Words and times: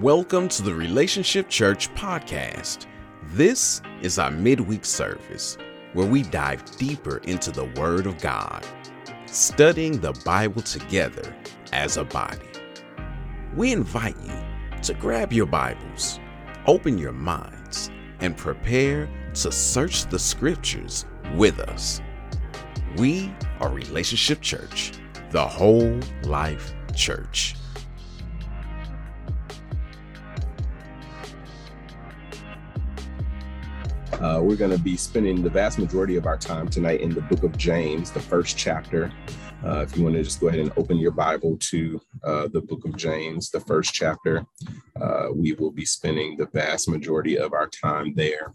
Welcome 0.00 0.48
to 0.48 0.62
the 0.62 0.74
Relationship 0.74 1.48
Church 1.48 1.88
podcast. 1.94 2.84
This 3.28 3.80
is 4.02 4.18
our 4.18 4.30
midweek 4.30 4.84
service 4.84 5.56
where 5.94 6.06
we 6.06 6.22
dive 6.22 6.62
deeper 6.76 7.16
into 7.24 7.50
the 7.50 7.64
Word 7.80 8.04
of 8.04 8.20
God, 8.20 8.62
studying 9.24 9.98
the 9.98 10.12
Bible 10.22 10.60
together 10.60 11.34
as 11.72 11.96
a 11.96 12.04
body. 12.04 12.44
We 13.54 13.72
invite 13.72 14.18
you 14.22 14.34
to 14.82 14.92
grab 14.92 15.32
your 15.32 15.46
Bibles, 15.46 16.20
open 16.66 16.98
your 16.98 17.12
minds, 17.12 17.90
and 18.20 18.36
prepare 18.36 19.08
to 19.32 19.50
search 19.50 20.04
the 20.10 20.18
Scriptures 20.18 21.06
with 21.36 21.58
us. 21.58 22.02
We 22.98 23.32
are 23.60 23.70
Relationship 23.70 24.42
Church, 24.42 24.92
the 25.30 25.46
whole 25.46 25.98
life 26.24 26.74
church. 26.94 27.54
Uh, 34.20 34.40
we're 34.42 34.56
going 34.56 34.70
to 34.70 34.78
be 34.78 34.96
spending 34.96 35.42
the 35.42 35.50
vast 35.50 35.78
majority 35.78 36.16
of 36.16 36.24
our 36.24 36.38
time 36.38 36.68
tonight 36.68 37.02
in 37.02 37.10
the 37.10 37.20
book 37.20 37.42
of 37.42 37.56
James, 37.58 38.10
the 38.10 38.20
first 38.20 38.56
chapter. 38.56 39.12
Uh, 39.62 39.80
if 39.80 39.94
you 39.94 40.02
want 40.02 40.14
to 40.14 40.22
just 40.22 40.40
go 40.40 40.48
ahead 40.48 40.60
and 40.60 40.72
open 40.78 40.96
your 40.96 41.10
Bible 41.10 41.58
to 41.58 42.00
uh, 42.24 42.48
the 42.48 42.62
book 42.62 42.86
of 42.86 42.96
James, 42.96 43.50
the 43.50 43.60
first 43.60 43.92
chapter, 43.92 44.46
uh, 45.00 45.26
we 45.34 45.52
will 45.52 45.70
be 45.70 45.84
spending 45.84 46.36
the 46.36 46.46
vast 46.46 46.88
majority 46.88 47.36
of 47.36 47.52
our 47.52 47.68
time 47.68 48.14
there. 48.14 48.52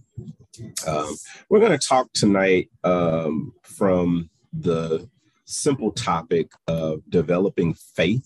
Um, 0.87 1.15
we're 1.49 1.59
going 1.59 1.77
to 1.77 1.87
talk 1.87 2.11
tonight 2.13 2.71
um, 2.83 3.53
from 3.61 4.31
the 4.51 5.07
simple 5.45 5.91
topic 5.91 6.51
of 6.67 7.03
developing 7.09 7.75
faith 7.75 8.25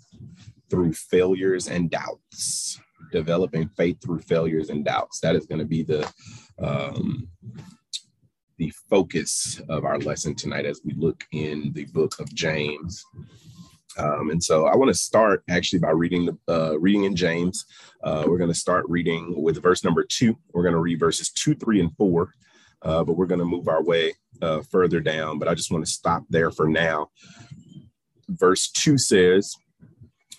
through 0.69 0.93
failures 0.93 1.67
and 1.67 1.89
doubts. 1.89 2.79
Developing 3.11 3.69
faith 3.77 4.01
through 4.01 4.19
failures 4.19 4.69
and 4.69 4.85
doubts. 4.85 5.19
That 5.19 5.35
is 5.35 5.45
going 5.45 5.59
to 5.59 5.65
be 5.65 5.83
the 5.83 6.11
um, 6.59 7.27
the 8.57 8.71
focus 8.89 9.61
of 9.69 9.83
our 9.83 9.99
lesson 9.99 10.35
tonight 10.35 10.65
as 10.65 10.81
we 10.83 10.93
look 10.93 11.25
in 11.31 11.71
the 11.73 11.85
book 11.85 12.19
of 12.19 12.33
James. 12.33 13.03
Um, 13.97 14.29
and 14.29 14.43
so 14.43 14.65
I 14.65 14.75
want 14.75 14.89
to 14.89 14.93
start 14.97 15.43
actually 15.49 15.79
by 15.79 15.91
reading 15.91 16.25
the 16.25 16.53
uh, 16.53 16.77
reading 16.79 17.05
in 17.05 17.15
James. 17.15 17.65
Uh, 18.03 18.25
we're 18.27 18.37
going 18.37 18.51
to 18.51 18.59
start 18.59 18.85
reading 18.89 19.41
with 19.41 19.61
verse 19.61 19.83
number 19.83 20.03
two. 20.03 20.37
We're 20.53 20.63
going 20.63 20.73
to 20.73 20.81
read 20.81 20.99
verses 20.99 21.29
two, 21.29 21.55
three, 21.55 21.79
and 21.79 21.95
four, 21.95 22.33
uh, 22.81 23.03
but 23.03 23.13
we're 23.13 23.25
going 23.25 23.39
to 23.39 23.45
move 23.45 23.67
our 23.67 23.83
way 23.83 24.13
uh, 24.41 24.61
further 24.69 24.99
down. 24.99 25.39
But 25.39 25.47
I 25.47 25.55
just 25.55 25.71
want 25.71 25.85
to 25.85 25.91
stop 25.91 26.23
there 26.29 26.51
for 26.51 26.67
now. 26.67 27.09
Verse 28.27 28.69
two 28.69 28.97
says, 28.97 29.55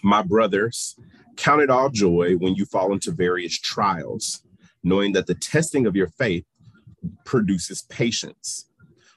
"My 0.03 0.20
brothers, 0.20 0.95
count 1.36 1.62
it 1.62 1.70
all 1.70 1.89
joy 1.89 2.34
when 2.34 2.56
you 2.56 2.67
fall 2.67 2.92
into 2.92 3.11
various 3.11 3.58
trials." 3.58 4.42
Knowing 4.87 5.12
that 5.12 5.27
the 5.27 5.34
testing 5.34 5.84
of 5.84 5.97
your 5.97 6.06
faith 6.06 6.45
produces 7.25 7.83
patience. 7.83 8.70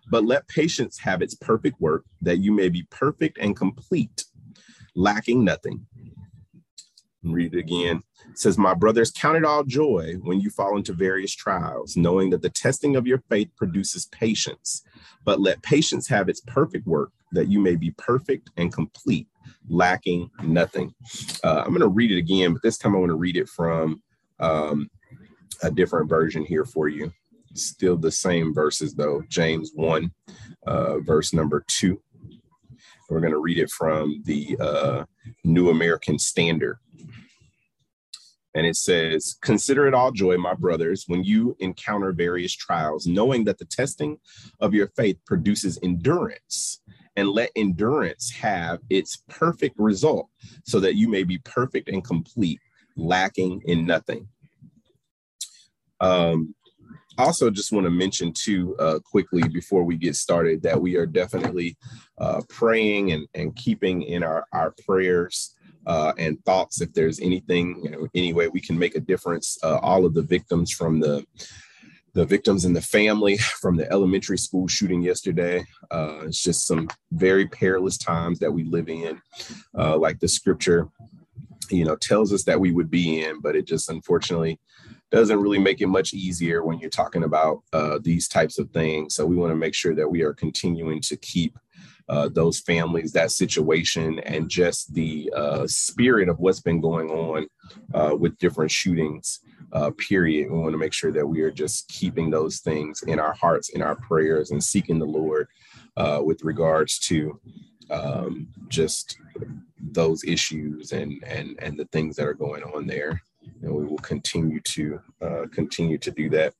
But 0.09 0.25
let 0.25 0.47
patience 0.47 0.97
have 0.97 1.21
its 1.21 1.35
perfect 1.35 1.79
work, 1.79 2.05
that 2.23 2.39
you 2.39 2.51
may 2.51 2.69
be 2.69 2.87
perfect 2.89 3.37
and 3.37 3.55
complete, 3.55 4.25
lacking 4.95 5.43
nothing. 5.43 5.85
Read 7.21 7.53
it 7.53 7.59
again. 7.59 8.01
It 8.31 8.39
says, 8.39 8.57
My 8.57 8.73
brothers, 8.73 9.11
count 9.11 9.37
it 9.37 9.45
all 9.45 9.63
joy 9.63 10.15
when 10.23 10.41
you 10.41 10.49
fall 10.49 10.75
into 10.75 10.91
various 10.91 11.35
trials, 11.35 11.95
knowing 11.95 12.31
that 12.31 12.41
the 12.41 12.49
testing 12.49 12.95
of 12.95 13.05
your 13.05 13.21
faith 13.29 13.49
produces 13.55 14.07
patience. 14.07 14.81
But 15.23 15.39
let 15.39 15.61
patience 15.61 16.07
have 16.07 16.29
its 16.29 16.41
perfect 16.41 16.87
work, 16.87 17.11
that 17.33 17.47
you 17.47 17.59
may 17.59 17.75
be 17.75 17.91
perfect 17.91 18.49
and 18.57 18.73
complete, 18.73 19.27
lacking 19.69 20.31
nothing. 20.41 20.95
Uh, 21.43 21.61
I'm 21.63 21.69
going 21.69 21.81
to 21.81 21.87
read 21.89 22.11
it 22.11 22.17
again, 22.17 22.53
but 22.53 22.63
this 22.63 22.79
time 22.79 22.95
I 22.95 22.99
want 22.99 23.11
to 23.11 23.15
read 23.15 23.37
it 23.37 23.49
from 23.49 24.01
um, 24.39 24.89
a 25.63 25.71
different 25.71 26.09
version 26.09 26.43
here 26.43 26.65
for 26.65 26.87
you. 26.87 27.11
Still 27.53 27.97
the 27.97 28.11
same 28.11 28.53
verses 28.53 28.93
though. 28.93 29.23
James 29.29 29.71
1, 29.73 30.11
uh, 30.67 30.99
verse 30.99 31.33
number 31.33 31.63
2. 31.67 31.99
We're 33.09 33.21
going 33.21 33.33
to 33.33 33.39
read 33.39 33.57
it 33.57 33.71
from 33.71 34.21
the 34.25 34.55
uh, 34.59 35.05
New 35.43 35.69
American 35.69 36.19
Standard. 36.19 36.77
And 38.55 38.65
it 38.65 38.75
says, 38.75 39.37
Consider 39.41 39.87
it 39.87 39.93
all 39.93 40.11
joy, 40.11 40.37
my 40.37 40.53
brothers, 40.53 41.05
when 41.07 41.23
you 41.23 41.55
encounter 41.59 42.11
various 42.11 42.53
trials, 42.53 43.07
knowing 43.07 43.45
that 43.45 43.57
the 43.57 43.65
testing 43.65 44.17
of 44.59 44.73
your 44.73 44.87
faith 44.95 45.17
produces 45.25 45.79
endurance. 45.83 46.81
And 47.15 47.29
let 47.29 47.51
endurance 47.55 48.31
have 48.31 48.79
its 48.89 49.23
perfect 49.27 49.75
result, 49.77 50.29
so 50.63 50.79
that 50.79 50.95
you 50.95 51.09
may 51.09 51.23
be 51.23 51.39
perfect 51.39 51.89
and 51.89 52.01
complete, 52.01 52.61
lacking 52.95 53.61
in 53.65 53.85
nothing. 53.85 54.29
Um, 56.01 56.55
also 57.19 57.49
just 57.49 57.71
want 57.71 57.85
to 57.85 57.91
mention 57.91 58.31
too 58.31 58.75
uh, 58.79 58.99
quickly 59.03 59.43
before 59.49 59.83
we 59.83 59.97
get 59.97 60.15
started 60.15 60.61
that 60.63 60.79
we 60.79 60.95
are 60.95 61.05
definitely 61.05 61.77
uh, 62.17 62.41
praying 62.49 63.11
and, 63.11 63.27
and 63.35 63.55
keeping 63.55 64.03
in 64.03 64.23
our, 64.23 64.45
our 64.53 64.73
prayers 64.85 65.55
uh, 65.85 66.13
and 66.17 66.43
thoughts. 66.45 66.81
If 66.81 66.93
there's 66.93 67.19
anything 67.19 67.81
you 67.83 67.91
know 67.91 68.07
any 68.15 68.33
way 68.33 68.47
we 68.47 68.61
can 68.61 68.77
make 68.77 68.95
a 68.95 69.01
difference 69.01 69.57
uh, 69.63 69.79
all 69.81 70.05
of 70.05 70.13
the 70.13 70.21
victims 70.21 70.71
from 70.71 70.99
the 70.99 71.25
the 72.13 72.25
victims 72.25 72.65
and 72.65 72.75
the 72.75 72.81
family 72.81 73.37
from 73.37 73.75
the 73.75 73.89
elementary 73.91 74.37
school 74.37 74.67
shooting 74.67 75.01
yesterday 75.01 75.63
uh, 75.91 76.21
it's 76.23 76.41
just 76.43 76.65
some 76.65 76.87
very 77.11 77.47
perilous 77.47 77.97
times 77.97 78.39
that 78.39 78.51
we 78.51 78.63
live 78.63 78.89
in. 78.89 79.21
Uh, 79.77 79.97
like 79.97 80.19
the 80.19 80.27
scripture 80.27 80.89
you 81.69 81.85
know 81.85 81.95
tells 81.95 82.33
us 82.33 82.43
that 82.43 82.59
we 82.59 82.71
would 82.71 82.89
be 82.89 83.23
in 83.23 83.39
but 83.41 83.55
it 83.55 83.67
just 83.67 83.89
unfortunately 83.89 84.59
doesn't 85.11 85.39
really 85.39 85.59
make 85.59 85.81
it 85.81 85.87
much 85.87 86.13
easier 86.13 86.63
when 86.63 86.79
you're 86.79 86.89
talking 86.89 87.23
about 87.23 87.61
uh, 87.73 87.99
these 88.01 88.27
types 88.27 88.59
of 88.59 88.69
things. 88.71 89.15
So 89.15 89.25
we 89.25 89.35
want 89.35 89.51
to 89.51 89.55
make 89.55 89.73
sure 89.73 89.95
that 89.95 90.07
we 90.07 90.21
are 90.21 90.33
continuing 90.33 91.01
to 91.01 91.17
keep 91.17 91.57
uh, 92.07 92.27
those 92.27 92.59
families, 92.59 93.11
that 93.11 93.31
situation, 93.31 94.19
and 94.19 94.49
just 94.49 94.93
the 94.93 95.31
uh, 95.35 95.67
spirit 95.67 96.27
of 96.27 96.39
what's 96.39 96.59
been 96.59 96.81
going 96.81 97.09
on 97.09 97.47
uh, 97.93 98.15
with 98.15 98.37
different 98.39 98.71
shootings. 98.71 99.39
Uh, 99.71 99.91
period. 99.99 100.49
We 100.51 100.57
want 100.57 100.71
to 100.71 100.79
make 100.79 100.93
sure 100.93 101.11
that 101.11 101.27
we 101.27 101.41
are 101.41 101.51
just 101.51 101.87
keeping 101.89 102.31
those 102.31 102.57
things 102.57 103.03
in 103.03 103.19
our 103.19 103.33
hearts, 103.33 103.69
in 103.69 103.83
our 103.83 103.95
prayers, 103.95 104.49
and 104.49 104.63
seeking 104.63 104.97
the 104.97 105.05
Lord 105.05 105.47
uh, 105.95 106.21
with 106.23 106.43
regards 106.43 106.97
to 107.01 107.39
um, 107.91 108.47
just 108.67 109.19
those 109.79 110.23
issues 110.23 110.91
and 110.91 111.23
and 111.25 111.57
and 111.61 111.77
the 111.77 111.85
things 111.85 112.15
that 112.15 112.25
are 112.25 112.33
going 112.33 112.63
on 112.63 112.87
there 112.87 113.21
and 113.61 113.73
we 113.73 113.85
will 113.85 113.97
continue 113.97 114.59
to 114.61 115.01
uh, 115.21 115.45
continue 115.51 115.97
to 115.97 116.11
do 116.11 116.29
that. 116.29 116.53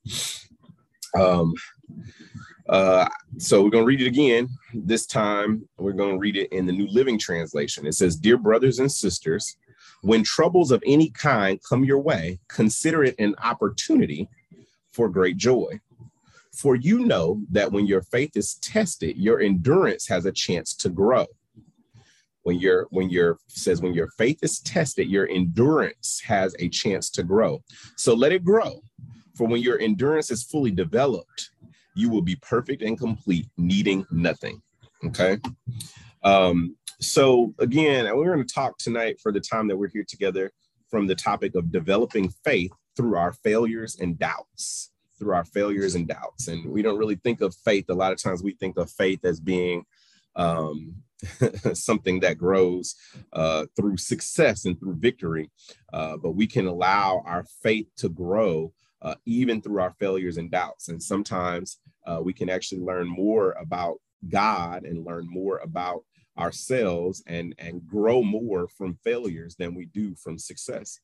Um, 1.18 1.54
uh, 2.68 3.08
so 3.38 3.64
we're 3.64 3.72
going 3.72 3.84
to 3.84 3.88
read 3.88 4.02
it 4.02 4.08
again. 4.08 4.48
This 4.74 5.06
time 5.08 5.68
we're 5.78 5.94
going 5.94 6.14
to 6.14 6.20
read 6.20 6.38
it 6.38 6.52
in 6.52 6.66
the 6.66 6.74
New 6.74 6.88
Living 6.88 7.18
Translation. 7.18 7.88
It 7.88 7.96
says, 7.96 8.16
Dear 8.16 8.38
brothers 8.38 8.80
and 8.80 8.92
sisters, 8.92 9.58
when 10.02 10.24
troubles 10.24 10.72
of 10.72 10.84
any 10.86 11.10
kind 11.10 11.60
come 11.68 11.84
your 11.84 12.00
way, 12.00 12.40
consider 12.48 13.04
it 13.04 13.16
an 13.20 13.36
opportunity 13.44 14.30
for 14.92 15.10
great 15.10 15.38
joy. 15.38 15.80
For 16.54 16.76
you 16.76 17.00
know 17.00 17.42
that 17.52 17.72
when 17.72 17.88
your 17.88 18.02
faith 18.02 18.36
is 18.36 18.56
tested, 18.56 19.18
your 19.18 19.40
endurance 19.40 20.08
has 20.08 20.26
a 20.26 20.32
chance 20.32 20.74
to 20.76 20.90
grow 20.90 21.26
when 22.50 22.60
your 22.60 22.88
when 22.90 23.12
your 23.12 23.38
says 23.48 23.80
when 23.80 23.94
your 23.94 24.10
faith 24.18 24.40
is 24.42 24.60
tested 24.62 25.08
your 25.08 25.30
endurance 25.30 26.20
has 26.26 26.56
a 26.58 26.68
chance 26.68 27.12
to 27.12 27.22
grow. 27.22 27.62
So 27.96 28.16
let 28.16 28.32
it 28.32 28.44
grow. 28.44 28.82
For 29.36 29.46
when 29.46 29.62
your 29.62 29.80
endurance 29.80 30.32
is 30.32 30.42
fully 30.42 30.72
developed 30.72 31.52
you 31.94 32.10
will 32.10 32.24
be 32.24 32.38
perfect 32.38 32.82
and 32.82 32.98
complete 32.98 33.48
needing 33.58 34.04
nothing 34.10 34.64
okay? 35.06 35.38
Um 36.24 36.76
so 37.00 37.54
again 37.60 38.06
we're 38.18 38.34
going 38.34 38.48
to 38.48 38.54
talk 38.54 38.80
tonight 38.80 39.20
for 39.22 39.32
the 39.32 39.40
time 39.40 39.68
that 39.68 39.78
we're 39.78 39.90
here 39.90 40.08
together 40.08 40.52
from 40.90 41.06
the 41.06 41.14
topic 41.14 41.54
of 41.54 41.72
developing 41.72 42.34
faith 42.44 42.72
through 42.98 43.16
our 43.16 43.32
failures 43.32 43.96
and 44.02 44.18
doubts 44.18 44.90
through 45.20 45.36
our 45.36 45.46
failures 45.46 45.94
and 45.96 46.08
doubts. 46.08 46.48
And 46.48 46.72
we 46.72 46.82
don't 46.82 46.98
really 46.98 47.20
think 47.24 47.42
of 47.42 47.54
faith 47.54 47.86
a 47.90 47.94
lot 47.94 48.14
of 48.14 48.24
times 48.24 48.42
we 48.42 48.54
think 48.54 48.78
of 48.78 48.90
faith 48.90 49.24
as 49.26 49.40
being 49.40 49.86
um, 50.36 50.96
something 51.74 52.20
that 52.22 52.38
grows 52.38 52.96
uh, 53.34 53.66
through 53.76 53.98
success 53.98 54.66
and 54.66 54.80
through 54.80 54.96
victory. 54.96 55.50
Uh, 55.92 56.18
but 56.18 56.32
we 56.32 56.48
can 56.48 56.68
allow 56.68 57.22
our 57.26 57.46
faith 57.62 57.88
to 57.98 58.10
grow 58.10 58.72
uh, 59.02 59.16
even 59.26 59.62
through 59.62 59.82
our 59.82 59.94
failures 60.00 60.38
and 60.38 60.52
doubts. 60.52 60.90
And 60.90 61.02
sometimes 61.02 61.80
uh, 62.06 62.20
we 62.24 62.34
can 62.34 62.50
actually 62.50 62.82
learn 62.82 63.08
more 63.08 63.54
about 63.54 63.98
God 64.28 64.84
and 64.84 65.06
learn 65.06 65.28
more 65.30 65.58
about 65.60 66.04
ourselves 66.38 67.24
and, 67.28 67.54
and 67.58 67.86
grow 67.86 68.22
more 68.22 68.68
from 68.68 68.98
failures 69.04 69.56
than 69.58 69.76
we 69.76 69.86
do 69.88 70.16
from 70.16 70.38
success. 70.38 71.00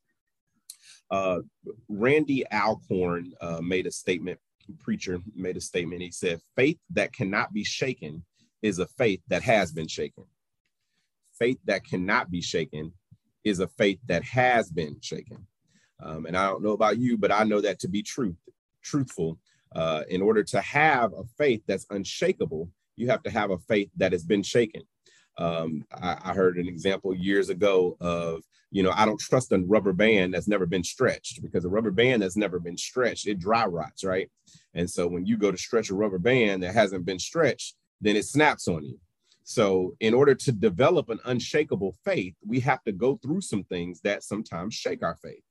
Uh, 1.12 1.40
Randy 1.88 2.44
Alcorn 2.52 3.34
uh, 3.42 3.62
made 3.62 3.86
a 3.86 3.92
statement, 3.92 4.40
preacher 4.80 5.20
made 5.36 5.58
a 5.58 5.62
statement. 5.62 6.02
He 6.02 6.12
said, 6.12 6.42
Faith 6.56 6.80
that 6.92 7.14
cannot 7.14 7.54
be 7.54 7.64
shaken 7.64 8.24
is 8.66 8.80
a 8.80 8.88
faith 8.88 9.22
that 9.28 9.44
has 9.44 9.72
been 9.72 9.88
shaken. 9.88 10.24
Faith 11.38 11.60
that 11.66 11.86
cannot 11.86 12.32
be 12.32 12.42
shaken 12.42 12.92
is 13.44 13.60
a 13.60 13.68
faith 13.68 14.00
that 14.08 14.24
has 14.24 14.72
been 14.72 14.98
shaken. 15.02 15.46
Um, 16.02 16.26
and 16.26 16.36
I 16.36 16.48
don't 16.48 16.64
know 16.64 16.72
about 16.72 16.98
you, 16.98 17.16
but 17.16 17.32
I 17.32 17.44
know 17.44 17.62
that 17.62 17.80
to 17.82 17.88
be 17.88 18.02
truth, 18.02 18.36
truthful. 18.82 19.38
Uh, 19.76 20.04
in 20.10 20.22
order 20.22 20.44
to 20.44 20.60
have 20.62 21.14
a 21.14 21.26
faith 21.38 21.62
that's 21.68 21.86
unshakable, 21.92 22.70
you 22.96 23.08
have 23.08 23.22
to 23.24 23.30
have 23.30 23.52
a 23.52 23.60
faith 23.60 23.92
that 23.98 24.14
has 24.14 24.24
been 24.24 24.42
shaken. 24.42 24.82
Um, 25.38 25.84
I, 25.94 26.18
I, 26.24 26.34
heard 26.34 26.58
an 26.58 26.68
example 26.68 27.14
years 27.14 27.50
ago 27.50 27.98
of, 28.00 28.42
you 28.72 28.84
know, 28.84 28.94
I 28.96 29.06
don't 29.06 29.20
trust 29.20 29.52
a 29.52 29.60
rubber 29.60 29.92
band 29.92 30.34
that's 30.34 30.48
never 30.48 30.66
been 30.66 30.84
stretched 30.84 31.42
because 31.42 31.66
a 31.66 31.70
rubber 31.70 31.92
band 31.92 32.22
that's 32.22 32.38
never 32.38 32.58
been 32.58 32.78
stretched, 32.78 33.28
it 33.28 33.38
dry 33.38 33.66
rots, 33.66 34.06
right? 34.06 34.30
And 34.74 34.90
so 34.90 35.08
when 35.08 35.26
you 35.26 35.38
go 35.38 35.52
to 35.52 35.58
stretch 35.58 35.90
a 35.90 35.96
rubber 35.96 36.20
band 36.20 36.64
that 36.64 36.74
hasn't 36.74 37.06
been 37.06 37.20
stretched, 37.20 37.76
then 38.02 38.16
it 38.16 38.26
snaps 38.26 38.68
on 38.68 38.84
you. 38.84 39.00
So, 39.44 39.96
in 40.00 40.14
order 40.14 40.34
to 40.34 40.52
develop 40.52 41.10
an 41.10 41.20
unshakable 41.26 41.96
faith, 42.04 42.34
we 42.46 42.60
have 42.62 42.84
to 42.86 42.92
go 42.92 43.18
through 43.18 43.42
some 43.42 43.64
things 43.64 44.02
that 44.02 44.24
sometimes 44.24 44.74
shake 44.74 45.04
our 45.04 45.16
faith. 45.16 45.44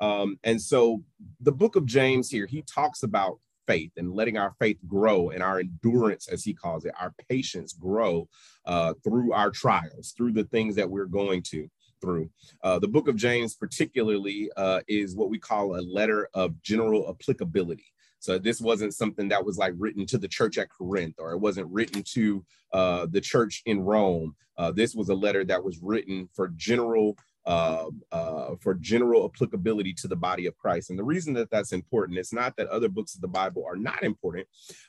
Um, 0.00 0.38
and 0.44 0.60
so, 0.60 1.02
the 1.40 1.52
book 1.52 1.76
of 1.76 1.84
James 1.84 2.30
here, 2.30 2.46
he 2.46 2.62
talks 2.62 3.02
about 3.02 3.38
faith 3.66 3.92
and 3.98 4.14
letting 4.14 4.38
our 4.38 4.54
faith 4.58 4.78
grow 4.86 5.28
and 5.28 5.42
our 5.42 5.60
endurance, 5.60 6.26
as 6.26 6.42
he 6.42 6.54
calls 6.54 6.86
it, 6.86 6.94
our 6.98 7.14
patience 7.28 7.74
grow 7.74 8.26
uh, 8.64 8.94
through 9.04 9.32
our 9.34 9.50
trials, 9.50 10.14
through 10.16 10.32
the 10.32 10.44
things 10.44 10.74
that 10.76 10.88
we're 10.88 11.04
going 11.04 11.42
to 11.42 11.68
through. 12.00 12.30
Uh, 12.62 12.78
the 12.78 12.88
book 12.88 13.08
of 13.08 13.16
James, 13.16 13.54
particularly, 13.54 14.50
uh, 14.56 14.80
is 14.88 15.14
what 15.14 15.30
we 15.30 15.38
call 15.38 15.76
a 15.76 15.82
letter 15.82 16.28
of 16.34 16.60
general 16.62 17.08
applicability. 17.10 17.86
So 18.20 18.38
this 18.38 18.60
wasn't 18.60 18.94
something 18.94 19.28
that 19.28 19.44
was 19.44 19.58
like 19.58 19.74
written 19.76 20.06
to 20.06 20.18
the 20.18 20.28
church 20.28 20.58
at 20.58 20.70
Corinth, 20.70 21.16
or 21.18 21.32
it 21.32 21.38
wasn't 21.38 21.70
written 21.70 22.02
to 22.14 22.44
uh, 22.72 23.06
the 23.10 23.20
church 23.20 23.62
in 23.66 23.80
Rome. 23.80 24.34
Uh, 24.56 24.72
this 24.72 24.94
was 24.94 25.08
a 25.08 25.14
letter 25.14 25.44
that 25.44 25.62
was 25.62 25.78
written 25.80 26.28
for 26.34 26.48
general 26.56 27.16
uh, 27.48 27.86
uh, 28.12 28.54
for 28.60 28.74
general 28.74 29.24
applicability 29.24 29.94
to 29.94 30.06
the 30.06 30.14
body 30.14 30.44
of 30.44 30.54
Christ. 30.58 30.90
And 30.90 30.98
the 30.98 31.04
reason 31.04 31.32
that 31.32 31.50
that's 31.50 31.72
important, 31.72 32.18
it's 32.18 32.32
not 32.32 32.54
that 32.56 32.68
other 32.68 32.90
books 32.90 33.14
of 33.14 33.22
the 33.22 33.28
Bible 33.28 33.64
are 33.66 33.74
not 33.74 34.02
important, 34.02 34.46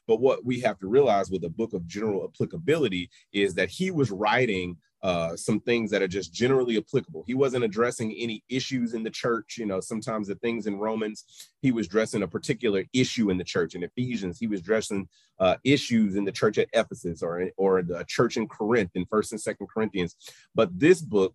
but 0.08 0.20
what 0.20 0.44
we 0.44 0.60
have 0.60 0.78
to 0.80 0.88
realize 0.88 1.32
with 1.32 1.46
a 1.46 1.50
book 1.50 1.72
of 1.74 1.88
general 1.88 2.26
applicability 2.26 3.10
is 3.32 3.54
that 3.54 3.70
he 3.70 3.92
was 3.92 4.12
writing 4.12 4.76
uh, 5.02 5.38
some 5.38 5.62
things 5.62 5.90
that 5.90 6.02
are 6.02 6.08
just 6.10 6.34
generally 6.34 6.76
applicable. 6.78 7.24
He 7.26 7.34
wasn't 7.34 7.64
addressing 7.64 8.12
any 8.12 8.44
issues 8.50 8.94
in 8.94 9.04
the 9.04 9.10
church. 9.10 9.56
You 9.58 9.66
know, 9.66 9.80
sometimes 9.80 10.28
the 10.28 10.36
things 10.36 10.68
in 10.68 10.76
Romans, 10.76 11.54
he 11.62 11.72
was 11.72 11.86
addressing 11.86 12.24
a 12.24 12.28
particular 12.28 12.84
issue 12.92 13.30
in 13.30 13.38
the 13.38 13.46
church. 13.46 13.74
In 13.74 13.84
Ephesians, 13.84 14.38
he 14.38 14.48
was 14.48 14.60
addressing 14.60 15.08
uh, 15.40 15.56
issues 15.64 16.18
in 16.18 16.26
the 16.26 16.34
church 16.34 16.58
at 16.58 16.68
Ephesus 16.74 17.24
or 17.24 17.50
or 17.56 17.82
the 17.82 18.04
church 18.10 18.36
in 18.36 18.50
Corinth 18.50 18.92
in 18.96 19.06
First 19.06 19.32
and 19.32 19.40
Second 19.40 19.68
Corinthians. 19.74 20.18
But 20.54 20.78
this 20.78 21.00
book 21.00 21.34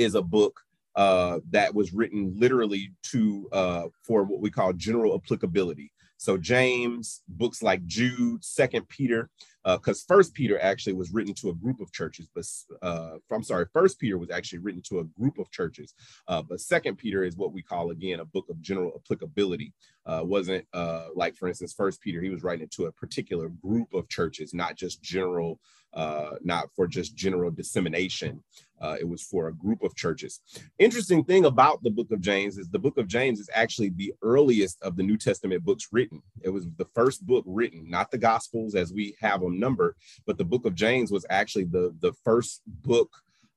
is 0.00 0.14
a 0.14 0.22
book 0.22 0.60
uh, 0.96 1.38
that 1.50 1.74
was 1.74 1.92
written 1.92 2.34
literally 2.36 2.92
to 3.02 3.48
uh, 3.52 3.84
for 4.02 4.24
what 4.24 4.40
we 4.40 4.50
call 4.50 4.72
general 4.72 5.14
applicability. 5.14 5.92
So 6.16 6.36
James, 6.36 7.22
books 7.28 7.62
like 7.62 7.86
Jude, 7.86 8.44
Second 8.44 8.86
Peter, 8.90 9.30
because 9.64 10.04
uh, 10.04 10.14
First 10.14 10.34
Peter 10.34 10.60
actually 10.60 10.92
was 10.92 11.12
written 11.12 11.32
to 11.34 11.48
a 11.48 11.54
group 11.54 11.80
of 11.80 11.92
churches, 11.92 12.28
but 12.34 12.44
uh, 12.82 13.16
I'm 13.32 13.42
sorry, 13.42 13.66
First 13.72 13.98
Peter 13.98 14.18
was 14.18 14.30
actually 14.30 14.58
written 14.58 14.82
to 14.88 14.98
a 14.98 15.04
group 15.18 15.38
of 15.38 15.50
churches, 15.50 15.94
uh, 16.28 16.42
but 16.42 16.60
Second 16.60 16.96
Peter 16.96 17.24
is 17.24 17.36
what 17.36 17.54
we 17.54 17.62
call 17.62 17.90
again 17.90 18.20
a 18.20 18.26
book 18.26 18.46
of 18.50 18.60
general 18.60 18.92
applicability. 18.96 19.72
Uh, 20.04 20.20
wasn't 20.22 20.66
uh, 20.74 21.06
like, 21.14 21.36
for 21.36 21.48
instance, 21.48 21.72
First 21.72 22.02
Peter, 22.02 22.20
he 22.20 22.28
was 22.30 22.42
writing 22.42 22.68
to 22.72 22.86
a 22.86 22.92
particular 22.92 23.48
group 23.48 23.88
of 23.94 24.08
churches, 24.08 24.52
not 24.52 24.76
just 24.76 25.02
general 25.02 25.58
uh, 25.94 26.32
not 26.42 26.68
for 26.74 26.86
just 26.86 27.16
general 27.16 27.50
dissemination. 27.50 28.42
Uh, 28.80 28.96
it 28.98 29.06
was 29.06 29.22
for 29.22 29.48
a 29.48 29.54
group 29.54 29.82
of 29.82 29.94
churches. 29.94 30.40
Interesting 30.78 31.22
thing 31.24 31.44
about 31.44 31.82
the 31.82 31.90
book 31.90 32.10
of 32.12 32.20
James 32.20 32.56
is 32.56 32.70
the 32.70 32.78
book 32.78 32.96
of 32.96 33.08
James 33.08 33.40
is 33.40 33.50
actually 33.52 33.90
the 33.90 34.14
earliest 34.22 34.80
of 34.82 34.96
the 34.96 35.02
New 35.02 35.18
Testament 35.18 35.64
books 35.64 35.88
written. 35.92 36.22
It 36.42 36.48
was 36.48 36.66
the 36.76 36.86
first 36.94 37.26
book 37.26 37.44
written, 37.46 37.90
not 37.90 38.10
the 38.10 38.18
Gospels 38.18 38.74
as 38.74 38.92
we 38.92 39.16
have 39.20 39.40
them 39.40 39.58
numbered, 39.58 39.96
but 40.26 40.38
the 40.38 40.44
book 40.44 40.64
of 40.64 40.74
James 40.74 41.10
was 41.10 41.26
actually 41.28 41.64
the, 41.64 41.94
the 42.00 42.12
first 42.24 42.62
book 42.66 43.10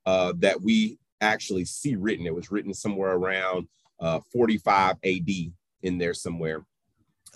uh, 0.06 0.34
that 0.40 0.62
we 0.62 0.98
actually 1.22 1.66
see 1.66 1.96
written. 1.96 2.28
It 2.28 2.36
was 2.36 2.52
written 2.52 2.74
somewhere 2.74 3.14
around 3.14 3.68
uh, 4.00 4.20
45 4.34 4.98
AD 5.04 5.30
in 5.84 5.98
there 5.98 6.14
somewhere. 6.14 6.66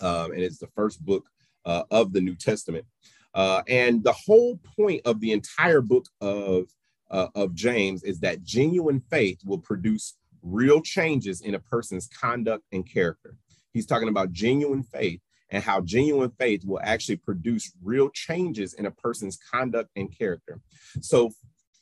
Um, 0.00 0.32
and 0.32 0.40
it's 0.40 0.58
the 0.58 0.68
first 0.68 1.04
book 1.04 1.26
uh, 1.64 1.84
of 1.90 2.12
the 2.12 2.20
New 2.20 2.34
Testament. 2.34 2.84
Uh, 3.34 3.62
and 3.68 4.02
the 4.02 4.12
whole 4.12 4.58
point 4.76 5.02
of 5.04 5.20
the 5.20 5.32
entire 5.32 5.80
book 5.80 6.06
of, 6.20 6.64
uh, 7.10 7.28
of 7.34 7.54
James 7.54 8.02
is 8.02 8.20
that 8.20 8.42
genuine 8.42 9.00
faith 9.10 9.40
will 9.44 9.58
produce 9.58 10.16
real 10.42 10.80
changes 10.80 11.40
in 11.40 11.54
a 11.54 11.58
person's 11.58 12.08
conduct 12.08 12.64
and 12.72 12.90
character. 12.90 13.36
He's 13.72 13.86
talking 13.86 14.08
about 14.08 14.32
genuine 14.32 14.82
faith 14.82 15.20
and 15.50 15.62
how 15.62 15.80
genuine 15.80 16.30
faith 16.38 16.64
will 16.64 16.80
actually 16.82 17.16
produce 17.16 17.72
real 17.82 18.10
changes 18.10 18.74
in 18.74 18.86
a 18.86 18.90
person's 18.90 19.38
conduct 19.50 19.90
and 19.96 20.16
character. 20.16 20.60
So 21.00 21.30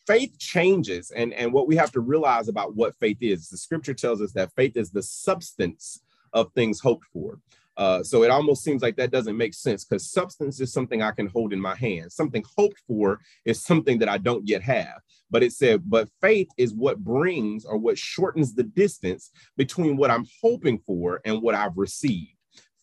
faith 0.06 0.38
changes 0.38 1.10
and, 1.10 1.32
and 1.34 1.52
what 1.52 1.66
we 1.66 1.76
have 1.76 1.92
to 1.92 2.00
realize 2.00 2.48
about 2.48 2.76
what 2.76 2.94
faith 2.96 3.18
is 3.20 3.48
the 3.48 3.56
scripture 3.56 3.94
tells 3.94 4.22
us 4.22 4.32
that 4.32 4.52
faith 4.54 4.76
is 4.76 4.90
the 4.90 5.02
substance 5.02 6.00
of 6.32 6.52
things 6.52 6.80
hoped 6.80 7.06
for 7.12 7.40
uh, 7.76 8.02
so 8.02 8.22
it 8.22 8.30
almost 8.30 8.64
seems 8.64 8.82
like 8.82 8.96
that 8.96 9.10
doesn't 9.10 9.36
make 9.36 9.54
sense 9.54 9.84
because 9.84 10.10
substance 10.10 10.60
is 10.60 10.72
something 10.72 11.02
I 11.02 11.12
can 11.12 11.26
hold 11.26 11.52
in 11.52 11.60
my 11.60 11.74
hand. 11.74 12.10
Something 12.12 12.44
hoped 12.56 12.80
for 12.86 13.20
is 13.44 13.62
something 13.62 13.98
that 13.98 14.08
I 14.08 14.18
don't 14.18 14.48
yet 14.48 14.62
have. 14.62 15.00
But 15.30 15.42
it 15.42 15.52
said, 15.52 15.82
but 15.84 16.08
faith 16.20 16.48
is 16.56 16.72
what 16.72 17.04
brings 17.04 17.64
or 17.64 17.76
what 17.76 17.98
shortens 17.98 18.54
the 18.54 18.62
distance 18.62 19.30
between 19.56 19.96
what 19.96 20.10
I'm 20.10 20.26
hoping 20.42 20.78
for 20.86 21.20
and 21.24 21.42
what 21.42 21.54
I've 21.54 21.76
received. 21.76 22.30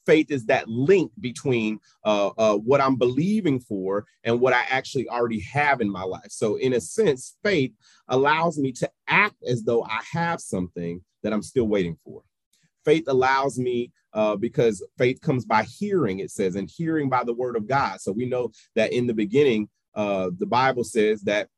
Faith 0.06 0.32
is 0.32 0.46
that 0.48 0.68
link 0.68 1.12
between 1.22 1.80
uh, 2.04 2.32
uh, 2.38 2.58
what 2.58 2.82
I'm 2.82 2.98
believing 2.98 3.62
for 3.62 4.06
and 4.26 4.42
what 4.42 4.54
I 4.54 4.66
actually 4.70 5.08
already 5.08 5.40
have 5.40 5.80
in 5.80 5.90
my 5.90 6.04
life. 6.04 6.28
So, 6.30 6.58
in 6.58 6.74
a 6.74 6.82
sense, 6.82 7.38
faith 7.42 7.72
allows 8.10 8.60
me 8.60 8.74
to 8.74 8.92
act 9.08 9.38
as 9.48 9.64
though 9.64 9.82
I 9.84 10.02
have 10.12 10.42
something 10.42 11.02
that 11.24 11.32
I'm 11.32 11.42
still 11.42 11.70
waiting 11.70 11.98
for. 12.04 12.22
Faith 12.86 13.06
allows 13.08 13.58
me 13.58 13.92
uh, 14.14 14.36
because 14.36 14.86
faith 14.98 15.20
comes 15.22 15.46
by 15.46 15.64
hearing, 15.64 16.20
it 16.20 16.32
says, 16.32 16.56
and 16.56 16.70
hearing 16.70 17.10
by 17.10 17.24
the 17.24 17.34
word 17.34 17.56
of 17.56 17.68
God. 17.68 18.02
So 18.02 18.12
we 18.12 18.26
know 18.26 18.52
that 18.76 18.94
in 18.94 19.08
the 19.08 19.14
beginning, 19.14 19.70
uh, 19.96 20.32
the 20.38 20.46
Bible 20.46 20.84
says 20.84 21.22
that 21.24 21.50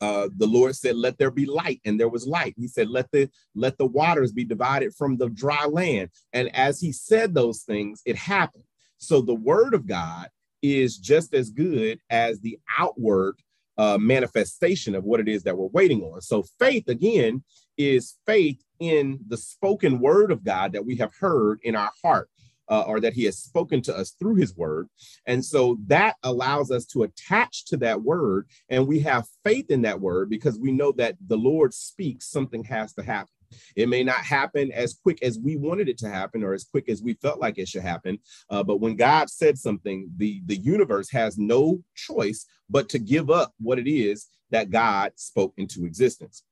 uh, 0.00 0.28
the 0.36 0.46
Lord 0.46 0.76
said, 0.76 0.96
"Let 0.96 1.16
there 1.18 1.30
be 1.30 1.46
light," 1.46 1.80
and 1.84 1.98
there 1.98 2.08
was 2.08 2.26
light. 2.26 2.54
He 2.56 2.68
said, 2.68 2.88
"Let 2.88 3.10
the 3.12 3.30
let 3.54 3.78
the 3.78 3.86
waters 3.86 4.32
be 4.32 4.44
divided 4.44 4.94
from 4.94 5.16
the 5.16 5.30
dry 5.30 5.64
land." 5.64 6.10
And 6.32 6.54
as 6.54 6.80
He 6.80 6.92
said 6.92 7.34
those 7.34 7.62
things, 7.62 8.02
it 8.04 8.16
happened. 8.16 8.64
So 8.98 9.20
the 9.20 9.34
Word 9.34 9.74
of 9.74 9.86
God 9.86 10.28
is 10.62 10.98
just 10.98 11.34
as 11.34 11.50
good 11.50 11.98
as 12.10 12.40
the 12.40 12.58
outward 12.78 13.36
uh, 13.78 13.98
manifestation 13.98 14.94
of 14.94 15.04
what 15.04 15.20
it 15.20 15.28
is 15.28 15.42
that 15.44 15.56
we're 15.56 15.66
waiting 15.66 16.02
on. 16.02 16.20
So 16.20 16.44
faith 16.58 16.88
again 16.88 17.44
is 17.76 18.16
faith 18.26 18.62
in 18.80 19.18
the 19.28 19.36
spoken 19.36 20.00
word 20.00 20.30
of 20.30 20.44
God 20.44 20.72
that 20.72 20.84
we 20.84 20.96
have 20.96 21.14
heard 21.18 21.60
in 21.62 21.76
our 21.76 21.90
heart. 22.02 22.28
Uh, 22.68 22.82
or 22.88 22.98
that 22.98 23.12
he 23.12 23.22
has 23.22 23.38
spoken 23.38 23.80
to 23.80 23.96
us 23.96 24.10
through 24.18 24.34
his 24.34 24.56
word. 24.56 24.88
And 25.24 25.44
so 25.44 25.78
that 25.86 26.16
allows 26.24 26.72
us 26.72 26.84
to 26.86 27.04
attach 27.04 27.64
to 27.66 27.76
that 27.76 28.02
word 28.02 28.48
and 28.68 28.88
we 28.88 28.98
have 29.02 29.28
faith 29.44 29.70
in 29.70 29.82
that 29.82 30.00
word 30.00 30.28
because 30.28 30.58
we 30.58 30.72
know 30.72 30.90
that 30.96 31.14
the 31.28 31.36
Lord 31.36 31.72
speaks, 31.72 32.26
something 32.26 32.64
has 32.64 32.92
to 32.94 33.04
happen. 33.04 33.30
It 33.74 33.88
may 33.88 34.02
not 34.02 34.16
happen 34.16 34.72
as 34.72 34.94
quick 34.94 35.22
as 35.22 35.38
we 35.38 35.56
wanted 35.56 35.88
it 35.88 35.98
to 35.98 36.08
happen 36.08 36.42
or 36.42 36.54
as 36.54 36.64
quick 36.64 36.88
as 36.88 37.02
we 37.02 37.14
felt 37.14 37.40
like 37.40 37.58
it 37.58 37.68
should 37.68 37.82
happen. 37.82 38.18
Uh, 38.50 38.62
but 38.62 38.80
when 38.80 38.96
God 38.96 39.30
said 39.30 39.58
something, 39.58 40.10
the, 40.16 40.42
the 40.46 40.56
universe 40.56 41.10
has 41.10 41.38
no 41.38 41.82
choice 41.94 42.46
but 42.68 42.88
to 42.90 42.98
give 42.98 43.30
up 43.30 43.52
what 43.60 43.78
it 43.78 43.88
is 43.88 44.28
that 44.50 44.70
God 44.70 45.12
spoke 45.16 45.54
into 45.56 45.84
existence. 45.84 46.42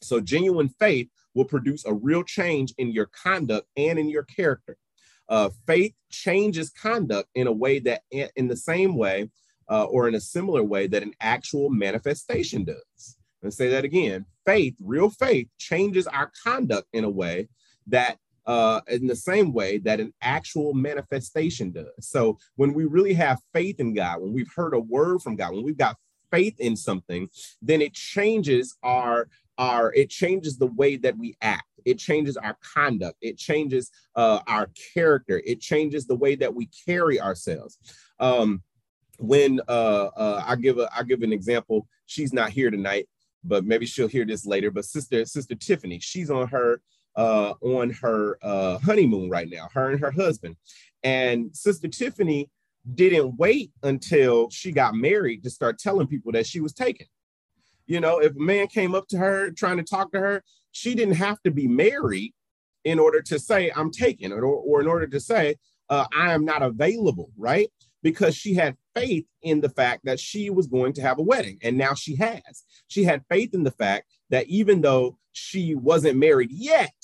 So, 0.00 0.20
genuine 0.20 0.68
faith 0.68 1.08
will 1.38 1.44
produce 1.44 1.86
a 1.86 1.94
real 1.94 2.24
change 2.24 2.74
in 2.78 2.90
your 2.90 3.06
conduct 3.06 3.68
and 3.76 3.96
in 3.96 4.10
your 4.10 4.24
character. 4.24 4.76
Uh, 5.28 5.50
faith 5.68 5.94
changes 6.10 6.70
conduct 6.70 7.28
in 7.36 7.46
a 7.46 7.52
way 7.52 7.78
that, 7.78 8.02
in 8.10 8.48
the 8.48 8.56
same 8.56 8.96
way 8.96 9.30
uh, 9.70 9.84
or 9.84 10.08
in 10.08 10.16
a 10.16 10.20
similar 10.20 10.64
way, 10.64 10.88
that 10.88 11.04
an 11.04 11.12
actual 11.20 11.70
manifestation 11.70 12.64
does. 12.64 13.16
Let's 13.40 13.56
say 13.56 13.68
that 13.68 13.84
again 13.84 14.26
faith, 14.44 14.74
real 14.82 15.10
faith, 15.10 15.46
changes 15.58 16.06
our 16.08 16.32
conduct 16.42 16.88
in 16.92 17.04
a 17.04 17.10
way 17.10 17.48
that 17.86 18.18
uh, 18.46 18.80
in 18.88 19.06
the 19.06 19.14
same 19.14 19.52
way 19.52 19.78
that 19.78 20.00
an 20.00 20.12
actual 20.22 20.72
manifestation 20.72 21.70
does. 21.70 21.92
So 22.00 22.38
when 22.56 22.72
we 22.72 22.86
really 22.86 23.12
have 23.14 23.38
faith 23.52 23.78
in 23.78 23.94
God, 23.94 24.22
when 24.22 24.32
we've 24.32 24.50
heard 24.56 24.72
a 24.74 24.80
word 24.80 25.20
from 25.20 25.36
God, 25.36 25.52
when 25.52 25.64
we've 25.64 25.76
got 25.76 25.96
faith 26.32 26.58
in 26.58 26.74
something, 26.74 27.28
then 27.60 27.82
it 27.82 27.92
changes 27.92 28.76
our 28.82 29.28
our 29.58 29.92
it 29.94 30.10
changes 30.10 30.56
the 30.58 30.66
way 30.66 30.96
that 30.96 31.16
we 31.18 31.36
act. 31.40 31.64
It 31.84 31.98
changes 31.98 32.36
our 32.36 32.56
conduct. 32.74 33.16
It 33.20 33.38
changes 33.38 33.90
uh, 34.14 34.40
our 34.46 34.70
character. 34.94 35.42
It 35.44 35.60
changes 35.60 36.06
the 36.06 36.16
way 36.16 36.34
that 36.36 36.54
we 36.54 36.68
carry 36.86 37.20
ourselves. 37.20 37.78
Um, 38.20 38.62
when 39.20 39.60
uh, 39.68 40.10
uh, 40.16 40.44
i 40.46 40.54
give 40.54 40.78
a 40.78 40.88
i 40.96 41.02
give 41.02 41.22
an 41.22 41.32
example. 41.32 41.86
She's 42.06 42.32
not 42.32 42.50
here 42.50 42.70
tonight 42.70 43.08
but 43.44 43.64
maybe 43.64 43.86
she'll 43.86 44.08
hear 44.08 44.24
this 44.24 44.44
later. 44.46 44.70
But 44.70 44.84
sister 44.84 45.24
sister 45.24 45.54
tiffany 45.54 46.00
she's 46.00 46.30
on 46.30 46.48
her 46.48 46.80
uh, 47.18 47.54
on 47.62 47.90
her 47.90 48.38
uh, 48.42 48.78
honeymoon 48.78 49.28
right 49.28 49.48
now, 49.50 49.68
her 49.74 49.90
and 49.90 50.00
her 50.00 50.12
husband. 50.12 50.56
And 51.02 51.54
Sister 51.54 51.88
Tiffany 51.88 52.48
didn't 52.94 53.36
wait 53.36 53.72
until 53.82 54.48
she 54.50 54.70
got 54.70 54.94
married 54.94 55.42
to 55.42 55.50
start 55.50 55.78
telling 55.78 56.06
people 56.06 56.32
that 56.32 56.46
she 56.46 56.60
was 56.60 56.72
taken. 56.72 57.06
You 57.88 58.00
know, 58.00 58.18
if 58.20 58.36
a 58.36 58.38
man 58.38 58.68
came 58.68 58.94
up 58.94 59.08
to 59.08 59.18
her 59.18 59.50
trying 59.50 59.78
to 59.78 59.82
talk 59.82 60.12
to 60.12 60.20
her, 60.20 60.44
she 60.72 60.94
didn't 60.94 61.14
have 61.14 61.42
to 61.42 61.50
be 61.50 61.66
married 61.66 62.34
in 62.84 62.98
order 62.98 63.22
to 63.22 63.38
say, 63.38 63.72
I'm 63.74 63.90
taken, 63.90 64.30
or, 64.30 64.44
or 64.44 64.80
in 64.80 64.86
order 64.86 65.06
to 65.06 65.18
say, 65.18 65.56
uh, 65.88 66.06
I 66.14 66.32
am 66.32 66.44
not 66.44 66.62
available, 66.62 67.30
right? 67.36 67.70
Because 68.02 68.36
she 68.36 68.54
had 68.54 68.76
faith 68.94 69.24
in 69.42 69.60
the 69.62 69.70
fact 69.70 70.04
that 70.04 70.20
she 70.20 70.50
was 70.50 70.66
going 70.66 70.92
to 70.94 71.02
have 71.02 71.18
a 71.18 71.22
wedding. 71.22 71.58
And 71.62 71.78
now 71.78 71.94
she 71.94 72.14
has. 72.16 72.64
She 72.88 73.04
had 73.04 73.24
faith 73.30 73.54
in 73.54 73.64
the 73.64 73.70
fact 73.70 74.06
that 74.30 74.46
even 74.48 74.82
though 74.82 75.18
she 75.32 75.74
wasn't 75.74 76.18
married 76.18 76.52
yet, 76.52 76.94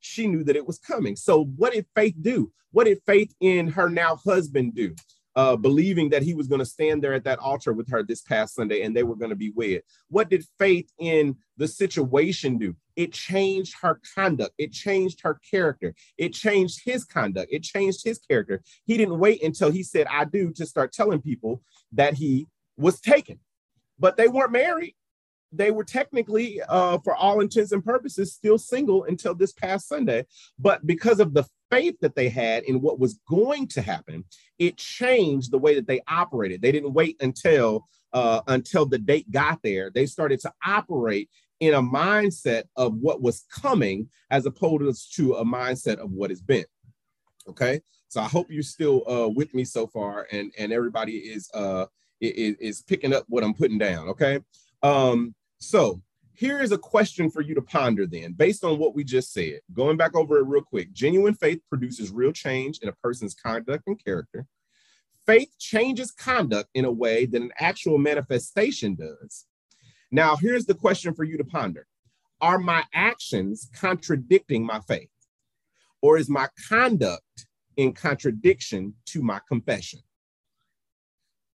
she 0.00 0.26
knew 0.26 0.44
that 0.44 0.56
it 0.56 0.66
was 0.66 0.78
coming. 0.78 1.16
So, 1.16 1.44
what 1.56 1.72
did 1.72 1.86
faith 1.94 2.14
do? 2.20 2.52
What 2.72 2.84
did 2.84 3.00
faith 3.06 3.34
in 3.40 3.68
her 3.68 3.88
now 3.88 4.16
husband 4.16 4.74
do? 4.74 4.94
Uh, 5.36 5.54
believing 5.54 6.08
that 6.08 6.22
he 6.22 6.34
was 6.34 6.48
going 6.48 6.58
to 6.58 6.64
stand 6.64 7.04
there 7.04 7.12
at 7.12 7.24
that 7.24 7.38
altar 7.38 7.74
with 7.74 7.88
her 7.90 8.02
this 8.02 8.22
past 8.22 8.54
Sunday 8.54 8.82
and 8.82 8.96
they 8.96 9.02
were 9.02 9.14
going 9.14 9.30
to 9.30 9.36
be 9.36 9.52
wed. 9.54 9.82
What 10.08 10.30
did 10.30 10.44
faith 10.58 10.90
in 10.98 11.36
the 11.58 11.68
situation 11.68 12.56
do? 12.56 12.74
It 12.96 13.12
changed 13.12 13.76
her 13.82 14.00
conduct. 14.14 14.54
It 14.56 14.72
changed 14.72 15.20
her 15.20 15.38
character. 15.48 15.94
It 16.16 16.32
changed 16.32 16.80
his 16.84 17.04
conduct. 17.04 17.52
It 17.52 17.62
changed 17.62 18.02
his 18.02 18.18
character. 18.18 18.62
He 18.86 18.96
didn't 18.96 19.18
wait 19.18 19.42
until 19.42 19.70
he 19.70 19.82
said, 19.82 20.06
I 20.10 20.24
do, 20.24 20.52
to 20.52 20.64
start 20.64 20.94
telling 20.94 21.20
people 21.20 21.60
that 21.92 22.14
he 22.14 22.48
was 22.78 22.98
taken. 23.00 23.38
But 23.98 24.16
they 24.16 24.28
weren't 24.28 24.52
married. 24.52 24.94
They 25.52 25.70
were 25.70 25.84
technically, 25.84 26.60
uh, 26.68 26.98
for 27.04 27.14
all 27.14 27.40
intents 27.40 27.72
and 27.72 27.84
purposes, 27.84 28.32
still 28.32 28.58
single 28.58 29.04
until 29.04 29.34
this 29.34 29.52
past 29.52 29.88
Sunday. 29.88 30.26
But 30.58 30.86
because 30.86 31.20
of 31.20 31.34
the 31.34 31.44
faith 31.70 31.96
that 32.00 32.14
they 32.14 32.28
had 32.28 32.64
in 32.64 32.80
what 32.80 32.98
was 32.98 33.18
going 33.28 33.66
to 33.68 33.82
happen, 33.82 34.24
it 34.58 34.76
changed 34.76 35.50
the 35.50 35.58
way 35.58 35.74
that 35.74 35.86
they 35.86 36.00
operated. 36.08 36.62
They 36.62 36.72
didn't 36.72 36.92
wait 36.92 37.16
until 37.20 37.86
uh, 38.12 38.40
until 38.46 38.86
the 38.86 38.98
date 38.98 39.30
got 39.30 39.60
there. 39.62 39.90
They 39.90 40.06
started 40.06 40.40
to 40.40 40.52
operate 40.64 41.28
in 41.60 41.74
a 41.74 41.82
mindset 41.82 42.64
of 42.76 42.94
what 42.94 43.20
was 43.20 43.44
coming 43.50 44.08
as 44.30 44.46
opposed 44.46 45.14
to 45.16 45.34
a 45.34 45.44
mindset 45.44 45.96
of 45.96 46.10
what 46.10 46.30
has 46.30 46.40
been. 46.40 46.64
Okay, 47.48 47.80
so 48.08 48.20
I 48.20 48.24
hope 48.24 48.46
you're 48.50 48.62
still 48.62 49.02
uh, 49.08 49.28
with 49.28 49.54
me 49.54 49.64
so 49.64 49.86
far, 49.86 50.26
and 50.32 50.52
and 50.58 50.72
everybody 50.72 51.18
is 51.18 51.50
uh 51.54 51.86
is, 52.20 52.56
is 52.56 52.82
picking 52.82 53.12
up 53.12 53.24
what 53.28 53.44
I'm 53.44 53.54
putting 53.54 53.78
down. 53.78 54.08
Okay, 54.08 54.40
um, 54.82 55.34
so 55.58 56.00
here 56.36 56.60
is 56.60 56.70
a 56.70 56.78
question 56.78 57.30
for 57.30 57.40
you 57.40 57.54
to 57.54 57.62
ponder 57.62 58.06
then, 58.06 58.32
based 58.32 58.62
on 58.62 58.78
what 58.78 58.94
we 58.94 59.04
just 59.04 59.32
said. 59.32 59.60
Going 59.72 59.96
back 59.96 60.14
over 60.14 60.38
it 60.38 60.46
real 60.46 60.62
quick 60.62 60.92
genuine 60.92 61.34
faith 61.34 61.60
produces 61.70 62.10
real 62.10 62.32
change 62.32 62.78
in 62.82 62.90
a 62.90 62.96
person's 63.02 63.34
conduct 63.34 63.84
and 63.86 64.02
character. 64.02 64.46
Faith 65.26 65.48
changes 65.58 66.12
conduct 66.12 66.68
in 66.74 66.84
a 66.84 66.92
way 66.92 67.24
that 67.24 67.40
an 67.40 67.52
actual 67.58 67.96
manifestation 67.96 68.94
does. 68.94 69.46
Now, 70.12 70.36
here's 70.36 70.66
the 70.66 70.74
question 70.74 71.14
for 71.14 71.24
you 71.24 71.38
to 71.38 71.44
ponder 71.44 71.86
Are 72.40 72.58
my 72.58 72.84
actions 72.92 73.70
contradicting 73.74 74.64
my 74.64 74.80
faith? 74.80 75.08
Or 76.02 76.18
is 76.18 76.28
my 76.28 76.48
conduct 76.68 77.46
in 77.78 77.94
contradiction 77.94 78.94
to 79.06 79.22
my 79.22 79.40
confession? 79.48 80.00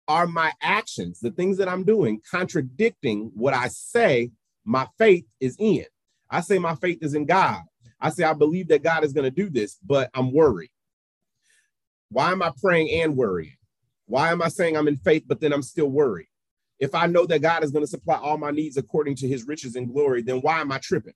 Are 0.08 0.26
my 0.26 0.52
actions, 0.60 1.20
the 1.20 1.32
things 1.32 1.58
that 1.58 1.70
I'm 1.70 1.84
doing, 1.84 2.20
contradicting 2.30 3.32
what 3.36 3.54
I 3.54 3.68
say 3.68 4.32
my 4.66 4.88
faith 4.98 5.26
is 5.40 5.56
in. 5.60 5.86
I 6.30 6.42
say 6.42 6.60
my 6.60 6.76
faith 6.76 7.00
is 7.02 7.14
in 7.14 7.26
God. 7.26 7.62
I 8.00 8.10
say 8.10 8.24
I 8.24 8.34
believe 8.34 8.68
that 8.70 8.84
God 8.84 9.04
is 9.04 9.14
going 9.14 9.26
to 9.26 9.32
do 9.32 9.50
this, 9.50 9.78
but 9.86 10.10
I'm 10.14 10.32
worried. 10.32 10.72
Why 12.10 12.32
am 12.32 12.42
I 12.42 12.52
praying 12.62 12.90
and 13.02 13.16
worrying? 13.16 13.56
Why 14.06 14.32
am 14.32 14.42
I 14.42 14.50
saying 14.50 14.76
I'm 14.76 14.88
in 14.88 14.98
faith, 14.98 15.24
but 15.28 15.40
then 15.40 15.54
I'm 15.54 15.62
still 15.62 15.88
worried? 15.88 16.28
If 16.80 16.96
I 16.96 17.06
know 17.06 17.26
that 17.28 17.42
God 17.42 17.64
is 17.64 17.72
going 17.72 17.84
to 17.86 17.90
supply 17.90 18.16
all 18.16 18.38
my 18.38 18.52
needs 18.52 18.76
according 18.76 19.16
to 19.18 19.28
his 19.28 19.48
riches 19.48 19.76
and 19.76 19.94
glory, 19.94 20.22
then 20.22 20.38
why 20.38 20.60
am 20.62 20.72
I 20.72 20.80
tripping? 20.80 21.14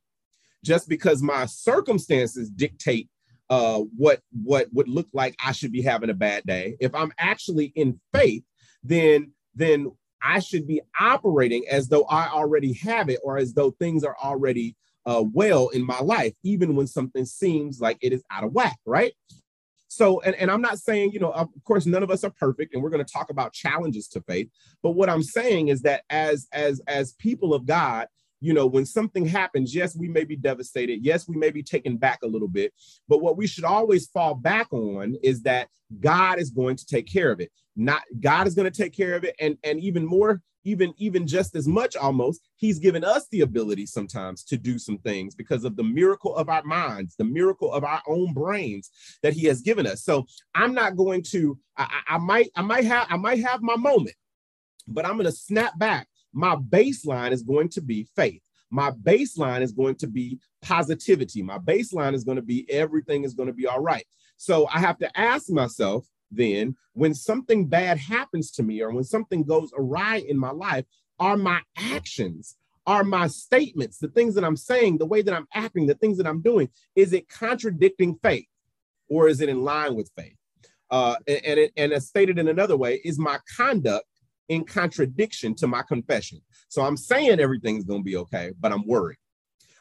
Just 0.64 0.88
because 0.88 1.22
my 1.22 1.48
circumstances 1.48 2.50
dictate 2.50 3.10
uh, 3.50 3.80
what 3.96 4.22
what 4.32 4.68
would 4.74 4.88
look 4.88 5.08
like 5.14 5.36
I 5.44 5.52
should 5.52 5.72
be 5.72 5.82
having 5.82 6.10
a 6.10 6.16
bad 6.16 6.44
day. 6.46 6.78
If 6.80 6.96
I'm 6.96 7.12
actually 7.18 7.66
in 7.76 8.00
faith, 8.14 8.44
then 8.84 9.32
then 9.54 9.92
I 10.26 10.40
should 10.40 10.66
be 10.66 10.82
operating 11.00 11.66
as 11.70 11.88
though 11.88 12.04
I 12.06 12.30
already 12.30 12.74
have 12.74 13.10
it 13.10 13.20
or 13.24 13.38
as 13.38 13.54
though 13.54 13.72
things 13.72 14.04
are 14.04 14.18
already 14.24 14.76
uh, 15.06 15.24
well 15.34 15.70
in 15.70 15.86
my 15.86 16.00
life, 16.00 16.34
even 16.44 16.76
when 16.76 16.88
something 16.88 17.26
seems 17.26 17.80
like 17.80 17.98
it 18.02 18.12
is 18.12 18.24
out 18.32 18.44
of 18.44 18.52
whack, 18.54 18.78
right? 18.86 19.14
So, 19.88 20.20
and, 20.22 20.36
and 20.36 20.50
I'm 20.50 20.62
not 20.62 20.80
saying, 20.80 21.12
you 21.12 21.20
know, 21.20 21.32
of 21.32 21.50
course, 21.64 21.86
none 21.86 22.04
of 22.04 22.10
us 22.10 22.24
are 22.24 22.32
perfect, 22.32 22.74
and 22.74 22.84
we're 22.84 22.90
going 22.90 23.06
to 23.06 23.14
talk 23.14 23.30
about 23.30 23.54
challenges 23.54 24.08
to 24.10 24.22
faith. 24.22 24.50
But 24.82 24.92
what 24.92 25.10
I'm 25.10 25.24
saying 25.24 25.68
is 25.68 25.84
that 25.84 26.04
as 26.10 26.48
as 26.52 26.82
as 26.88 27.14
people 27.14 27.54
of 27.54 27.66
God, 27.66 28.08
you 28.42 28.54
know, 28.54 28.66
when 28.66 28.86
something 28.86 29.26
happens, 29.26 29.74
yes, 29.74 29.96
we 29.96 30.10
may 30.10 30.24
be 30.26 30.36
devastated. 30.36 31.06
Yes, 31.06 31.30
we 31.30 31.38
may 31.38 31.52
be 31.52 31.64
taken 31.64 31.98
back 31.98 32.20
a 32.24 32.28
little 32.28 32.48
bit. 32.48 32.74
But 33.08 33.22
what 33.22 33.38
we 33.38 33.48
should 33.48 33.64
always 33.64 34.08
fall 34.08 34.34
back 34.34 34.74
on 34.74 35.16
is 35.24 35.44
that 35.44 35.70
God 36.00 36.40
is 36.40 36.50
going 36.50 36.76
to 36.78 36.86
take 36.86 37.08
care 37.08 37.32
of 37.32 37.40
it. 37.40 37.52
Not 37.76 38.04
God 38.20 38.48
is 38.48 38.56
going 38.56 38.72
to 38.72 38.84
take 38.84 38.96
care 38.96 39.16
of 39.16 39.24
it. 39.24 39.36
And, 39.40 39.58
and 39.64 39.80
even 39.80 40.06
more, 40.06 40.42
even, 40.64 40.94
even 40.98 41.28
just 41.28 41.56
as 41.56 41.68
much 41.68 41.96
almost, 41.96 42.42
He's 42.56 42.80
given 42.80 43.04
us 43.04 43.28
the 43.32 43.42
ability 43.42 43.86
sometimes 43.86 44.44
to 44.46 44.58
do 44.58 44.80
some 44.80 44.98
things 45.00 45.36
because 45.36 45.64
of 45.64 45.76
the 45.76 45.84
miracle 45.84 46.36
of 46.36 46.50
our 46.50 46.64
minds, 46.64 47.16
the 47.16 47.24
miracle 47.24 47.72
of 47.72 47.84
our 47.84 48.02
own 48.08 48.34
brains 48.34 48.90
that 49.22 49.34
He 49.34 49.46
has 49.48 49.62
given 49.62 49.86
us. 49.86 50.04
So 50.04 50.26
I'm 50.56 50.74
not 50.74 50.96
going 50.96 51.24
to, 51.32 51.58
I, 51.78 52.02
I 52.08 52.18
might, 52.18 52.50
I 52.56 52.62
might 52.62 52.86
have, 52.86 53.08
I 53.10 53.18
might 53.18 53.44
have 53.44 53.62
my 53.62 53.76
moment, 53.76 54.16
but 54.88 55.06
I'm 55.06 55.14
going 55.14 55.26
to 55.26 55.32
snap 55.32 55.78
back 55.78 56.08
my 56.36 56.58
baseline 56.58 57.32
is 57.32 57.42
going 57.42 57.70
to 57.70 57.82
be 57.82 58.08
faith. 58.16 58.42
My 58.70 58.92
baseline 58.92 59.62
is 59.62 59.72
going 59.72 59.96
to 59.96 60.08
be 60.08 60.38
positivity. 60.62 61.42
My 61.42 61.58
baseline 61.58 62.14
is 62.14 62.26
going 62.26 62.36
to 62.36 62.42
be 62.42 62.70
everything 62.70 63.24
is 63.24 63.34
going 63.34 63.48
to 63.48 63.54
be 63.54 63.66
all 63.66 63.80
right. 63.80 64.06
So 64.36 64.68
I 64.68 64.80
have 64.80 64.98
to 64.98 65.18
ask 65.18 65.50
myself 65.50 66.06
then 66.32 66.76
when 66.94 67.14
something 67.14 67.68
bad 67.68 67.98
happens 67.98 68.52
to 68.52 68.64
me 68.64 68.82
or 68.82 68.92
when 68.92 69.04
something 69.04 69.44
goes 69.44 69.72
awry 69.78 70.24
in 70.28 70.38
my 70.38 70.52
life, 70.52 70.86
are 71.20 71.38
my 71.38 71.62
actions, 71.78 72.56
are 72.86 73.04
my 73.04 73.28
statements, 73.28 73.98
the 73.98 74.08
things 74.10 74.36
that 74.36 74.44
I'm 74.44 74.58
saying, 74.58 74.98
the 74.98 75.06
way 75.06 75.22
that 75.22 75.34
I'm 75.34 75.48
acting, 75.54 75.88
the 75.88 75.96
things 75.96 76.18
that 76.18 76.28
I'm 76.28 76.42
doing, 76.42 76.70
is 76.96 77.14
it 77.14 77.30
contradicting 77.30 78.20
faith 78.22 78.48
or 79.10 79.28
is 79.28 79.42
it 79.42 79.50
in 79.50 79.64
line 79.64 79.96
with 79.96 80.12
faith? 80.18 80.36
Uh, 80.92 81.16
and, 81.28 81.46
and, 81.46 81.60
it, 81.60 81.72
and 81.78 81.94
as 81.94 82.08
stated 82.08 82.38
in 82.38 82.48
another 82.48 82.78
way, 82.78 83.02
is 83.04 83.18
my 83.18 83.40
conduct 83.56 84.06
in 84.50 84.64
contradiction 84.64 85.56
to 85.56 85.68
my 85.68 85.82
confession. 85.82 86.40
So 86.70 86.84
I'm 86.84 86.98
saying 86.98 87.40
everything's 87.40 87.86
going 87.86 88.02
to 88.02 88.06
be 88.06 88.18
okay, 88.18 88.52
but 88.60 88.72
I'm 88.72 88.86
worried. 88.86 89.18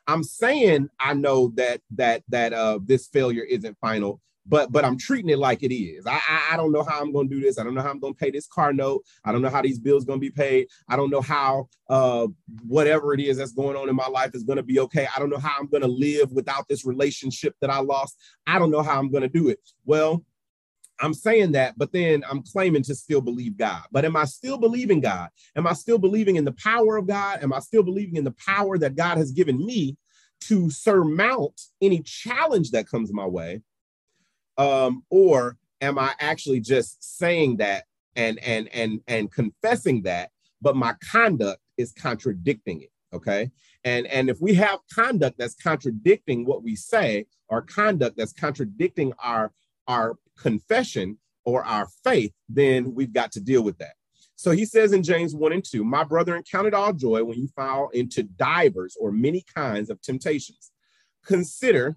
I'm 0.07 0.23
saying 0.23 0.89
I 1.01 1.15
know 1.15 1.53
that 1.57 1.81
that 1.97 2.23
that 2.29 2.53
uh 2.53 2.79
this 2.85 3.09
failure 3.09 3.45
isn't 3.45 3.79
final, 3.81 4.21
but 4.47 4.71
but 4.73 4.85
I'm 4.85 4.99
treating 4.99 5.31
it 5.31 5.39
like 5.39 5.63
it 5.63 5.75
is. 5.75 6.07
I, 6.07 6.15
I, 6.15 6.49
I 6.53 6.57
don't 6.57 6.73
know 6.73 6.83
how 6.83 7.01
I'm 7.01 7.13
to 7.29 7.35
do 7.35 7.41
this. 7.41 7.59
I 7.59 7.65
don't 7.65 7.75
know 7.75 7.83
how 7.83 7.91
I'm 7.91 8.01
to 8.15 8.19
pay 8.19 8.31
this 8.31 8.47
car 8.47 8.73
note. 8.73 9.05
I 9.25 9.33
don't 9.33 9.43
know 9.43 9.49
how 9.49 9.63
these 9.63 9.79
bills 9.79 10.05
to 10.19 10.21
be 10.21 10.31
paid. 10.31 10.69
I 10.89 10.97
don't 10.97 11.11
know 11.11 11.21
how 11.21 11.69
uh 11.89 12.27
whatever 12.67 13.15
it 13.15 13.21
is 13.21 13.39
that's 13.39 13.53
going 13.53 13.77
on 13.77 13.89
in 13.89 13.97
my 13.97 14.09
life 14.09 14.35
is 14.35 14.45
to 14.57 14.63
be 14.63 14.81
okay. 14.81 15.07
I 15.15 15.19
don't 15.19 15.31
know 15.31 15.39
how 15.39 15.57
I'm 15.59 15.69
to 15.83 15.89
live 15.89 16.33
without 16.33 16.69
this 16.69 16.85
relationship 16.85 17.55
that 17.61 17.71
I 17.71 17.81
lost. 17.81 18.19
I 18.47 18.59
don't 18.59 18.71
know 18.71 18.83
how 18.83 18.99
I'm 18.99 19.11
to 19.23 19.29
do 19.29 19.49
it. 19.49 19.61
Well, 19.85 20.25
I'm 21.01 21.15
saying 21.15 21.53
that, 21.53 21.77
but 21.77 21.93
then 21.93 22.23
I'm 22.31 22.43
claiming 22.43 22.83
to 22.85 22.95
still 22.95 23.21
believe 23.21 23.57
God. 23.57 23.83
But 23.91 24.05
am 24.05 24.17
I 24.17 24.25
still 24.25 24.59
believing 24.59 25.01
God? 25.01 25.29
Am 25.57 25.67
I 25.67 25.73
still 25.73 25.99
believing 25.99 26.37
in 26.37 26.45
the 26.45 26.53
power 26.53 26.97
of 26.97 27.07
God? 27.07 27.43
Am 27.43 27.53
I 27.53 27.59
still 27.59 27.83
believing 27.83 28.17
in 28.17 28.25
the 28.25 28.33
power 28.33 28.79
that 28.79 28.95
God 28.95 29.19
has 29.19 29.33
given 29.33 29.65
me 29.65 29.97
to 30.43 30.71
surmount 30.71 31.61
any 31.81 32.01
challenge 32.03 32.71
that 32.71 32.87
comes 32.87 33.13
my 33.13 33.27
way? 33.27 33.63
Um, 34.57 35.05
or 35.11 35.57
am 35.81 35.99
I 35.99 36.15
actually 36.21 36.61
just 36.61 37.19
saying 37.19 37.59
that 37.59 37.85
and 38.17 38.39
and 38.41 38.69
and 38.73 39.01
and 39.07 39.33
confessing 39.33 40.03
that, 40.03 40.31
but 40.63 40.77
my 40.77 40.95
conduct 41.11 41.61
is 41.77 41.93
contradicting 41.93 42.83
it? 42.83 42.91
Okay. 43.13 43.51
And 43.85 44.07
and 44.07 44.29
if 44.29 44.41
we 44.41 44.55
have 44.55 44.81
conduct 44.93 45.39
that's 45.39 45.55
contradicting 45.55 46.45
what 46.45 46.63
we 46.63 46.77
say, 46.77 47.27
or 47.49 47.63
conduct 47.63 48.17
that's 48.17 48.33
contradicting 48.33 49.13
our 49.23 49.53
our 49.87 50.17
confession 50.37 51.19
or 51.45 51.65
our 51.65 51.87
faith, 52.03 52.33
then 52.49 52.95
we've 52.95 53.13
got 53.13 53.33
to 53.33 53.41
deal 53.41 53.63
with 53.63 53.79
that. 53.79 53.95
So 54.37 54.51
he 54.51 54.65
says 54.65 54.93
in 54.93 55.03
James 55.03 55.35
1 55.35 55.53
and 55.53 55.65
2, 55.65 55.85
My 55.85 56.05
brethren, 56.05 56.43
count 56.51 56.67
it 56.67 56.75
all 56.75 56.93
joy 56.93 57.23
when 57.23 57.39
you 57.39 57.49
fall 57.49 57.91
into 57.91 58.23
divers 58.23 58.97
or 58.99 59.13
many 59.13 59.45
kinds 59.55 59.91
of 59.91 60.01
temptations. 60.01 60.73
Consider 61.25 61.97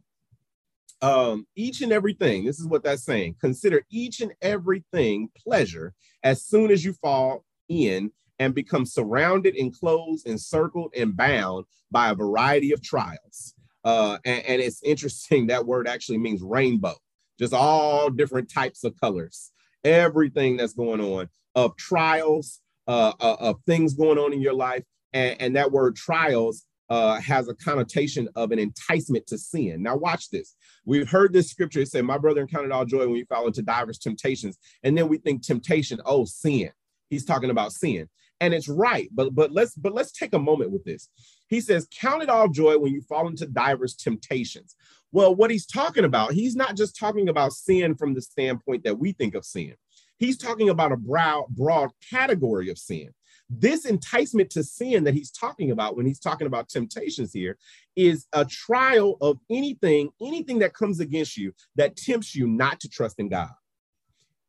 um, 1.01 1.46
each 1.56 1.82
and 1.82 1.92
everything, 1.92 2.46
this 2.46 2.60
is 2.60 2.68
what 2.68 2.84
that's 2.84 3.04
saying. 3.04 3.36
Consider 3.39 3.84
each 3.89 4.22
and 4.22 4.34
everything 4.42 5.30
pleasure 5.38 5.94
as 6.24 6.44
soon 6.44 6.72
as 6.72 6.84
you 6.84 6.94
fall 6.94 7.46
in 7.70 8.12
and 8.39 8.54
become 8.54 8.86
surrounded, 8.86 9.56
enclosed, 9.56 10.27
encircled, 10.27 10.94
and 10.96 11.16
bound 11.18 11.66
by 11.92 12.10
a 12.10 12.16
variety 12.16 12.72
of 12.72 12.82
trials 12.82 13.54
Uh, 13.84 14.18
and, 14.25 14.44
and 14.46 14.62
it's 14.62 14.84
interesting 14.84 15.48
that 15.48 15.66
word 15.66 15.88
actually 15.88 16.18
means 16.18 16.42
rainbow, 16.44 16.96
just 17.39 17.54
all 17.54 18.10
different 18.10 18.51
types 18.51 18.84
of 18.84 19.00
colors, 19.00 19.54
everything 19.84 20.58
that's 20.58 20.74
going 20.74 21.00
on 21.00 21.30
of 21.56 21.75
trials, 21.77 22.60
uh, 22.88 23.13
uh, 23.22 23.38
of 23.39 23.56
things 23.66 23.94
going 23.94 24.18
on 24.18 24.34
in 24.34 24.42
your 24.42 24.54
life. 24.54 24.84
And, 25.13 25.39
and 25.39 25.56
that 25.56 25.72
word 25.72 25.96
trials 25.96 26.66
uh, 26.89 27.20
has 27.20 27.48
a 27.48 27.56
connotation 27.56 28.29
of 28.36 28.51
an 28.51 28.60
enticement 28.60 29.27
to 29.27 29.38
sin. 29.38 29.84
Now, 29.84 29.98
watch 29.98 30.29
this. 30.29 30.56
We've 30.86 31.10
heard 31.10 31.34
this 31.34 31.50
scripture 31.50 31.86
say, 31.86 32.01
My 32.01 32.17
brother 32.17 32.41
encountered 32.41 32.72
all 32.72 32.86
joy 32.86 33.00
when 33.00 33.12
we 33.12 33.24
fall 33.25 33.48
into 33.48 33.62
diverse 33.62 33.98
temptations. 33.98 34.58
And 34.84 34.98
then 34.98 35.08
we 35.08 35.17
think 35.17 35.44
temptation, 35.44 36.00
oh, 36.06 36.25
sin. 36.25 36.72
He's 37.10 37.25
talking 37.25 37.50
about 37.50 37.74
sin. 37.74 38.10
And 38.39 38.53
it's 38.53 38.70
right, 38.70 39.10
but 39.12 39.34
but 39.34 39.51
let's 39.51 39.74
but 39.74 39.96
let's 39.96 40.12
take 40.12 40.34
a 40.34 40.39
moment 40.39 40.72
with 40.72 40.84
this. 40.84 41.10
He 41.48 41.60
says, 41.60 41.88
Count 42.00 42.22
it 42.22 42.29
all 42.29 42.48
joy 42.48 42.77
when 42.77 42.94
you 42.94 43.01
fall 43.01 43.27
into 43.27 43.48
diverse 43.48 43.96
temptations. 43.96 44.75
Well, 45.12 45.34
what 45.34 45.50
he's 45.50 45.65
talking 45.65 46.06
about, 46.06 46.34
he's 46.34 46.56
not 46.56 46.75
just 46.75 46.98
talking 46.98 47.29
about 47.29 47.53
sin 47.53 47.96
from 47.96 48.13
the 48.13 48.22
standpoint 48.22 48.84
that 48.84 49.00
we 49.00 49.13
think 49.13 49.34
of 49.34 49.46
sin. 49.46 49.74
He's 50.17 50.38
talking 50.38 50.70
about 50.70 50.91
a 50.91 50.98
broad, 50.98 51.48
broad 51.50 51.91
category 52.10 52.70
of 52.70 52.77
sin. 52.77 53.10
This 53.50 53.86
enticement 53.86 54.50
to 54.51 54.63
sin 54.63 55.06
that 55.06 55.13
he's 55.13 55.32
talking 55.32 55.72
about 55.72 55.96
when 55.96 56.06
he's 56.06 56.20
talking 56.20 56.48
about 56.48 56.68
temptations 56.68 57.32
here 57.32 57.58
is 57.96 58.27
a 58.34 58.44
trial 58.44 59.18
of 59.22 59.39
anything, 59.50 60.10
anything 60.22 60.60
that 60.60 60.74
comes 60.74 61.00
against 61.00 61.38
you 61.38 61.54
that 61.75 61.96
tempts 61.96 62.36
you 62.36 62.46
not 62.48 62.80
to 62.82 62.89
trust 62.89 63.20
in 63.20 63.30
God. 63.30 63.50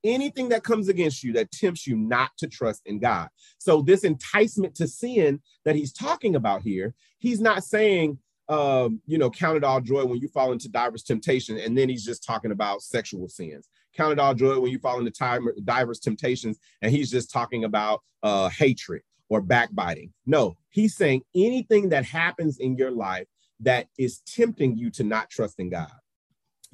Anything 0.02 0.48
that 0.50 0.64
comes 0.64 0.88
against 0.88 1.22
you 1.22 1.32
that 1.34 1.50
tempts 1.50 1.86
you 1.86 1.96
not 1.96 2.30
to 2.38 2.48
trust 2.48 2.82
in 2.86 2.98
God. 2.98 3.28
So, 3.58 3.82
this 3.82 4.04
enticement 4.04 4.74
to 4.76 4.86
sin 4.86 5.40
that 5.64 5.76
he's 5.76 5.92
talking 5.92 6.36
about 6.36 6.62
here, 6.62 6.94
he's 7.18 7.40
not 7.40 7.64
saying, 7.64 8.18
um, 8.48 9.00
you 9.06 9.18
know, 9.18 9.28
count 9.28 9.56
it 9.56 9.64
all 9.64 9.80
joy 9.80 10.04
when 10.04 10.18
you 10.18 10.28
fall 10.28 10.52
into 10.52 10.68
diverse 10.68 11.02
temptation. 11.02 11.58
And 11.58 11.76
then 11.76 11.88
he's 11.88 12.04
just 12.04 12.24
talking 12.24 12.52
about 12.52 12.82
sexual 12.82 13.28
sins. 13.28 13.68
Count 13.98 14.12
it 14.12 14.20
all 14.20 14.32
joy 14.32 14.60
when 14.60 14.70
you 14.70 14.78
fall 14.78 15.00
into 15.00 15.10
time, 15.10 15.48
diverse 15.64 15.98
temptations. 15.98 16.56
And 16.80 16.92
he's 16.92 17.10
just 17.10 17.32
talking 17.32 17.64
about 17.64 18.00
uh, 18.22 18.48
hatred 18.48 19.02
or 19.28 19.40
backbiting. 19.40 20.12
No, 20.24 20.56
he's 20.70 20.94
saying 20.94 21.22
anything 21.34 21.88
that 21.88 22.04
happens 22.04 22.58
in 22.58 22.76
your 22.76 22.92
life 22.92 23.26
that 23.60 23.88
is 23.98 24.20
tempting 24.20 24.76
you 24.76 24.90
to 24.92 25.02
not 25.02 25.30
trust 25.30 25.58
in 25.58 25.68
God. 25.68 25.90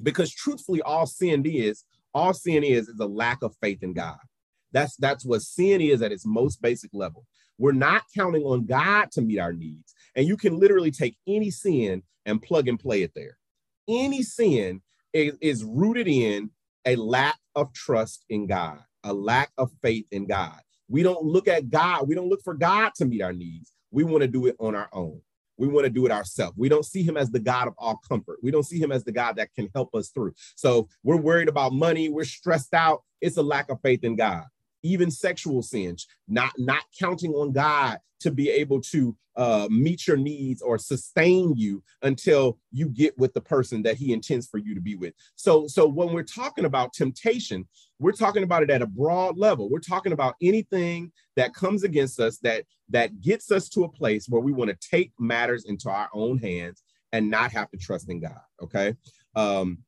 Because 0.03 0.31
truthfully, 0.31 0.83
all 0.83 1.07
sin 1.07 1.43
is, 1.45 1.83
all 2.13 2.33
sin 2.33 2.63
is, 2.63 2.87
is 2.89 2.99
a 2.99 3.07
lack 3.07 3.41
of 3.41 3.55
faith 3.59 3.81
in 3.81 3.93
God. 3.93 4.19
That's 4.71 4.95
that's 4.97 5.25
what 5.25 5.41
sin 5.41 5.81
is 5.81 6.03
at 6.03 6.11
its 6.11 6.27
most 6.27 6.61
basic 6.61 6.91
level. 6.93 7.25
We're 7.57 7.71
not 7.71 8.03
counting 8.15 8.43
on 8.43 8.67
God 8.67 9.09
to 9.13 9.21
meet 9.21 9.39
our 9.39 9.53
needs. 9.53 9.95
And 10.15 10.27
you 10.27 10.37
can 10.37 10.59
literally 10.59 10.91
take 10.91 11.17
any 11.27 11.49
sin 11.49 12.03
and 12.25 12.41
plug 12.41 12.67
and 12.67 12.79
play 12.79 13.01
it 13.01 13.13
there. 13.15 13.37
Any 13.87 14.21
sin 14.21 14.81
is, 15.13 15.33
is 15.41 15.63
rooted 15.63 16.07
in 16.07 16.51
a 16.85 16.95
lack 16.95 17.37
of 17.55 17.73
trust 17.73 18.25
in 18.29 18.47
God, 18.47 18.79
a 19.03 19.13
lack 19.13 19.51
of 19.57 19.71
faith 19.81 20.05
in 20.11 20.27
God. 20.27 20.59
We 20.87 21.03
don't 21.03 21.23
look 21.23 21.47
at 21.47 21.69
God, 21.69 22.07
we 22.07 22.15
don't 22.15 22.29
look 22.29 22.41
for 22.43 22.53
God 22.53 22.91
to 22.95 23.05
meet 23.05 23.21
our 23.21 23.33
needs. 23.33 23.71
We 23.91 24.03
want 24.03 24.21
to 24.21 24.27
do 24.27 24.45
it 24.45 24.55
on 24.59 24.75
our 24.75 24.89
own. 24.93 25.21
We 25.57 25.67
want 25.67 25.85
to 25.85 25.89
do 25.89 26.05
it 26.05 26.11
ourselves. 26.11 26.57
We 26.57 26.67
don't 26.67 26.85
see 26.85 27.01
him 27.01 27.15
as 27.15 27.31
the 27.31 27.39
God 27.39 27.67
of 27.67 27.75
all 27.77 27.99
comfort. 28.09 28.39
We 28.43 28.51
don't 28.51 28.65
see 28.65 28.77
him 28.77 28.91
as 28.91 29.05
the 29.05 29.13
God 29.13 29.37
that 29.37 29.53
can 29.53 29.69
help 29.73 29.95
us 29.95 30.09
through. 30.09 30.33
So 30.55 30.89
we're 31.03 31.15
worried 31.15 31.47
about 31.47 31.71
money. 31.71 32.09
We're 32.09 32.25
stressed 32.25 32.73
out. 32.73 33.03
It's 33.21 33.37
a 33.37 33.41
lack 33.41 33.69
of 33.69 33.79
faith 33.81 34.03
in 34.03 34.17
God 34.17 34.43
even 34.85 35.09
sexual 35.11 35.61
sins, 35.61 36.07
not 36.27 36.53
not 36.57 36.83
counting 36.97 37.33
on 37.33 37.51
God 37.51 37.99
to 38.21 38.31
be 38.31 38.49
able 38.49 38.81
to 38.81 39.15
uh, 39.35 39.67
meet 39.69 40.07
your 40.07 40.15
needs 40.15 40.61
or 40.61 40.77
sustain 40.77 41.53
you 41.55 41.83
until 42.03 42.57
you 42.71 42.87
get 42.87 43.17
with 43.17 43.33
the 43.33 43.41
person 43.41 43.83
that 43.83 43.97
He 43.97 44.13
intends 44.13 44.47
for 44.47 44.57
you 44.57 44.73
to 44.73 44.81
be 44.81 44.95
with. 44.95 45.13
So, 45.35 45.67
so 45.67 45.87
when 45.87 46.13
we're 46.13 46.23
talking 46.23 46.65
about 46.65 46.93
temptation, 46.93 47.67
we're 47.99 48.13
talking 48.13 48.43
about 48.43 48.63
it 48.63 48.69
at 48.69 48.81
a 48.81 48.87
broad 48.87 49.37
level. 49.37 49.69
We're 49.69 49.79
talking 49.79 50.13
about 50.13 50.35
anything 50.41 51.11
that 51.35 51.53
comes 51.53 51.83
against 51.83 52.19
us 52.19 52.37
that 52.39 52.63
that 52.89 53.21
gets 53.21 53.51
us 53.51 53.67
to 53.69 53.83
a 53.83 53.89
place 53.89 54.29
where 54.29 54.41
we 54.41 54.53
want 54.53 54.69
to 54.69 54.89
take 54.89 55.11
matters 55.19 55.65
into 55.65 55.89
our 55.89 56.09
own 56.13 56.37
hands 56.37 56.83
and 57.11 57.29
not 57.29 57.51
have 57.51 57.69
to 57.71 57.77
trust 57.77 58.09
in 58.09 58.21
God. 58.21 58.39
Okay. 58.61 58.95
Um, 59.35 59.79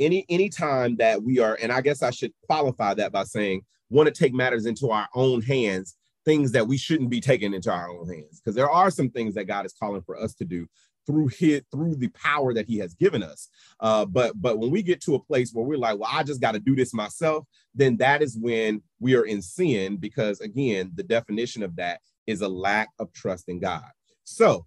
any 0.00 0.24
any 0.28 0.48
time 0.48 0.96
that 0.96 1.22
we 1.22 1.40
are, 1.40 1.58
and 1.60 1.72
I 1.72 1.80
guess 1.80 2.02
I 2.02 2.10
should 2.10 2.32
qualify 2.46 2.94
that 2.94 3.12
by 3.12 3.24
saying 3.24 3.62
want 3.90 4.06
to 4.06 4.12
take 4.12 4.34
matters 4.34 4.66
into 4.66 4.90
our 4.90 5.08
own 5.14 5.42
hands, 5.42 5.96
things 6.24 6.52
that 6.52 6.66
we 6.66 6.76
shouldn't 6.76 7.10
be 7.10 7.20
taking 7.20 7.54
into 7.54 7.72
our 7.72 7.88
own 7.88 8.08
hands. 8.08 8.40
Because 8.40 8.54
there 8.54 8.70
are 8.70 8.90
some 8.90 9.10
things 9.10 9.34
that 9.34 9.46
God 9.46 9.66
is 9.66 9.74
calling 9.78 10.02
for 10.02 10.18
us 10.18 10.34
to 10.34 10.44
do 10.44 10.66
through 11.08 11.28
his 11.28 11.62
through 11.72 11.96
the 11.96 12.08
power 12.08 12.52
that 12.52 12.66
he 12.66 12.78
has 12.78 12.94
given 12.94 13.22
us. 13.22 13.48
Uh, 13.80 14.04
but 14.04 14.40
but 14.40 14.58
when 14.58 14.70
we 14.70 14.82
get 14.82 15.00
to 15.00 15.14
a 15.14 15.22
place 15.22 15.52
where 15.52 15.64
we're 15.64 15.78
like 15.78 15.98
well 15.98 16.10
i 16.12 16.22
just 16.22 16.40
got 16.40 16.52
to 16.52 16.58
do 16.58 16.76
this 16.76 16.92
myself 16.92 17.46
then 17.74 17.96
that 17.96 18.22
is 18.22 18.36
when 18.36 18.82
we 19.00 19.16
are 19.16 19.24
in 19.24 19.40
sin 19.40 19.96
because 19.96 20.40
again 20.40 20.92
the 20.94 21.02
definition 21.02 21.62
of 21.62 21.74
that 21.76 22.00
is 22.26 22.42
a 22.42 22.48
lack 22.48 22.90
of 22.98 23.12
trust 23.12 23.48
in 23.48 23.58
god. 23.58 23.88
So 24.24 24.66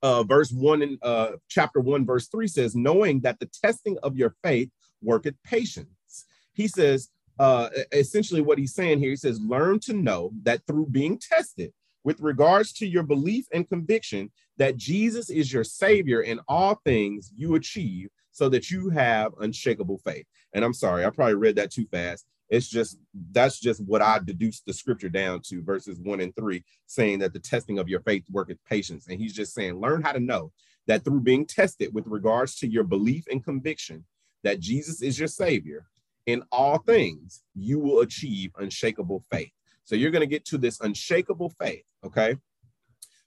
uh, 0.00 0.22
verse 0.22 0.52
1 0.52 0.82
in 0.82 0.98
uh, 1.02 1.32
chapter 1.48 1.80
1 1.80 2.06
verse 2.06 2.28
3 2.28 2.46
says 2.46 2.76
knowing 2.76 3.20
that 3.22 3.40
the 3.40 3.50
testing 3.62 3.98
of 4.04 4.16
your 4.16 4.36
faith 4.44 4.70
worketh 5.02 5.34
patience. 5.42 6.26
He 6.52 6.68
says 6.68 7.08
uh, 7.42 7.68
essentially 7.90 8.40
what 8.40 8.56
he's 8.56 8.72
saying 8.72 9.00
here. 9.00 9.10
He 9.10 9.16
says, 9.16 9.40
learn 9.40 9.80
to 9.80 9.94
know 9.94 10.30
that 10.44 10.64
through 10.64 10.86
being 10.86 11.18
tested 11.18 11.72
with 12.04 12.20
regards 12.20 12.72
to 12.74 12.86
your 12.86 13.02
belief 13.02 13.46
and 13.52 13.68
conviction 13.68 14.30
that 14.58 14.76
Jesus 14.76 15.28
is 15.28 15.52
your 15.52 15.64
savior 15.64 16.20
in 16.20 16.38
all 16.46 16.80
things 16.84 17.32
you 17.36 17.56
achieve 17.56 18.10
so 18.30 18.48
that 18.48 18.70
you 18.70 18.90
have 18.90 19.32
unshakable 19.40 19.98
faith. 19.98 20.24
And 20.52 20.64
I'm 20.64 20.72
sorry, 20.72 21.04
I 21.04 21.10
probably 21.10 21.34
read 21.34 21.56
that 21.56 21.72
too 21.72 21.86
fast. 21.90 22.26
It's 22.48 22.68
just 22.68 22.98
that's 23.32 23.58
just 23.58 23.82
what 23.84 24.02
I 24.02 24.20
deduced 24.20 24.64
the 24.64 24.72
scripture 24.72 25.08
down 25.08 25.40
to 25.48 25.64
verses 25.64 25.98
one 25.98 26.20
and 26.20 26.36
three, 26.36 26.62
saying 26.86 27.18
that 27.20 27.32
the 27.32 27.40
testing 27.40 27.80
of 27.80 27.88
your 27.88 28.02
faith 28.02 28.22
worketh 28.30 28.58
patience. 28.68 29.08
And 29.08 29.18
he's 29.18 29.34
just 29.34 29.52
saying, 29.52 29.80
learn 29.80 30.02
how 30.02 30.12
to 30.12 30.20
know 30.20 30.52
that 30.86 31.04
through 31.04 31.22
being 31.22 31.46
tested 31.46 31.92
with 31.92 32.06
regards 32.06 32.54
to 32.58 32.68
your 32.68 32.84
belief 32.84 33.24
and 33.28 33.42
conviction 33.42 34.04
that 34.44 34.60
Jesus 34.60 35.02
is 35.02 35.18
your 35.18 35.28
savior, 35.28 35.86
in 36.26 36.42
all 36.52 36.78
things, 36.78 37.42
you 37.54 37.78
will 37.78 38.00
achieve 38.00 38.52
unshakable 38.58 39.24
faith. 39.30 39.50
So 39.84 39.96
you're 39.96 40.10
going 40.10 40.20
to 40.20 40.26
get 40.26 40.44
to 40.46 40.58
this 40.58 40.80
unshakable 40.80 41.52
faith. 41.60 41.84
Okay. 42.04 42.36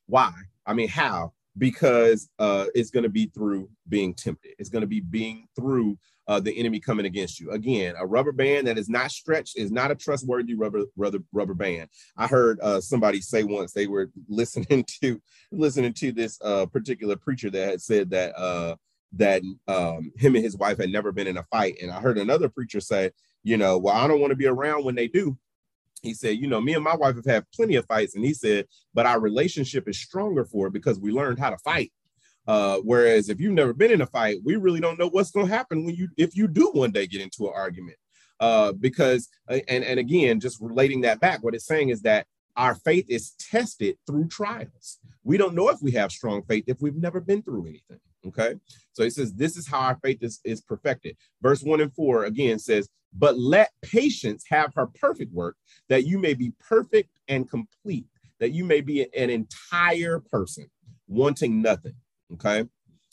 Why? 0.07 0.31
I 0.65 0.73
mean, 0.73 0.87
how? 0.87 1.33
Because 1.57 2.29
uh, 2.39 2.65
it's 2.73 2.91
going 2.91 3.03
to 3.03 3.09
be 3.09 3.27
through 3.27 3.69
being 3.87 4.13
tempted. 4.13 4.53
It's 4.59 4.69
going 4.69 4.81
to 4.81 4.87
be 4.87 4.99
being 4.99 5.47
through 5.55 5.97
uh, 6.27 6.39
the 6.39 6.57
enemy 6.57 6.79
coming 6.79 7.05
against 7.05 7.39
you. 7.39 7.51
Again, 7.51 7.95
a 7.97 8.05
rubber 8.05 8.31
band 8.31 8.67
that 8.67 8.77
is 8.77 8.89
not 8.89 9.11
stretched 9.11 9.57
is 9.57 9.71
not 9.71 9.91
a 9.91 9.95
trustworthy 9.95 10.55
rubber 10.55 10.85
rubber 10.95 11.19
rubber 11.31 11.53
band. 11.53 11.89
I 12.17 12.27
heard 12.27 12.59
uh, 12.61 12.81
somebody 12.81 13.21
say 13.21 13.43
once 13.43 13.73
they 13.73 13.87
were 13.87 14.09
listening 14.27 14.85
to 15.01 15.21
listening 15.51 15.93
to 15.93 16.11
this 16.11 16.39
uh, 16.43 16.65
particular 16.65 17.15
preacher 17.15 17.49
that 17.51 17.69
had 17.69 17.81
said 17.81 18.09
that 18.09 18.37
uh, 18.37 18.75
that 19.15 19.41
um, 19.67 20.11
him 20.17 20.35
and 20.35 20.43
his 20.43 20.57
wife 20.57 20.77
had 20.77 20.89
never 20.89 21.11
been 21.11 21.27
in 21.27 21.37
a 21.37 21.43
fight. 21.43 21.77
And 21.81 21.91
I 21.91 21.99
heard 21.99 22.17
another 22.17 22.49
preacher 22.49 22.79
say, 22.79 23.11
you 23.43 23.57
know, 23.57 23.77
well, 23.77 23.95
I 23.95 24.07
don't 24.07 24.19
want 24.19 24.31
to 24.31 24.37
be 24.37 24.47
around 24.47 24.83
when 24.83 24.95
they 24.95 25.07
do. 25.07 25.37
He 26.01 26.13
said, 26.13 26.37
you 26.37 26.47
know, 26.47 26.61
me 26.61 26.73
and 26.73 26.83
my 26.83 26.95
wife 26.95 27.15
have 27.15 27.25
had 27.25 27.51
plenty 27.51 27.75
of 27.75 27.85
fights. 27.85 28.15
And 28.15 28.23
he 28.23 28.33
said, 28.33 28.67
but 28.93 29.05
our 29.05 29.19
relationship 29.19 29.87
is 29.87 29.99
stronger 29.99 30.45
for 30.45 30.67
it 30.67 30.73
because 30.73 30.99
we 30.99 31.11
learned 31.11 31.39
how 31.39 31.49
to 31.49 31.57
fight. 31.57 31.91
Uh, 32.47 32.77
whereas 32.83 33.29
if 33.29 33.39
you've 33.39 33.53
never 33.53 33.73
been 33.73 33.91
in 33.91 34.01
a 34.01 34.05
fight, 34.05 34.37
we 34.43 34.55
really 34.55 34.79
don't 34.79 34.99
know 34.99 35.09
what's 35.09 35.31
going 35.31 35.47
to 35.47 35.53
happen 35.53 35.83
when 35.83 35.95
you, 35.95 36.09
if 36.17 36.35
you 36.35 36.47
do 36.47 36.69
one 36.73 36.91
day 36.91 37.07
get 37.07 37.21
into 37.21 37.47
an 37.47 37.53
argument. 37.55 37.97
Uh, 38.39 38.73
because, 38.73 39.29
uh, 39.49 39.59
and, 39.67 39.83
and 39.83 39.99
again, 39.99 40.39
just 40.39 40.59
relating 40.61 41.01
that 41.01 41.19
back, 41.19 41.43
what 41.43 41.55
it's 41.55 41.65
saying 41.65 41.89
is 41.89 42.01
that 42.01 42.27
our 42.55 42.75
faith 42.75 43.05
is 43.09 43.31
tested 43.31 43.97
through 44.05 44.27
trials. 44.27 44.99
We 45.23 45.37
don't 45.37 45.55
know 45.55 45.69
if 45.69 45.81
we 45.81 45.91
have 45.91 46.11
strong 46.11 46.43
faith 46.43 46.65
if 46.67 46.81
we've 46.81 46.95
never 46.95 47.19
been 47.19 47.41
through 47.41 47.67
anything. 47.67 47.99
Okay. 48.27 48.55
So 48.93 49.03
he 49.03 49.09
says, 49.09 49.33
This 49.33 49.57
is 49.57 49.67
how 49.67 49.79
our 49.79 49.99
faith 50.03 50.19
is, 50.21 50.39
is 50.43 50.61
perfected. 50.61 51.15
Verse 51.41 51.61
one 51.61 51.81
and 51.81 51.93
four 51.93 52.25
again 52.25 52.59
says, 52.59 52.89
But 53.13 53.37
let 53.37 53.71
patience 53.81 54.43
have 54.49 54.73
her 54.75 54.87
perfect 54.87 55.33
work, 55.33 55.57
that 55.89 56.05
you 56.05 56.17
may 56.17 56.33
be 56.33 56.53
perfect 56.59 57.09
and 57.27 57.49
complete, 57.49 58.05
that 58.39 58.51
you 58.51 58.65
may 58.65 58.81
be 58.81 59.07
an 59.15 59.29
entire 59.29 60.19
person, 60.19 60.69
wanting 61.07 61.61
nothing. 61.61 61.95
Okay. 62.33 62.65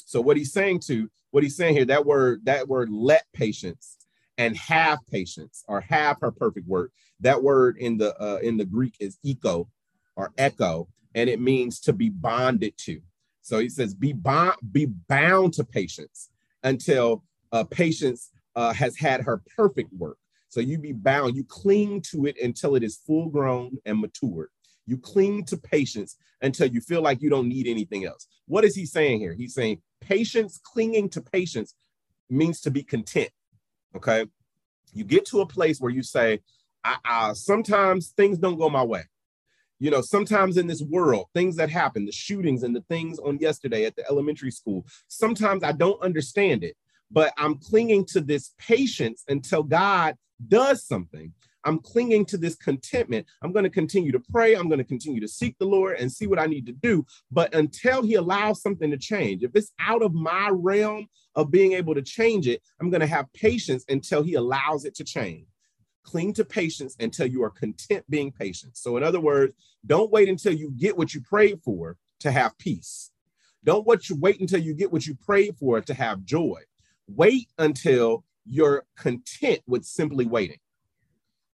So 0.05 0.21
what 0.21 0.37
he's 0.37 0.53
saying 0.53 0.81
to 0.87 1.11
what 1.31 1.43
he's 1.43 1.57
saying 1.57 1.75
here, 1.75 1.87
that 1.87 2.07
word, 2.07 2.45
that 2.45 2.69
word 2.69 2.91
let 2.91 3.25
patience 3.33 3.97
and 4.39 4.57
have 4.57 4.99
patience 5.11 5.65
or 5.69 5.81
have 5.81 6.19
her 6.21 6.31
perfect 6.31 6.67
work. 6.67 6.93
That 7.21 7.43
word 7.43 7.77
in 7.79 7.99
the 7.99 8.15
uh, 8.21 8.39
in 8.43 8.57
the 8.57 8.65
Greek 8.65 8.95
is 9.01 9.19
echo 9.25 9.69
or 10.17 10.33
echo, 10.39 10.89
and 11.15 11.29
it 11.29 11.41
means 11.41 11.81
to 11.81 11.93
be 11.93 12.11
bonded 12.11 12.77
to. 12.79 13.01
So 13.43 13.59
he 13.59 13.69
says, 13.69 13.95
be, 13.95 14.13
bond, 14.13 14.57
be 14.71 14.87
bound 14.87 15.55
to 15.55 15.65
patience 15.65 16.31
until 16.63 17.25
uh, 17.51 17.65
patience 17.65 18.31
uh, 18.57 18.73
has 18.73 18.97
had 18.97 19.23
her 19.23 19.43
perfect 19.57 19.93
work. 19.93 20.17
So 20.49 20.61
you 20.61 20.79
be 20.79 20.93
bound, 20.93 21.35
you 21.35 21.45
cling 21.45 22.03
to 22.13 22.27
it 22.27 22.37
until 22.41 22.77
it 22.77 22.83
is 22.83 22.97
full 22.97 23.29
grown 23.29 23.79
and 23.85 23.99
matured. 23.99 24.51
You 24.87 24.99
cling 24.99 25.45
to 25.47 25.57
patience 25.57 26.17
until 26.41 26.69
you 26.69 26.81
feel 26.81 27.03
like 27.03 27.23
you 27.23 27.31
don't 27.31 27.49
need 27.49 27.67
anything 27.67 28.05
else. 28.05 28.27
What 28.47 28.65
is 28.65 28.75
he 28.75 28.85
saying 28.85 29.21
here? 29.21 29.35
He's 29.35 29.55
saying 29.55 29.81
patience, 30.01 30.61
clinging 30.63 31.09
to 31.11 31.21
patience 31.21 31.75
means 32.29 32.61
to 32.63 32.71
be 32.71 32.83
content. 32.83 33.31
Okay. 33.97 34.27
You 34.93 35.05
get 35.05 35.25
to 35.27 35.41
a 35.41 35.47
place 35.47 35.81
where 35.81 35.91
you 35.91 36.03
say, 36.03 36.41
I, 36.85 36.97
I, 37.05 37.33
sometimes 37.33 38.09
things 38.09 38.39
don't 38.39 38.59
go 38.59 38.69
my 38.69 38.83
way. 38.83 39.05
You 39.83 39.91
know, 39.91 40.01
sometimes 40.01 40.59
in 40.59 40.69
this 40.69 40.81
world, 40.81 41.27
things 41.35 41.57
that 41.57 41.69
happen, 41.69 42.07
the 42.07 42.13
shootings 42.13 42.63
and 42.63 42.75
the 42.75 42.83
things 42.83 43.19
on 43.19 43.41
yesterday 43.41 43.85
at 43.85 43.97
the 43.97 44.09
elementary 44.09 44.53
school, 44.53 44.87
sometimes 45.09 45.65
I 45.65 45.73
don't 45.73 46.01
understand 46.01 46.63
it, 46.63 46.77
but 47.11 47.33
I'm 47.37 47.57
clinging 47.57 48.05
to 48.13 48.21
this 48.21 48.55
patience 48.59 49.25
until 49.27 49.65
God 49.65 50.15
does 50.47 50.87
something. 50.87 51.33
I'm 51.65 51.81
clinging 51.81 52.27
to 52.27 52.39
this 52.39 52.55
contentment. 52.55 53.27
I'm 53.43 53.51
going 53.51 53.65
to 53.65 53.71
continue 53.71 54.13
to 54.13 54.23
pray. 54.31 54.55
I'm 54.55 54.69
going 54.69 54.79
to 54.79 54.85
continue 54.85 55.21
to 55.21 55.27
seek 55.27 55.59
the 55.59 55.67
Lord 55.67 55.99
and 55.99 56.13
see 56.13 56.29
what 56.29 56.39
I 56.39 56.47
need 56.47 56.67
to 56.67 56.73
do. 56.73 57.05
But 57.33 57.53
until 57.53 58.03
He 58.03 58.15
allows 58.15 58.63
something 58.63 58.93
to 58.93 58.97
change, 58.97 59.43
if 59.43 59.51
it's 59.57 59.73
out 59.81 60.03
of 60.03 60.15
my 60.15 60.49
realm 60.53 61.09
of 61.35 61.51
being 61.51 61.73
able 61.73 61.97
to 61.97 62.03
change 62.03 62.47
it, 62.47 62.63
I'm 62.81 62.91
going 62.91 63.01
to 63.01 63.07
have 63.09 63.33
patience 63.33 63.85
until 63.89 64.23
He 64.23 64.35
allows 64.35 64.85
it 64.85 64.95
to 64.95 65.03
change. 65.03 65.47
Cling 66.05 66.33
to 66.35 66.45
patience 66.45 66.97
until 67.01 67.27
you 67.27 67.43
are 67.43 67.51
content 67.51 68.05
being 68.11 68.33
patient. 68.33 68.77
So, 68.77 68.97
in 68.97 69.03
other 69.03 69.21
words, 69.21 69.55
don't 69.87 70.11
wait 70.11 70.29
until 70.29 70.53
you 70.53 70.71
get 70.73 70.97
what 70.97 71.15
you 71.15 71.21
prayed 71.21 71.61
for 71.63 71.97
to 72.21 72.31
have 72.31 72.59
peace. 72.59 73.11
Don't 73.65 73.87
wait 73.87 74.41
until 74.41 74.61
you 74.61 74.75
get 74.75 74.93
what 74.93 75.07
you 75.07 75.15
prayed 75.15 75.57
for 75.57 75.81
to 75.81 75.95
have 75.95 76.25
joy. 76.25 76.61
Wait 77.07 77.49
until 77.59 78.25
you're 78.45 78.85
content 78.97 79.61
with 79.67 79.85
simply 79.85 80.27
waiting. 80.27 80.59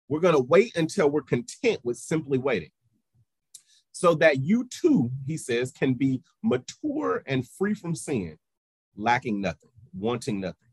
We're 0.09 0.21
going 0.21 0.37
to 0.37 0.41
wait 0.41 0.77
until 0.77 1.11
we're 1.11 1.23
content 1.23 1.81
with 1.83 1.97
simply 1.97 2.39
waiting. 2.39 2.71
So 3.91 4.15
that 4.17 4.39
you 4.41 4.69
too, 4.69 5.11
he 5.27 5.37
says, 5.37 5.73
can 5.73 5.95
be 5.95 6.23
mature 6.45 7.25
and 7.27 7.49
free 7.49 7.75
from 7.75 7.97
sin, 7.97 8.39
lacking 8.95 9.41
nothing, 9.41 9.71
wanting 9.93 10.41
nothing. 10.41 10.66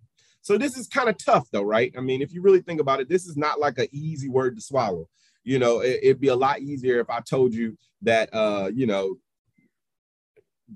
So 0.43 0.57
this 0.57 0.77
is 0.77 0.87
kind 0.87 1.09
of 1.09 1.17
tough 1.17 1.47
though, 1.51 1.63
right? 1.63 1.93
I 1.97 2.01
mean, 2.01 2.21
if 2.21 2.33
you 2.33 2.41
really 2.41 2.61
think 2.61 2.81
about 2.81 2.99
it, 2.99 3.09
this 3.09 3.25
is 3.25 3.37
not 3.37 3.59
like 3.59 3.79
an 3.79 3.87
easy 3.91 4.29
word 4.29 4.57
to 4.57 4.61
swallow. 4.61 5.07
You 5.45 5.57
know, 5.57 5.79
it, 5.79 6.01
would 6.03 6.19
be 6.19 6.27
a 6.27 6.35
lot 6.35 6.59
easier 6.59 6.99
if 6.99 7.09
I 7.09 7.21
told 7.21 7.53
you 7.53 7.77
that, 8.01 8.29
uh, 8.33 8.69
you 8.73 8.85
know, 8.85 9.15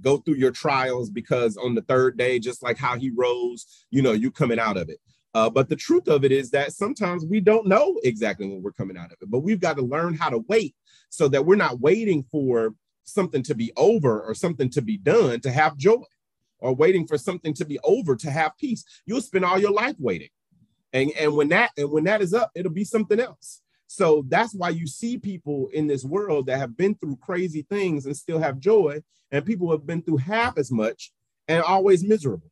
go 0.02 0.18
through 0.18 0.36
your 0.36 0.52
trials 0.52 1.10
because 1.10 1.58
on 1.58 1.76
the 1.76 1.82
third 1.82 2.18
day, 2.18 2.40
just 2.40 2.64
like 2.64 2.78
how 2.78 2.98
he 2.98 3.12
rose, 3.12 3.86
you 3.92 4.02
know, 4.02 4.14
you 4.14 4.32
coming 4.32 4.60
out 4.60 4.78
of 4.78 4.90
it. 4.90 5.00
Uh, 5.34 5.50
but 5.50 5.68
the 5.68 5.76
truth 5.76 6.08
of 6.08 6.24
it 6.24 6.32
is 6.32 6.50
that 6.52 6.72
sometimes 6.72 7.26
we 7.26 7.42
don't 7.42 7.68
know 7.68 8.00
exactly 8.04 8.48
when 8.48 8.64
we're 8.64 8.72
coming 8.72 8.98
out 8.98 9.12
of 9.12 9.18
it, 9.22 9.30
but 9.30 9.40
we've 9.40 9.60
got 9.60 9.76
to 9.76 9.84
learn 9.84 10.14
how 10.14 10.30
to 10.30 10.44
wait 10.48 10.76
so 11.10 11.28
that 11.28 11.46
we're 11.46 11.56
not 11.56 11.82
waiting 11.82 12.24
for 12.32 12.74
something 13.04 13.44
to 13.44 13.54
be 13.54 13.72
over 13.76 14.22
or 14.22 14.34
something 14.34 14.70
to 14.70 14.82
be 14.82 14.98
done 14.98 15.42
to 15.42 15.52
have 15.52 15.76
joy 15.76 16.02
or 16.60 16.74
waiting 16.74 17.08
for 17.08 17.18
something 17.18 17.54
to 17.56 17.66
be 17.66 17.80
over 17.84 18.16
to 18.16 18.32
have 18.32 18.58
peace. 18.58 18.84
You'll 19.06 19.22
spend 19.22 19.46
all 19.46 19.60
your 19.60 19.72
life 19.72 19.96
waiting. 20.00 20.30
And, 20.94 21.12
and 21.20 21.36
when 21.36 21.50
that 21.50 21.72
and 21.78 21.92
when 21.92 22.06
that 22.06 22.22
is 22.22 22.34
up, 22.34 22.52
it'll 22.56 22.72
be 22.72 22.86
something 22.86 23.20
else. 23.20 23.62
So 23.88 24.26
that's 24.28 24.54
why 24.54 24.70
you 24.70 24.86
see 24.86 25.18
people 25.18 25.70
in 25.74 25.88
this 25.88 26.04
world 26.04 26.48
that 26.48 26.60
have 26.60 26.76
been 26.76 26.96
through 26.96 27.18
crazy 27.18 27.66
things 27.70 28.06
and 28.06 28.16
still 28.16 28.40
have 28.40 28.60
joy, 28.60 29.02
and 29.32 29.46
people 29.46 29.72
have 29.72 29.86
been 29.86 30.02
through 30.02 30.18
half 30.18 30.58
as 30.58 30.72
much 30.72 31.12
and 31.48 31.62
always 31.64 32.04
miserable 32.04 32.52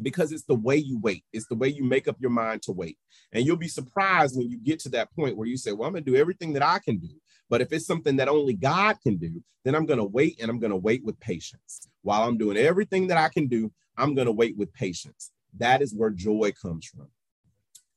because 0.00 0.32
it's 0.32 0.44
the 0.44 0.54
way 0.54 0.76
you 0.76 0.98
wait. 0.98 1.24
It's 1.32 1.46
the 1.46 1.54
way 1.54 1.68
you 1.68 1.84
make 1.84 2.08
up 2.08 2.16
your 2.20 2.30
mind 2.30 2.62
to 2.62 2.72
wait. 2.72 2.98
And 3.32 3.44
you'll 3.44 3.56
be 3.56 3.68
surprised 3.68 4.36
when 4.36 4.50
you 4.50 4.58
get 4.58 4.78
to 4.80 4.88
that 4.90 5.14
point 5.14 5.36
where 5.36 5.48
you 5.48 5.56
say, 5.56 5.72
Well, 5.72 5.86
I'm 5.86 5.92
going 5.92 6.04
to 6.04 6.10
do 6.10 6.16
everything 6.16 6.52
that 6.54 6.62
I 6.62 6.78
can 6.78 6.98
do. 6.98 7.08
But 7.48 7.60
if 7.60 7.72
it's 7.72 7.86
something 7.86 8.16
that 8.16 8.28
only 8.28 8.54
God 8.54 8.96
can 9.02 9.16
do, 9.16 9.42
then 9.64 9.74
I'm 9.74 9.86
going 9.86 9.98
to 9.98 10.04
wait 10.04 10.40
and 10.40 10.50
I'm 10.50 10.58
going 10.58 10.70
to 10.70 10.76
wait 10.76 11.04
with 11.04 11.18
patience. 11.20 11.88
While 12.02 12.22
I'm 12.22 12.38
doing 12.38 12.56
everything 12.56 13.08
that 13.08 13.18
I 13.18 13.28
can 13.28 13.46
do, 13.46 13.72
I'm 13.96 14.14
going 14.14 14.26
to 14.26 14.32
wait 14.32 14.56
with 14.56 14.72
patience. 14.72 15.32
That 15.58 15.82
is 15.82 15.94
where 15.94 16.10
joy 16.10 16.52
comes 16.60 16.86
from. 16.86 17.08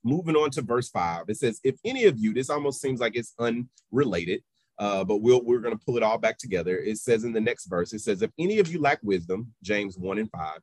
Moving 0.03 0.35
on 0.35 0.49
to 0.51 0.61
verse 0.61 0.89
five, 0.89 1.25
it 1.27 1.37
says, 1.37 1.59
If 1.63 1.77
any 1.83 2.05
of 2.05 2.17
you, 2.17 2.33
this 2.33 2.49
almost 2.49 2.81
seems 2.81 2.99
like 2.99 3.15
it's 3.15 3.35
unrelated, 3.37 4.41
uh, 4.77 5.03
but 5.03 5.17
we'll, 5.17 5.43
we're 5.43 5.59
going 5.59 5.77
to 5.77 5.85
pull 5.85 5.97
it 5.97 6.03
all 6.03 6.17
back 6.17 6.37
together. 6.37 6.77
It 6.77 6.97
says 6.97 7.25
in 7.25 7.33
the 7.33 7.41
next 7.41 7.65
verse, 7.65 7.91
it 7.91 7.99
says, 7.99 8.21
If 8.21 8.31
any 8.39 8.59
of 8.59 8.71
you 8.71 8.79
lack 8.79 8.99
wisdom, 9.03 9.53
James 9.61 9.97
1 9.97 10.19
and 10.19 10.31
5, 10.31 10.59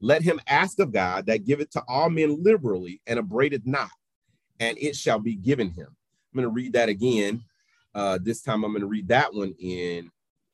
let 0.00 0.22
him 0.22 0.40
ask 0.46 0.78
of 0.78 0.92
God 0.92 1.26
that 1.26 1.46
giveth 1.46 1.70
to 1.70 1.82
all 1.88 2.10
men 2.10 2.42
liberally 2.42 3.00
and 3.06 3.18
abradeth 3.18 3.66
not, 3.66 3.90
and 4.60 4.76
it 4.78 4.94
shall 4.94 5.18
be 5.18 5.34
given 5.34 5.70
him. 5.70 5.86
I'm 5.88 6.40
going 6.40 6.44
to 6.44 6.50
read 6.50 6.74
that 6.74 6.90
again. 6.90 7.42
Uh, 7.96 8.18
this 8.22 8.42
time 8.42 8.62
I'm 8.62 8.72
going 8.72 8.82
to 8.82 8.86
read 8.86 9.08
that 9.08 9.32
one 9.32 9.54
in 9.58 10.10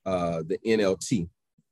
uh, 0.07 0.45
the 0.47 0.59
NLT, 0.65 1.29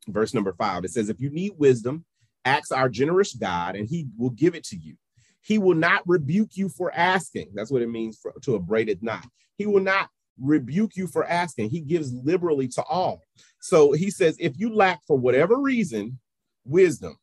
verse 0.08 0.34
number 0.34 0.52
five. 0.52 0.84
It 0.84 0.90
says, 0.90 1.08
If 1.08 1.20
you 1.20 1.30
need 1.30 1.52
wisdom, 1.56 2.04
ask 2.44 2.74
our 2.74 2.88
generous 2.88 3.34
God, 3.34 3.76
and 3.76 3.88
he 3.88 4.08
will 4.18 4.30
give 4.30 4.56
it 4.56 4.64
to 4.64 4.76
you. 4.76 4.96
He 5.40 5.58
will 5.58 5.76
not 5.76 6.02
rebuke 6.06 6.56
you 6.56 6.68
for 6.68 6.92
asking. 6.92 7.52
That's 7.54 7.70
what 7.70 7.82
it 7.82 7.88
means 7.88 8.18
for, 8.18 8.32
to 8.42 8.58
abradeth 8.58 9.00
not. 9.00 9.24
He 9.56 9.66
will 9.66 9.80
not 9.80 10.08
rebuke 10.40 10.96
you 10.96 11.06
for 11.06 11.24
asking. 11.24 11.70
He 11.70 11.80
gives 11.80 12.12
liberally 12.12 12.66
to 12.68 12.82
all. 12.82 13.22
So 13.60 13.92
he 13.92 14.10
says, 14.10 14.36
if 14.40 14.58
you 14.58 14.74
lack 14.74 15.00
for 15.06 15.16
whatever 15.16 15.56
reason 15.56 16.18
wisdom, 16.64 17.16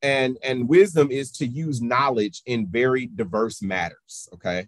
and 0.00 0.38
and 0.44 0.68
wisdom 0.68 1.10
is 1.10 1.32
to 1.32 1.44
use 1.44 1.82
knowledge 1.82 2.42
in 2.46 2.68
very 2.68 3.06
diverse 3.06 3.60
matters 3.60 4.28
okay 4.32 4.64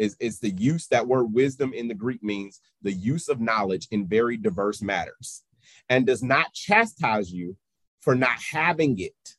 is 0.00 0.16
it's 0.18 0.38
the 0.38 0.50
use 0.50 0.88
that 0.88 1.06
word 1.06 1.32
wisdom 1.32 1.72
in 1.72 1.86
the 1.88 1.94
greek 1.94 2.22
means 2.22 2.60
the 2.82 2.92
use 2.92 3.28
of 3.28 3.40
knowledge 3.40 3.86
in 3.90 4.06
very 4.06 4.36
diverse 4.36 4.82
matters 4.82 5.44
and 5.88 6.06
does 6.06 6.22
not 6.22 6.52
chastise 6.52 7.30
you 7.30 7.56
for 8.00 8.14
not 8.14 8.38
having 8.52 8.98
it 8.98 9.36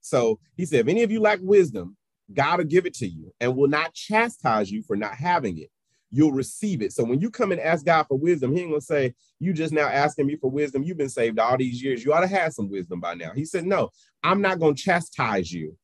so 0.00 0.38
he 0.56 0.66
said 0.66 0.80
if 0.80 0.88
any 0.88 1.02
of 1.02 1.10
you 1.10 1.20
lack 1.20 1.38
wisdom 1.40 1.96
god 2.32 2.58
will 2.58 2.64
give 2.64 2.84
it 2.86 2.94
to 2.94 3.06
you 3.06 3.32
and 3.40 3.56
will 3.56 3.68
not 3.68 3.94
chastise 3.94 4.70
you 4.70 4.82
for 4.82 4.96
not 4.96 5.14
having 5.14 5.58
it 5.58 5.70
you'll 6.14 6.32
receive 6.32 6.80
it. 6.80 6.92
So 6.92 7.02
when 7.02 7.20
you 7.20 7.28
come 7.28 7.50
and 7.50 7.60
ask 7.60 7.84
God 7.84 8.04
for 8.04 8.16
wisdom, 8.16 8.54
he 8.54 8.60
ain't 8.62 8.70
gonna 8.70 8.80
say, 8.80 9.14
You 9.40 9.52
just 9.52 9.72
now 9.72 9.88
asking 9.88 10.26
me 10.26 10.36
for 10.36 10.50
wisdom. 10.50 10.84
You've 10.84 10.96
been 10.96 11.08
saved 11.08 11.40
all 11.40 11.56
these 11.56 11.82
years. 11.82 12.04
You 12.04 12.12
ought 12.12 12.20
to 12.20 12.28
have 12.28 12.52
some 12.52 12.70
wisdom 12.70 13.00
by 13.00 13.14
now. 13.14 13.32
He 13.34 13.44
said, 13.44 13.66
No, 13.66 13.90
I'm 14.22 14.40
not 14.40 14.60
gonna 14.60 14.74
chastise 14.74 15.52
you 15.52 15.76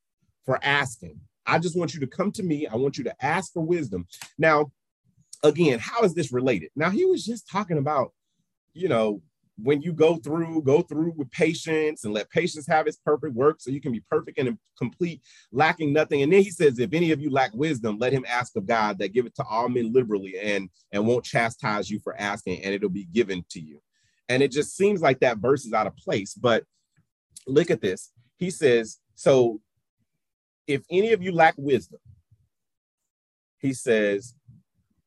for 0.44 0.60
asking. 0.62 1.18
I 1.50 1.58
just 1.58 1.76
want 1.76 1.94
you 1.94 2.00
to 2.00 2.06
come 2.06 2.30
to 2.32 2.42
me. 2.42 2.66
I 2.66 2.76
want 2.76 2.96
you 2.96 3.04
to 3.04 3.24
ask 3.24 3.52
for 3.52 3.62
wisdom. 3.62 4.06
Now, 4.38 4.70
again, 5.42 5.78
how 5.80 6.02
is 6.02 6.14
this 6.14 6.32
related? 6.32 6.70
Now, 6.76 6.90
he 6.90 7.04
was 7.04 7.24
just 7.24 7.48
talking 7.48 7.78
about, 7.78 8.12
you 8.72 8.88
know, 8.88 9.20
when 9.62 9.82
you 9.82 9.92
go 9.92 10.16
through, 10.16 10.62
go 10.62 10.80
through 10.80 11.12
with 11.16 11.30
patience 11.32 12.04
and 12.04 12.14
let 12.14 12.30
patience 12.30 12.66
have 12.66 12.86
its 12.86 12.96
perfect 12.96 13.34
work 13.34 13.60
so 13.60 13.70
you 13.70 13.80
can 13.80 13.92
be 13.92 14.02
perfect 14.08 14.38
and 14.38 14.56
complete, 14.78 15.20
lacking 15.52 15.92
nothing. 15.92 16.22
And 16.22 16.32
then 16.32 16.42
he 16.42 16.50
says, 16.50 16.78
if 16.78 16.94
any 16.94 17.10
of 17.10 17.20
you 17.20 17.30
lack 17.30 17.52
wisdom, 17.52 17.98
let 17.98 18.12
him 18.12 18.24
ask 18.26 18.56
of 18.56 18.66
God 18.66 18.98
that 18.98 19.12
give 19.12 19.26
it 19.26 19.34
to 19.34 19.44
all 19.44 19.68
men 19.68 19.92
liberally 19.92 20.38
and, 20.38 20.70
and 20.92 21.06
won't 21.06 21.24
chastise 21.24 21.90
you 21.90 21.98
for 21.98 22.18
asking, 22.18 22.64
and 22.64 22.72
it'll 22.72 22.88
be 22.88 23.08
given 23.12 23.44
to 23.50 23.60
you. 23.60 23.82
And 24.28 24.42
it 24.42 24.52
just 24.52 24.76
seems 24.76 25.02
like 25.02 25.20
that 25.20 25.38
verse 25.38 25.66
is 25.66 25.72
out 25.72 25.88
of 25.88 25.96
place. 25.96 26.32
But 26.32 26.64
look 27.46 27.70
at 27.70 27.82
this. 27.82 28.12
He 28.38 28.50
says, 28.50 28.98
so 29.14 29.60
if 30.66 30.82
any 30.90 31.12
of 31.12 31.22
you 31.22 31.32
lack 31.32 31.54
wisdom, 31.56 32.00
he 33.58 33.72
says, 33.72 34.34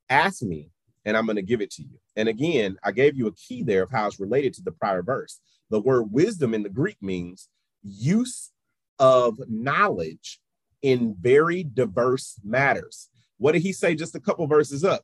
ask 0.09 0.41
me 0.41 0.69
and 1.05 1.17
I'm 1.17 1.25
going 1.25 1.37
to 1.37 1.41
give 1.41 1.61
it 1.61 1.71
to 1.71 1.81
you. 1.81 1.99
And 2.15 2.29
again, 2.29 2.77
I 2.83 2.91
gave 2.91 3.17
you 3.17 3.27
a 3.27 3.33
key 3.33 3.63
there 3.63 3.83
of 3.83 3.91
how 3.91 4.07
it's 4.07 4.19
related 4.19 4.53
to 4.55 4.61
the 4.61 4.71
prior 4.71 5.01
verse. 5.01 5.39
The 5.69 5.79
word 5.79 6.11
wisdom 6.11 6.53
in 6.53 6.63
the 6.63 6.69
Greek 6.69 6.97
means 7.01 7.49
use 7.81 8.51
of 8.99 9.39
knowledge 9.49 10.39
in 10.81 11.15
very 11.19 11.63
diverse 11.63 12.39
matters. 12.43 13.09
What 13.37 13.53
did 13.53 13.63
he 13.63 13.73
say 13.73 13.95
just 13.95 14.15
a 14.15 14.19
couple 14.19 14.45
verses 14.47 14.83
up? 14.83 15.03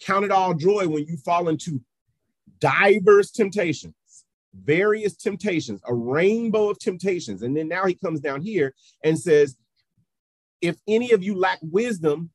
Count 0.00 0.24
it 0.24 0.30
all 0.30 0.54
joy 0.54 0.88
when 0.88 1.06
you 1.06 1.16
fall 1.16 1.48
into 1.48 1.80
diverse 2.60 3.30
temptations, 3.30 3.94
various 4.54 5.14
temptations, 5.16 5.80
a 5.86 5.94
rainbow 5.94 6.70
of 6.70 6.78
temptations. 6.78 7.42
And 7.42 7.56
then 7.56 7.68
now 7.68 7.86
he 7.86 7.94
comes 7.94 8.20
down 8.20 8.42
here 8.42 8.74
and 9.04 9.18
says, 9.18 9.56
if 10.60 10.76
any 10.86 11.12
of 11.12 11.22
you 11.22 11.34
lack 11.34 11.58
wisdom, 11.62 12.30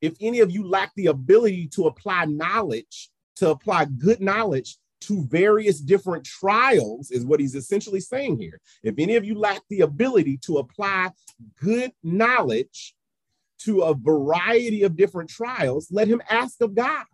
if 0.00 0.14
any 0.20 0.40
of 0.40 0.50
you 0.50 0.66
lack 0.66 0.92
the 0.94 1.06
ability 1.06 1.68
to 1.68 1.86
apply 1.86 2.24
knowledge, 2.26 3.10
to 3.36 3.50
apply 3.50 3.86
good 3.86 4.20
knowledge 4.20 4.76
to 5.00 5.24
various 5.24 5.80
different 5.80 6.24
trials, 6.24 7.10
is 7.10 7.24
what 7.24 7.40
he's 7.40 7.54
essentially 7.54 8.00
saying 8.00 8.38
here. 8.38 8.60
If 8.82 8.96
any 8.98 9.16
of 9.16 9.24
you 9.24 9.36
lack 9.36 9.62
the 9.68 9.82
ability 9.82 10.38
to 10.38 10.58
apply 10.58 11.10
good 11.60 11.92
knowledge 12.02 12.94
to 13.60 13.82
a 13.82 13.94
variety 13.94 14.82
of 14.82 14.96
different 14.96 15.30
trials, 15.30 15.88
let 15.90 16.08
him 16.08 16.22
ask 16.28 16.60
of 16.60 16.74
God, 16.74 17.04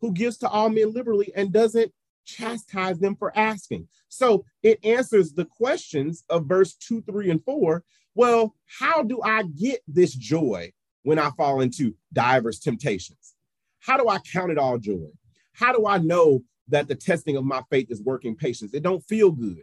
who 0.00 0.12
gives 0.12 0.38
to 0.38 0.48
all 0.48 0.68
men 0.68 0.92
liberally 0.92 1.32
and 1.34 1.52
doesn't 1.52 1.92
chastise 2.24 2.98
them 2.98 3.16
for 3.16 3.36
asking. 3.36 3.88
So 4.08 4.44
it 4.62 4.84
answers 4.84 5.32
the 5.32 5.44
questions 5.44 6.24
of 6.28 6.46
verse 6.46 6.74
two, 6.74 7.02
three, 7.02 7.30
and 7.30 7.42
four. 7.44 7.84
Well, 8.18 8.56
how 8.80 9.04
do 9.04 9.22
I 9.22 9.44
get 9.44 9.80
this 9.86 10.12
joy 10.12 10.72
when 11.04 11.20
I 11.20 11.30
fall 11.38 11.60
into 11.60 11.94
diverse 12.12 12.58
temptations? 12.58 13.36
How 13.80 13.96
do 13.96 14.08
I 14.08 14.18
count 14.18 14.50
it 14.50 14.58
all 14.58 14.76
joy? 14.78 15.06
How 15.52 15.72
do 15.72 15.86
I 15.86 15.98
know 15.98 16.42
that 16.68 16.88
the 16.88 16.96
testing 16.96 17.36
of 17.36 17.44
my 17.44 17.62
faith 17.70 17.86
is 17.90 18.02
working 18.02 18.34
patience? 18.34 18.74
It 18.74 18.82
don't 18.82 19.04
feel 19.04 19.30
good. 19.30 19.62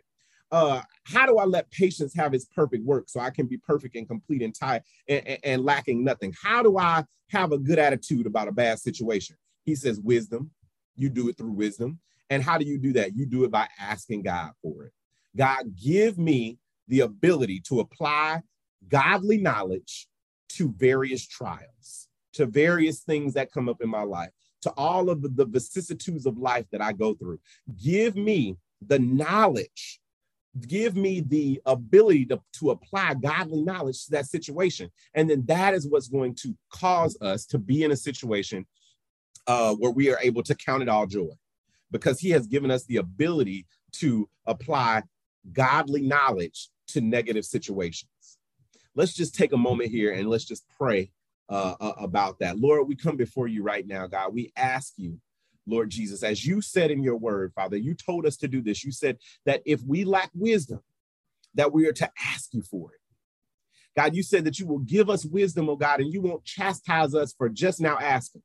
uh, 0.51 0.81
how 1.03 1.25
do 1.25 1.37
I 1.37 1.45
let 1.45 1.69
patience 1.71 2.15
have 2.15 2.33
its 2.33 2.45
perfect 2.45 2.85
work 2.85 3.09
so 3.09 3.19
I 3.19 3.29
can 3.29 3.47
be 3.47 3.57
perfect 3.57 3.95
and 3.97 4.07
complete 4.07 4.41
and 4.41 4.55
tie 4.55 4.81
and, 5.09 5.27
and, 5.27 5.39
and 5.43 5.65
lacking 5.65 6.05
nothing? 6.05 6.33
How 6.41 6.63
do 6.63 6.77
I 6.77 7.03
have 7.31 7.51
a 7.51 7.57
good 7.57 7.79
attitude 7.79 8.25
about 8.25 8.47
a 8.47 8.53
bad 8.53 8.79
situation? 8.79 9.35
He 9.65 9.75
says, 9.75 9.99
wisdom. 9.99 10.51
You 10.95 11.09
do 11.09 11.27
it 11.29 11.37
through 11.37 11.51
wisdom. 11.51 11.99
And 12.29 12.41
how 12.41 12.57
do 12.57 12.65
you 12.65 12.77
do 12.79 12.93
that? 12.93 13.17
You 13.17 13.25
do 13.25 13.43
it 13.43 13.51
by 13.51 13.67
asking 13.79 14.23
God 14.23 14.51
for 14.61 14.85
it. 14.85 14.93
God, 15.35 15.75
give 15.75 16.17
me 16.17 16.57
the 16.87 17.01
ability 17.01 17.61
to 17.67 17.79
apply 17.79 18.41
godly 18.87 19.37
knowledge 19.37 20.07
to 20.49 20.73
various 20.77 21.27
trials, 21.27 22.07
to 22.33 22.45
various 22.45 23.01
things 23.01 23.33
that 23.33 23.51
come 23.51 23.67
up 23.67 23.81
in 23.81 23.89
my 23.89 24.03
life, 24.03 24.29
to 24.61 24.71
all 24.71 25.09
of 25.09 25.21
the, 25.35 25.45
vicissitudes 25.45 26.25
of 26.25 26.37
life 26.37 26.65
that 26.71 26.81
I 26.81 26.93
go 26.93 27.13
through. 27.13 27.39
Give 27.81 28.15
me 28.15 28.57
the 28.85 28.99
knowledge 28.99 29.99
give 30.67 30.95
me 30.95 31.19
the 31.21 31.61
ability 31.65 32.25
to, 32.25 32.39
to 32.53 32.71
apply 32.71 33.13
godly 33.15 33.61
knowledge 33.61 34.05
to 34.05 34.11
that 34.11 34.25
situation. 34.25 34.89
And 35.13 35.29
then 35.29 35.43
that 35.47 35.73
is 35.73 35.87
what's 35.87 36.07
going 36.07 36.35
to 36.35 36.55
cause 36.69 37.17
us 37.21 37.45
to 37.47 37.57
be 37.57 37.83
in 37.83 37.91
a 37.91 37.97
situation 37.97 38.65
uh, 39.47 39.75
where 39.75 39.91
we 39.91 40.11
are 40.11 40.19
able 40.21 40.43
to 40.43 40.55
count 40.55 40.81
it 40.81 40.89
all 40.89 41.07
joy 41.07 41.29
because 41.91 42.19
he 42.19 42.29
has 42.31 42.47
given 42.47 42.71
us 42.71 42.85
the 42.85 42.97
ability 42.97 43.65
to 43.93 44.29
apply 44.45 45.03
godly 45.51 46.01
knowledge 46.01 46.69
to 46.89 47.01
negative 47.01 47.45
situations. 47.45 48.09
Let's 48.95 49.13
just 49.13 49.35
take 49.35 49.53
a 49.53 49.57
moment 49.57 49.91
here 49.91 50.13
and 50.13 50.29
let's 50.29 50.45
just 50.45 50.65
pray 50.77 51.11
uh, 51.49 51.75
about 51.97 52.39
that. 52.39 52.57
Lord, 52.57 52.87
we 52.87 52.95
come 52.95 53.17
before 53.17 53.47
you 53.47 53.63
right 53.63 53.85
now, 53.85 54.07
God. 54.07 54.33
We 54.33 54.51
ask 54.55 54.93
you, 54.97 55.19
Lord 55.67 55.89
Jesus, 55.89 56.23
as 56.23 56.45
you 56.45 56.61
said 56.61 56.91
in 56.91 57.03
your 57.03 57.17
word, 57.17 57.53
Father, 57.53 57.77
you 57.77 57.93
told 57.93 58.25
us 58.25 58.37
to 58.37 58.47
do 58.47 58.61
this. 58.61 58.83
You 58.83 58.91
said 58.91 59.17
that 59.45 59.61
if 59.65 59.81
we 59.83 60.05
lack 60.05 60.31
wisdom, 60.33 60.81
that 61.55 61.73
we 61.73 61.87
are 61.87 61.93
to 61.93 62.09
ask 62.23 62.53
you 62.53 62.61
for 62.61 62.91
it. 62.93 62.99
God, 63.95 64.13
you 64.13 64.23
said 64.23 64.43
that 64.45 64.59
you 64.59 64.67
will 64.67 64.79
give 64.79 65.09
us 65.09 65.25
wisdom, 65.25 65.69
oh 65.69 65.75
God, 65.75 66.01
and 66.01 66.11
you 66.11 66.21
won't 66.21 66.43
chastise 66.43 67.15
us 67.15 67.33
for 67.33 67.47
just 67.47 67.79
now 67.79 67.97
asking. 67.97 68.43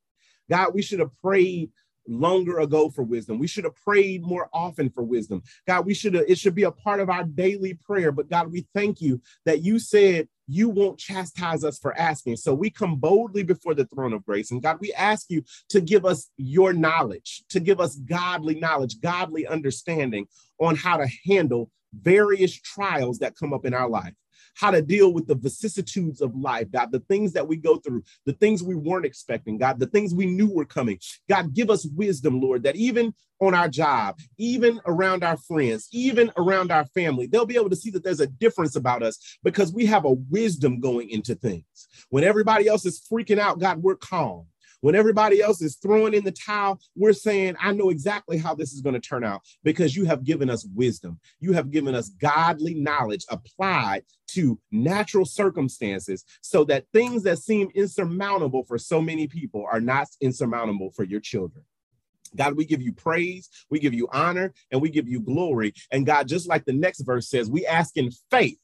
God, 0.48 0.74
we 0.74 0.82
should 0.82 1.00
have 1.00 1.10
prayed 1.22 1.70
longer 2.10 2.58
ago 2.58 2.90
for 2.90 3.02
wisdom. 3.02 3.38
We 3.38 3.46
should 3.46 3.64
have 3.64 3.76
prayed 3.76 4.22
more 4.22 4.48
often 4.52 4.90
for 4.90 5.02
wisdom. 5.02 5.42
God, 5.66 5.86
we 5.86 5.94
should 5.94 6.14
have, 6.14 6.24
it 6.28 6.38
should 6.38 6.54
be 6.54 6.64
a 6.64 6.70
part 6.70 7.00
of 7.00 7.08
our 7.08 7.24
daily 7.24 7.74
prayer. 7.74 8.12
But 8.12 8.28
God, 8.28 8.52
we 8.52 8.66
thank 8.74 9.00
you 9.00 9.20
that 9.44 9.62
you 9.62 9.78
said 9.78 10.28
you 10.48 10.68
won't 10.68 10.98
chastise 10.98 11.62
us 11.62 11.78
for 11.78 11.96
asking. 11.96 12.36
So 12.36 12.52
we 12.52 12.70
come 12.70 12.96
boldly 12.96 13.44
before 13.44 13.74
the 13.74 13.84
throne 13.84 14.12
of 14.12 14.24
grace. 14.26 14.50
And 14.50 14.62
God, 14.62 14.78
we 14.80 14.92
ask 14.94 15.26
you 15.30 15.44
to 15.68 15.80
give 15.80 16.04
us 16.04 16.28
your 16.36 16.72
knowledge, 16.72 17.44
to 17.50 17.60
give 17.60 17.80
us 17.80 17.96
godly 17.96 18.56
knowledge, 18.58 19.00
godly 19.00 19.46
understanding 19.46 20.26
on 20.58 20.74
how 20.74 20.96
to 20.96 21.06
handle 21.26 21.70
various 21.92 22.52
trials 22.52 23.18
that 23.18 23.36
come 23.36 23.52
up 23.52 23.64
in 23.64 23.74
our 23.74 23.88
life 23.88 24.14
how 24.54 24.70
to 24.70 24.82
deal 24.82 25.12
with 25.12 25.26
the 25.26 25.34
vicissitudes 25.34 26.20
of 26.20 26.34
life, 26.34 26.70
God, 26.70 26.92
the 26.92 27.00
things 27.00 27.32
that 27.32 27.46
we 27.46 27.56
go 27.56 27.76
through, 27.76 28.02
the 28.26 28.32
things 28.34 28.62
we 28.62 28.74
weren't 28.74 29.06
expecting, 29.06 29.58
God, 29.58 29.78
the 29.78 29.86
things 29.86 30.14
we 30.14 30.26
knew 30.26 30.50
were 30.50 30.64
coming. 30.64 30.98
God, 31.28 31.54
give 31.54 31.70
us 31.70 31.86
wisdom, 31.86 32.40
Lord, 32.40 32.62
that 32.64 32.76
even 32.76 33.14
on 33.40 33.54
our 33.54 33.68
job, 33.68 34.18
even 34.36 34.80
around 34.86 35.24
our 35.24 35.36
friends, 35.36 35.88
even 35.92 36.30
around 36.36 36.70
our 36.70 36.84
family, 36.86 37.26
they'll 37.26 37.46
be 37.46 37.56
able 37.56 37.70
to 37.70 37.76
see 37.76 37.90
that 37.90 38.04
there's 38.04 38.20
a 38.20 38.26
difference 38.26 38.76
about 38.76 39.02
us 39.02 39.38
because 39.42 39.72
we 39.72 39.86
have 39.86 40.04
a 40.04 40.12
wisdom 40.12 40.80
going 40.80 41.08
into 41.10 41.34
things. 41.34 41.64
When 42.10 42.24
everybody 42.24 42.68
else 42.68 42.84
is 42.84 43.00
freaking 43.10 43.38
out, 43.38 43.58
God, 43.58 43.82
we're 43.82 43.96
calm. 43.96 44.46
When 44.80 44.94
everybody 44.94 45.42
else 45.42 45.60
is 45.60 45.76
throwing 45.76 46.14
in 46.14 46.24
the 46.24 46.32
towel, 46.32 46.80
we're 46.96 47.12
saying, 47.12 47.56
I 47.60 47.72
know 47.72 47.90
exactly 47.90 48.38
how 48.38 48.54
this 48.54 48.72
is 48.72 48.80
going 48.80 48.94
to 48.94 49.00
turn 49.00 49.24
out 49.24 49.42
because 49.62 49.94
you 49.94 50.06
have 50.06 50.24
given 50.24 50.48
us 50.48 50.66
wisdom. 50.74 51.20
You 51.38 51.52
have 51.52 51.70
given 51.70 51.94
us 51.94 52.08
godly 52.08 52.74
knowledge 52.74 53.24
applied 53.28 54.04
to 54.28 54.58
natural 54.70 55.26
circumstances 55.26 56.24
so 56.40 56.64
that 56.64 56.86
things 56.92 57.22
that 57.24 57.38
seem 57.38 57.68
insurmountable 57.74 58.64
for 58.64 58.78
so 58.78 59.00
many 59.02 59.26
people 59.26 59.66
are 59.70 59.80
not 59.80 60.08
insurmountable 60.20 60.90
for 60.92 61.04
your 61.04 61.20
children. 61.20 61.64
God, 62.36 62.56
we 62.56 62.64
give 62.64 62.80
you 62.80 62.92
praise, 62.92 63.50
we 63.70 63.80
give 63.80 63.92
you 63.92 64.08
honor, 64.12 64.54
and 64.70 64.80
we 64.80 64.88
give 64.88 65.08
you 65.08 65.20
glory. 65.20 65.74
And 65.90 66.06
God, 66.06 66.28
just 66.28 66.48
like 66.48 66.64
the 66.64 66.72
next 66.72 67.00
verse 67.00 67.28
says, 67.28 67.50
we 67.50 67.66
ask 67.66 67.96
in 67.96 68.10
faith. 68.30 68.58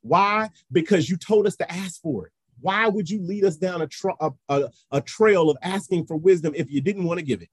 Why? 0.00 0.50
Because 0.72 1.08
you 1.08 1.16
told 1.16 1.46
us 1.46 1.56
to 1.56 1.70
ask 1.70 2.00
for 2.00 2.26
it. 2.26 2.32
Why 2.62 2.88
would 2.88 3.10
you 3.10 3.20
lead 3.22 3.44
us 3.44 3.56
down 3.56 3.82
a, 3.82 3.86
tra- 3.86 4.16
a, 4.20 4.30
a, 4.48 4.70
a 4.92 5.00
trail 5.00 5.50
of 5.50 5.58
asking 5.62 6.06
for 6.06 6.16
wisdom 6.16 6.54
if 6.56 6.70
you 6.70 6.80
didn't 6.80 7.04
want 7.04 7.18
to 7.18 7.24
give 7.24 7.42
it? 7.42 7.50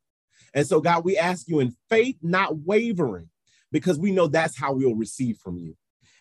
And 0.54 0.66
so, 0.66 0.80
God, 0.80 1.04
we 1.04 1.18
ask 1.18 1.48
you 1.48 1.60
in 1.60 1.76
faith, 1.90 2.18
not 2.22 2.58
wavering, 2.60 3.30
because 3.72 4.00
we 4.00 4.12
know 4.12 4.28
that's 4.28 4.58
how 4.58 4.74
we'll 4.74 4.96
receive 4.96 5.38
from 5.38 5.58
you. 5.58 5.76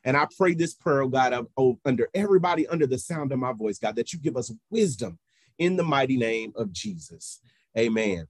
And 0.05 0.17
I 0.17 0.27
pray 0.37 0.55
this 0.55 0.75
prayer, 0.75 1.03
oh 1.03 1.09
God, 1.09 1.47
oh, 1.57 1.79
under 1.85 2.09
everybody 2.15 2.67
under 2.67 2.87
the 2.87 2.99
sound 2.99 3.33
of 3.33 3.39
my 3.39 3.53
voice, 3.53 3.79
God, 3.79 3.97
that 3.97 4.13
you 4.13 4.19
give 4.19 4.37
us 4.37 4.53
wisdom 4.71 5.19
in 5.59 5.77
the 5.77 5.83
mighty 5.83 6.17
name 6.17 6.53
of 6.57 6.73
Jesus. 6.73 7.41
Amen. 7.77 8.27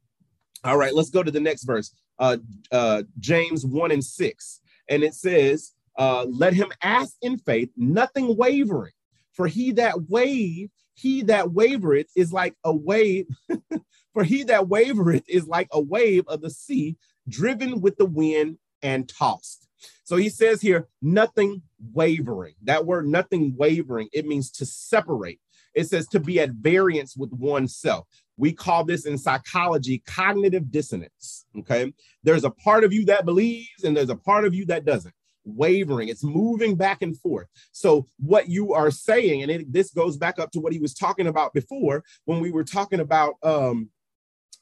All 0.65 0.77
right, 0.77 0.95
let's 0.95 1.11
go 1.11 1.23
to 1.23 1.31
the 1.31 1.41
next 1.41 1.65
verse. 1.65 1.95
Uh, 2.19 2.39
uh, 2.73 3.05
James 3.21 3.65
1 3.65 3.91
and 3.93 4.05
6. 4.05 4.61
And 4.89 5.03
it 5.03 5.15
says, 5.15 5.73
uh, 5.97 6.25
Let 6.25 6.55
him 6.55 6.73
ask 6.83 7.15
in 7.23 7.39
faith, 7.39 7.71
nothing 7.77 8.37
wavering. 8.37 8.93
For 9.39 9.47
he 9.47 9.71
that 9.73 10.09
wave, 10.09 10.69
he 10.95 11.23
that 11.23 11.47
wavereth 11.47 12.09
is 12.17 12.33
like 12.33 12.57
a 12.65 12.75
wave. 12.75 13.29
For 14.13 14.25
he 14.25 14.43
that 14.43 14.65
wavereth 14.65 15.23
is 15.29 15.47
like 15.47 15.69
a 15.71 15.81
wave 15.81 16.25
of 16.27 16.41
the 16.41 16.51
sea, 16.51 16.97
driven 17.29 17.81
with 17.81 17.97
the 17.99 18.05
wind 18.05 18.59
and 18.83 19.09
tossed. 19.09 19.69
So 20.03 20.17
he 20.17 20.29
says 20.29 20.61
here, 20.61 20.89
nothing 21.01 21.63
wavering. 21.93 22.55
That 22.65 22.85
word, 22.85 23.07
nothing 23.07 23.55
wavering, 23.57 24.09
it 24.13 24.27
means 24.27 24.51
to 24.53 24.67
separate. 24.67 25.39
It 25.73 25.85
says 25.85 26.09
to 26.09 26.19
be 26.19 26.41
at 26.41 26.51
variance 26.51 27.17
with 27.17 27.31
oneself. 27.31 28.09
We 28.37 28.53
call 28.53 28.85
this 28.85 29.07
in 29.07 29.19
psychology 29.19 30.03
cognitive 30.05 30.73
dissonance. 30.73 31.47
Okay. 31.61 31.93
There's 32.25 32.45
a 32.45 32.51
part 32.51 32.83
of 32.83 32.93
you 32.93 33.05
that 33.05 33.25
believes, 33.25 33.85
and 33.85 33.97
there's 33.97 34.11
a 34.11 34.17
part 34.17 34.45
of 34.45 34.55
you 34.55 34.67
that 34.67 34.85
doesn't 34.85 35.15
wavering 35.49 36.09
it's 36.09 36.25
moving 36.25 36.75
back 36.75 37.03
and 37.03 37.19
forth 37.19 37.47
so 37.73 38.07
what 38.19 38.49
you 38.49 38.73
are 38.73 38.91
saying 38.91 39.43
and 39.43 39.51
it, 39.51 39.73
this 39.73 39.91
goes 39.91 40.17
back 40.17 40.39
up 40.39 40.51
to 40.51 40.61
what 40.61 40.73
he 40.73 40.79
was 40.79 40.95
talking 40.95 41.27
about 41.27 41.53
before 41.53 42.05
when 42.25 42.41
we 42.41 42.51
were 42.51 42.65
talking 42.65 43.01
about 43.01 43.35
um 43.43 43.89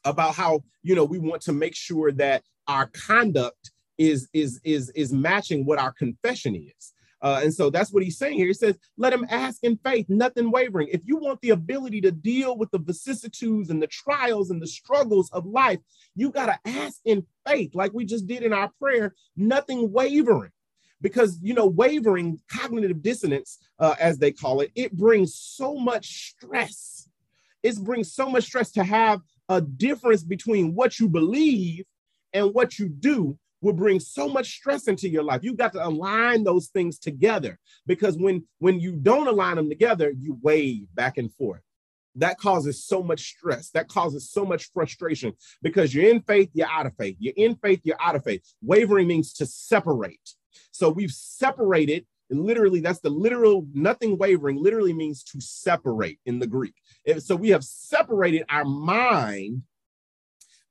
about 0.05 0.35
how 0.35 0.63
you 0.83 0.95
know 0.95 1.03
we 1.03 1.19
want 1.19 1.41
to 1.41 1.53
make 1.53 1.75
sure 1.75 2.11
that 2.11 2.43
our 2.67 2.87
conduct 2.87 3.71
is 3.97 4.29
is 4.33 4.59
is 4.63 4.89
is 4.91 5.11
matching 5.11 5.65
what 5.65 5.79
our 5.79 5.91
confession 5.91 6.55
is 6.55 6.93
uh, 7.21 7.41
and 7.43 7.53
so 7.53 7.69
that's 7.69 7.91
what 7.91 8.03
he's 8.03 8.17
saying 8.17 8.37
here. 8.37 8.47
He 8.47 8.53
says, 8.53 8.77
let 8.97 9.13
him 9.13 9.25
ask 9.29 9.63
in 9.63 9.77
faith, 9.77 10.05
nothing 10.07 10.51
wavering. 10.51 10.89
If 10.91 11.01
you 11.05 11.17
want 11.17 11.41
the 11.41 11.49
ability 11.49 12.01
to 12.01 12.11
deal 12.11 12.57
with 12.57 12.69
the 12.71 12.79
vicissitudes 12.79 13.69
and 13.69 13.81
the 13.81 13.87
trials 13.87 14.51
and 14.51 14.61
the 14.61 14.67
struggles 14.67 15.29
of 15.31 15.45
life, 15.45 15.79
you 16.15 16.31
got 16.31 16.45
to 16.47 16.59
ask 16.69 16.99
in 17.05 17.25
faith, 17.45 17.73
like 17.73 17.93
we 17.93 18.05
just 18.05 18.27
did 18.27 18.43
in 18.43 18.53
our 18.53 18.71
prayer, 18.79 19.15
nothing 19.35 19.91
wavering 19.91 20.51
because 21.01 21.39
you 21.41 21.53
know 21.53 21.67
wavering 21.67 22.39
cognitive 22.51 23.01
dissonance 23.01 23.59
uh, 23.79 23.95
as 23.99 24.17
they 24.17 24.31
call 24.31 24.61
it 24.61 24.71
it 24.75 24.91
brings 24.93 25.35
so 25.35 25.75
much 25.75 26.31
stress. 26.31 27.09
It 27.63 27.77
brings 27.83 28.13
so 28.13 28.29
much 28.29 28.45
stress 28.45 28.71
to 28.73 28.83
have 28.83 29.21
a 29.49 29.61
difference 29.61 30.23
between 30.23 30.75
what 30.75 30.99
you 30.99 31.09
believe 31.09 31.85
and 32.33 32.53
what 32.53 32.77
you 32.79 32.87
do 32.87 33.37
will 33.61 33.73
bring 33.73 33.99
so 33.99 34.27
much 34.29 34.55
stress 34.55 34.87
into 34.87 35.09
your 35.09 35.23
life. 35.23 35.43
You've 35.43 35.57
got 35.57 35.73
to 35.73 35.85
align 35.85 36.43
those 36.43 36.67
things 36.67 36.99
together 36.99 37.57
because 37.85 38.17
when 38.17 38.45
when 38.59 38.79
you 38.79 38.93
don't 38.93 39.27
align 39.27 39.55
them 39.55 39.69
together 39.69 40.11
you 40.11 40.37
wave 40.41 40.87
back 40.93 41.17
and 41.17 41.33
forth. 41.33 41.61
That 42.15 42.39
causes 42.39 42.83
so 42.83 43.03
much 43.03 43.21
stress. 43.21 43.69
That 43.71 43.89
causes 43.89 44.31
so 44.31 44.43
much 44.43 44.71
frustration 44.73 45.33
because 45.61 45.93
you're 45.93 46.09
in 46.09 46.21
faith 46.21 46.49
you're 46.53 46.69
out 46.69 46.85
of 46.85 46.95
faith. 46.97 47.15
You're 47.19 47.33
in 47.35 47.55
faith 47.55 47.81
you're 47.83 48.01
out 48.01 48.15
of 48.15 48.23
faith. 48.23 48.41
Wavering 48.61 49.07
means 49.07 49.33
to 49.33 49.45
separate 49.45 50.35
so 50.71 50.89
we've 50.89 51.11
separated, 51.11 52.05
literally, 52.29 52.81
that's 52.81 52.99
the 52.99 53.09
literal, 53.09 53.65
nothing 53.73 54.17
wavering 54.17 54.61
literally 54.61 54.93
means 54.93 55.23
to 55.23 55.39
separate 55.39 56.19
in 56.25 56.39
the 56.39 56.47
Greek. 56.47 56.75
So 57.19 57.35
we 57.35 57.49
have 57.49 57.63
separated 57.63 58.43
our 58.49 58.65
mind 58.65 59.63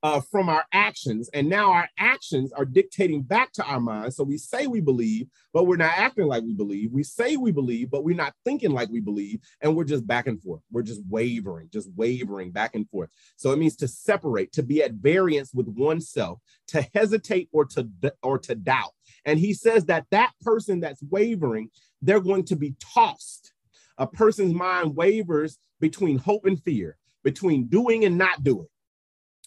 uh, 0.02 0.20
from 0.20 0.48
our 0.48 0.64
actions. 0.72 1.28
And 1.32 1.48
now 1.48 1.72
our 1.72 1.88
actions 1.98 2.52
are 2.52 2.64
dictating 2.64 3.22
back 3.22 3.52
to 3.52 3.64
our 3.64 3.80
minds. 3.80 4.16
So 4.16 4.24
we 4.24 4.38
say 4.38 4.66
we 4.66 4.80
believe, 4.80 5.26
but 5.52 5.64
we're 5.64 5.76
not 5.76 5.94
acting 5.96 6.26
like 6.26 6.42
we 6.42 6.54
believe. 6.54 6.92
We 6.92 7.02
say 7.02 7.36
we 7.36 7.52
believe, 7.52 7.90
but 7.90 8.04
we're 8.04 8.16
not 8.16 8.34
thinking 8.44 8.70
like 8.70 8.88
we 8.90 9.00
believe. 9.00 9.40
And 9.60 9.74
we're 9.74 9.84
just 9.84 10.06
back 10.06 10.26
and 10.26 10.40
forth. 10.42 10.60
We're 10.70 10.82
just 10.82 11.02
wavering, 11.08 11.70
just 11.72 11.90
wavering 11.96 12.50
back 12.50 12.74
and 12.74 12.88
forth. 12.88 13.10
So 13.36 13.52
it 13.52 13.58
means 13.58 13.76
to 13.76 13.88
separate, 13.88 14.52
to 14.52 14.62
be 14.62 14.82
at 14.82 14.92
variance 14.92 15.52
with 15.52 15.68
oneself, 15.68 16.38
to 16.68 16.86
hesitate 16.94 17.48
or 17.52 17.64
to 17.66 17.88
or 18.22 18.38
to 18.40 18.54
doubt. 18.54 18.92
And 19.24 19.38
he 19.38 19.54
says 19.54 19.86
that 19.86 20.06
that 20.10 20.32
person 20.42 20.80
that's 20.80 21.02
wavering, 21.02 21.70
they're 22.02 22.20
going 22.20 22.44
to 22.44 22.56
be 22.56 22.76
tossed. 22.94 23.52
A 23.98 24.06
person's 24.06 24.52
mind 24.52 24.94
wavers 24.94 25.58
between 25.80 26.18
hope 26.18 26.44
and 26.44 26.62
fear, 26.62 26.96
between 27.24 27.66
doing 27.66 28.04
and 28.04 28.18
not 28.18 28.44
doing. 28.44 28.66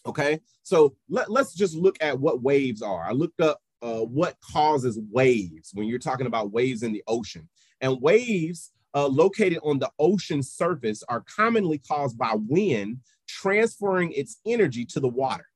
Okay, 0.06 0.40
so 0.62 0.94
let, 1.08 1.28
us 1.30 1.52
just 1.54 1.74
look 1.74 1.96
at 2.00 2.18
what 2.18 2.42
waves 2.42 2.82
are. 2.82 3.04
I 3.04 3.12
looked 3.12 3.40
up 3.40 3.60
uh, 3.82 4.00
what 4.00 4.36
causes 4.40 4.98
waves 5.10 5.70
when 5.74 5.86
you're 5.86 5.98
talking 5.98 6.26
about 6.26 6.52
waves 6.52 6.82
in 6.82 6.92
the 6.92 7.02
ocean. 7.06 7.48
And 7.80 8.00
waves 8.00 8.72
uh, 8.94 9.06
located 9.06 9.58
on 9.62 9.78
the 9.78 9.90
ocean 9.98 10.42
surface 10.42 11.02
are 11.08 11.22
commonly 11.22 11.78
caused 11.78 12.18
by 12.18 12.34
wind 12.34 12.98
transferring 13.28 14.12
its 14.12 14.38
energy 14.46 14.84
to 14.84 15.00
the 15.00 15.08
water. 15.08 15.46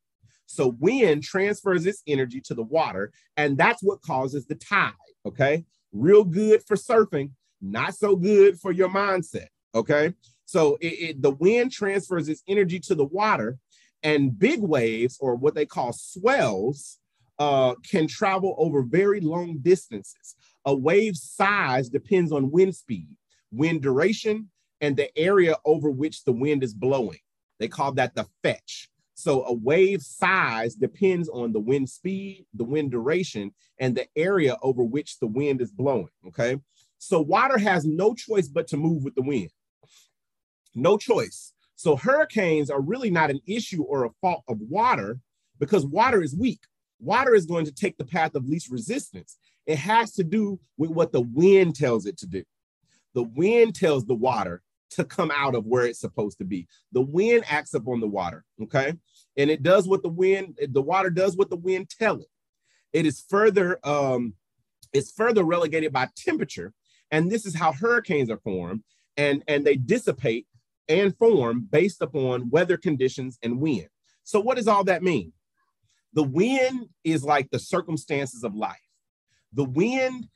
So 0.47 0.77
wind 0.79 1.23
transfers 1.23 1.87
its 1.87 2.03
energy 2.07 2.41
to 2.43 2.55
the 2.55 2.63
water, 2.63 3.13
and 3.37 3.59
that's 3.59 3.83
what 3.83 4.03
causes 4.03 4.47
the 4.47 4.55
tide. 4.55 4.93
Okay. 5.27 5.65
Real 5.93 6.25
good 6.25 6.63
for 6.67 6.77
surfing, 6.77 7.31
not 7.61 7.95
so 7.95 8.15
good 8.15 8.61
for 8.61 8.73
your 8.73 8.89
mindset. 8.89 9.49
Okay. 9.75 10.15
So 10.45 10.77
it, 10.81 10.87
it, 10.87 11.23
the 11.23 11.31
wind 11.31 11.73
transfers 11.73 12.29
its 12.29 12.43
energy 12.47 12.79
to 12.81 12.95
the 12.95 13.05
water, 13.05 13.59
and 14.05 14.39
big 14.39 14.61
waves, 14.61 15.19
or 15.21 15.35
what 15.35 15.55
they 15.55 15.67
call 15.67 15.93
swells, 15.93 16.99
uh, 17.39 17.75
can 17.91 18.07
travel 18.07 18.55
over 18.59 18.83
very 18.83 19.21
long 19.21 19.59
distances. 19.63 20.37
A 20.67 20.75
wave 20.75 21.17
size 21.17 21.89
depends 21.89 22.31
on 22.31 22.51
wind 22.51 22.77
speed, 22.77 23.09
wind 23.51 23.83
duration, 23.83 24.51
and 24.81 24.97
the 24.97 25.17
area 25.19 25.57
over 25.65 25.91
which 25.91 26.25
the 26.25 26.33
wind 26.33 26.63
is 26.63 26.75
blowing. 26.75 27.19
They 27.59 27.69
call 27.69 27.93
that 27.93 28.15
the 28.15 28.27
fetch. 28.43 28.89
So 29.15 29.45
a 29.47 29.55
wave 29.55 30.03
size 30.03 30.75
depends 30.75 31.29
on 31.29 31.53
the 31.53 31.61
wind 31.61 31.89
speed, 31.89 32.47
the 32.53 32.65
wind 32.65 32.91
duration, 32.91 33.55
and 33.79 33.97
the 33.97 34.07
area 34.17 34.57
over 34.61 34.85
which 34.85 35.19
the 35.19 35.27
wind 35.27 35.63
is 35.63 35.71
blowing. 35.71 36.11
Okay. 36.29 36.59
So 36.99 37.21
water 37.21 37.59
has 37.59 37.85
no 37.85 38.15
choice 38.15 38.49
but 38.49 38.67
to 38.69 38.77
move 38.77 39.03
with 39.03 39.15
the 39.15 39.23
wind. 39.23 39.51
No 40.75 40.99
choice. 40.99 41.54
So 41.85 41.97
hurricanes 41.97 42.71
are 42.71 42.81
really 42.81 43.11
not 43.11 43.29
an 43.29 43.41
issue 43.47 43.83
or 43.83 44.07
a 44.07 44.11
fault 44.23 44.43
of 44.49 44.59
water 44.59 45.19
because 45.59 45.85
water 45.85 46.23
is 46.23 46.35
weak. 46.35 46.61
Water 46.99 47.35
is 47.35 47.45
going 47.45 47.67
to 47.67 47.75
take 47.75 47.99
the 47.99 48.07
path 48.07 48.35
of 48.35 48.49
least 48.49 48.71
resistance. 48.71 49.37
It 49.67 49.77
has 49.77 50.13
to 50.13 50.25
do 50.25 50.59
with 50.79 50.89
what 50.89 51.13
the 51.13 51.21
wind 51.21 51.77
tells 51.77 52.07
it 52.07 52.17
to 52.21 52.27
do. 52.27 52.43
The 53.13 53.25
wind 53.25 53.75
tells 53.75 54.07
the 54.07 54.15
water 54.15 54.63
to 54.93 55.05
come 55.05 55.31
out 55.31 55.55
of 55.55 55.67
where 55.67 55.85
it's 55.85 56.01
supposed 56.01 56.39
to 56.39 56.47
be. 56.47 56.67
The 56.93 57.03
wind 57.03 57.45
acts 57.51 57.75
up 57.75 57.87
on 57.87 58.01
the 58.01 58.09
water, 58.09 58.47
okay? 58.63 58.95
And 59.37 59.51
it 59.51 59.63
does 59.63 59.87
what 59.87 60.03
the 60.03 60.09
wind, 60.09 60.59
the 60.67 60.81
water 60.81 61.11
does 61.11 61.37
what 61.37 61.51
the 61.51 61.57
wind 61.57 61.91
tell 61.91 62.19
it. 62.19 62.29
It 62.95 63.05
is 63.05 63.23
further, 63.29 63.79
um, 63.85 64.33
it's 64.95 65.13
further 65.13 65.45
relegated 65.45 65.93
by 65.93 66.09
temperature. 66.17 66.73
And 67.11 67.31
this 67.31 67.45
is 67.45 67.55
how 67.55 67.75
hurricanes 67.75 68.31
are 68.31 68.41
formed. 68.43 68.85
And, 69.19 69.45
and 69.47 69.67
they 69.67 69.77
dissipate 69.77 70.47
and 70.89 71.17
form 71.17 71.67
based 71.71 72.03
upon 72.03 72.51
weather 72.51 72.77
conditions 72.77 73.39
and 73.43 73.61
wind. 73.61 73.89
So 74.25 74.41
what 74.41 74.57
does 74.57 74.69
all 74.69 74.85
that 74.85 75.03
mean? 75.03 75.33
The 76.13 76.23
wind 76.23 76.89
is 77.03 77.25
like 77.25 77.51
the 77.51 77.59
circumstances 77.59 78.45
of 78.45 78.55
life. 78.55 78.77
The 79.53 79.65
wind 79.65 80.29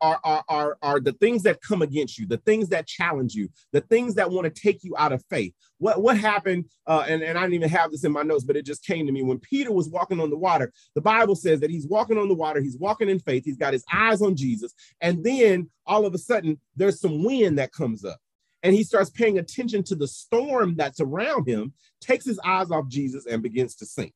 are, 0.00 0.18
are, 0.24 0.44
are, 0.48 0.76
are 0.82 1.00
the 1.00 1.12
things 1.12 1.44
that 1.44 1.60
come 1.60 1.82
against 1.82 2.18
you, 2.18 2.26
the 2.26 2.38
things 2.38 2.68
that 2.70 2.86
challenge 2.86 3.34
you, 3.34 3.48
the 3.72 3.82
things 3.82 4.16
that 4.16 4.30
want 4.30 4.52
to 4.52 4.62
take 4.62 4.82
you 4.82 4.94
out 4.98 5.12
of 5.12 5.22
faith. 5.30 5.54
What, 5.78 6.02
what 6.02 6.18
happened, 6.18 6.64
uh, 6.86 7.04
and, 7.06 7.22
and 7.22 7.38
I 7.38 7.42
didn't 7.42 7.54
even 7.54 7.68
have 7.68 7.92
this 7.92 8.04
in 8.04 8.12
my 8.12 8.22
notes, 8.22 8.44
but 8.44 8.56
it 8.56 8.66
just 8.66 8.84
came 8.84 9.06
to 9.06 9.12
me 9.12 9.22
when 9.22 9.38
Peter 9.38 9.72
was 9.72 9.88
walking 9.88 10.20
on 10.20 10.30
the 10.30 10.36
water. 10.36 10.72
The 10.94 11.00
Bible 11.00 11.36
says 11.36 11.60
that 11.60 11.70
he's 11.70 11.86
walking 11.86 12.18
on 12.18 12.28
the 12.28 12.34
water, 12.34 12.60
he's 12.60 12.78
walking 12.78 13.08
in 13.08 13.20
faith, 13.20 13.44
he's 13.44 13.56
got 13.56 13.72
his 13.72 13.84
eyes 13.92 14.22
on 14.22 14.34
Jesus. 14.34 14.74
And 15.00 15.22
then 15.22 15.70
all 15.86 16.04
of 16.04 16.14
a 16.14 16.18
sudden, 16.18 16.58
there's 16.74 17.00
some 17.00 17.22
wind 17.22 17.58
that 17.58 17.72
comes 17.72 18.04
up. 18.04 18.18
And 18.64 18.74
he 18.74 18.82
starts 18.82 19.10
paying 19.10 19.38
attention 19.38 19.84
to 19.84 19.94
the 19.94 20.08
storm 20.08 20.74
that's 20.74 20.98
around 20.98 21.46
him, 21.46 21.74
takes 22.00 22.24
his 22.24 22.40
eyes 22.44 22.70
off 22.70 22.88
Jesus, 22.88 23.26
and 23.26 23.42
begins 23.42 23.76
to 23.76 23.86
sink. 23.86 24.14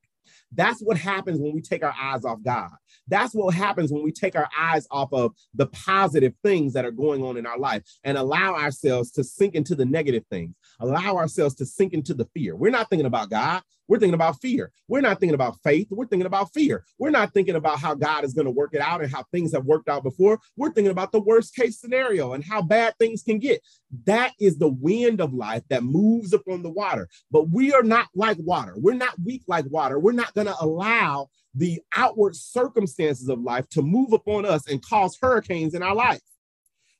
That's 0.52 0.80
what 0.80 0.96
happens 0.96 1.38
when 1.38 1.54
we 1.54 1.60
take 1.60 1.84
our 1.84 1.94
eyes 2.00 2.24
off 2.24 2.42
God. 2.42 2.70
That's 3.06 3.34
what 3.34 3.54
happens 3.54 3.92
when 3.92 4.02
we 4.02 4.12
take 4.12 4.34
our 4.34 4.48
eyes 4.58 4.86
off 4.90 5.12
of 5.12 5.32
the 5.54 5.66
positive 5.66 6.32
things 6.42 6.72
that 6.72 6.86
are 6.86 6.90
going 6.90 7.22
on 7.22 7.36
in 7.36 7.46
our 7.46 7.58
life 7.58 7.82
and 8.04 8.16
allow 8.16 8.54
ourselves 8.54 9.10
to 9.12 9.24
sink 9.24 9.54
into 9.54 9.74
the 9.74 9.84
negative 9.84 10.24
things, 10.30 10.54
allow 10.80 11.16
ourselves 11.16 11.54
to 11.56 11.66
sink 11.66 11.92
into 11.92 12.14
the 12.14 12.26
fear. 12.34 12.56
We're 12.56 12.70
not 12.70 12.88
thinking 12.88 13.06
about 13.06 13.30
God. 13.30 13.62
We're 13.88 13.98
thinking 13.98 14.14
about 14.14 14.40
fear. 14.40 14.70
We're 14.86 15.00
not 15.00 15.18
thinking 15.18 15.34
about 15.34 15.56
faith. 15.62 15.88
We're 15.90 16.06
thinking 16.06 16.26
about 16.26 16.52
fear. 16.52 16.84
We're 16.98 17.10
not 17.10 17.32
thinking 17.32 17.56
about 17.56 17.78
how 17.78 17.94
God 17.94 18.22
is 18.22 18.34
going 18.34 18.44
to 18.44 18.50
work 18.50 18.74
it 18.74 18.80
out 18.80 19.02
and 19.02 19.10
how 19.10 19.24
things 19.32 19.52
have 19.54 19.64
worked 19.64 19.88
out 19.88 20.02
before. 20.02 20.38
We're 20.56 20.72
thinking 20.72 20.92
about 20.92 21.10
the 21.10 21.20
worst 21.20 21.56
case 21.56 21.80
scenario 21.80 22.34
and 22.34 22.44
how 22.44 22.62
bad 22.62 22.94
things 22.98 23.22
can 23.22 23.38
get. 23.38 23.62
That 24.04 24.32
is 24.38 24.58
the 24.58 24.68
wind 24.68 25.20
of 25.20 25.32
life 25.32 25.62
that 25.70 25.82
moves 25.82 26.32
upon 26.34 26.62
the 26.62 26.70
water. 26.70 27.08
But 27.30 27.50
we 27.50 27.72
are 27.72 27.82
not 27.82 28.08
like 28.14 28.36
water. 28.40 28.74
We're 28.76 28.94
not 28.94 29.18
weak 29.24 29.42
like 29.46 29.64
water. 29.70 29.98
We're 29.98 30.12
not 30.12 30.34
going 30.34 30.46
to 30.46 30.56
allow 30.60 31.28
the 31.54 31.80
outward 31.96 32.36
circumstances 32.36 33.28
of 33.28 33.40
life 33.40 33.68
to 33.70 33.82
move 33.82 34.12
upon 34.12 34.44
us 34.44 34.68
and 34.68 34.84
cause 34.84 35.16
hurricanes 35.20 35.74
in 35.74 35.82
our 35.82 35.94
life. 35.94 36.20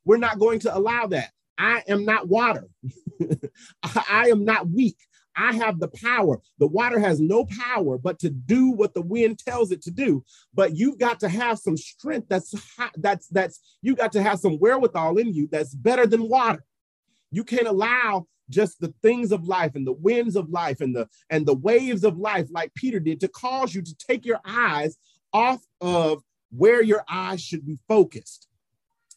We're 0.05 0.17
not 0.17 0.39
going 0.39 0.59
to 0.61 0.75
allow 0.75 1.05
that. 1.07 1.29
I 1.59 1.83
am 1.87 2.05
not 2.05 2.27
water. 2.27 2.67
I 3.83 4.29
am 4.29 4.45
not 4.45 4.69
weak. 4.69 4.97
I 5.39 5.53
have 5.53 5.79
the 5.79 5.87
power. 5.87 6.41
The 6.57 6.67
water 6.67 6.99
has 6.99 7.21
no 7.21 7.45
power 7.45 7.97
but 7.97 8.19
to 8.19 8.29
do 8.29 8.71
what 8.71 8.93
the 8.93 9.01
wind 9.01 9.39
tells 9.39 9.71
it 9.71 9.81
to 9.83 9.91
do. 9.91 10.25
But 10.53 10.75
you've 10.75 10.99
got 10.99 11.21
to 11.21 11.29
have 11.29 11.57
some 11.57 11.77
strength 11.77 12.27
that's 12.27 12.53
hot, 12.75 12.91
that's 12.97 13.27
that's 13.29 13.61
you 13.81 13.95
got 13.95 14.11
to 14.11 14.21
have 14.21 14.39
some 14.39 14.57
wherewithal 14.57 15.17
in 15.17 15.33
you 15.33 15.47
that's 15.49 15.73
better 15.73 16.05
than 16.05 16.27
water. 16.27 16.65
You 17.31 17.45
can't 17.45 17.67
allow 17.67 18.27
just 18.49 18.81
the 18.81 18.93
things 19.01 19.31
of 19.31 19.47
life 19.47 19.75
and 19.75 19.87
the 19.87 19.93
winds 19.93 20.35
of 20.35 20.49
life 20.49 20.81
and 20.81 20.93
the 20.93 21.07
and 21.29 21.45
the 21.45 21.55
waves 21.55 22.03
of 22.03 22.17
life 22.17 22.47
like 22.51 22.73
Peter 22.73 22.99
did 22.99 23.21
to 23.21 23.29
cause 23.29 23.73
you 23.73 23.81
to 23.81 23.95
take 23.95 24.25
your 24.25 24.41
eyes 24.45 24.97
off 25.31 25.65
of 25.79 26.21
where 26.51 26.83
your 26.83 27.05
eyes 27.09 27.41
should 27.41 27.65
be 27.65 27.79
focused. 27.87 28.47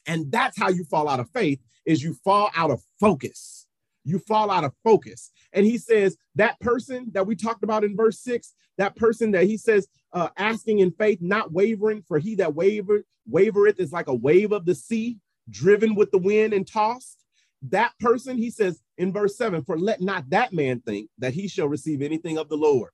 And 0.06 0.30
that's 0.30 0.58
how 0.58 0.68
you 0.68 0.84
fall 0.84 1.08
out 1.08 1.20
of 1.20 1.30
faith 1.30 1.58
is 1.84 2.02
you 2.02 2.14
fall 2.22 2.50
out 2.54 2.70
of 2.70 2.82
focus. 3.00 3.61
You 4.04 4.18
fall 4.18 4.50
out 4.50 4.64
of 4.64 4.72
focus. 4.82 5.30
And 5.52 5.64
he 5.64 5.78
says 5.78 6.16
that 6.34 6.58
person 6.60 7.10
that 7.12 7.26
we 7.26 7.36
talked 7.36 7.62
about 7.62 7.84
in 7.84 7.96
verse 7.96 8.20
six, 8.20 8.54
that 8.78 8.96
person 8.96 9.30
that 9.32 9.44
he 9.44 9.56
says 9.56 9.86
uh, 10.12 10.28
asking 10.36 10.80
in 10.80 10.90
faith, 10.92 11.18
not 11.20 11.52
wavering, 11.52 12.02
for 12.02 12.18
he 12.18 12.34
that 12.36 12.54
waver 12.54 13.04
wavereth 13.30 13.78
is 13.78 13.92
like 13.92 14.08
a 14.08 14.14
wave 14.14 14.52
of 14.52 14.66
the 14.66 14.74
sea, 14.74 15.18
driven 15.48 15.94
with 15.94 16.10
the 16.10 16.18
wind 16.18 16.52
and 16.52 16.66
tossed 16.66 17.22
that 17.70 17.92
person, 18.00 18.36
he 18.36 18.50
says 18.50 18.80
in 18.98 19.12
verse 19.12 19.36
7 19.36 19.64
For 19.64 19.78
let 19.78 20.00
not 20.00 20.28
that 20.30 20.52
man 20.52 20.80
think 20.80 21.10
that 21.18 21.34
he 21.34 21.48
shall 21.48 21.68
receive 21.68 22.02
anything 22.02 22.38
of 22.38 22.48
the 22.48 22.56
Lord. 22.56 22.90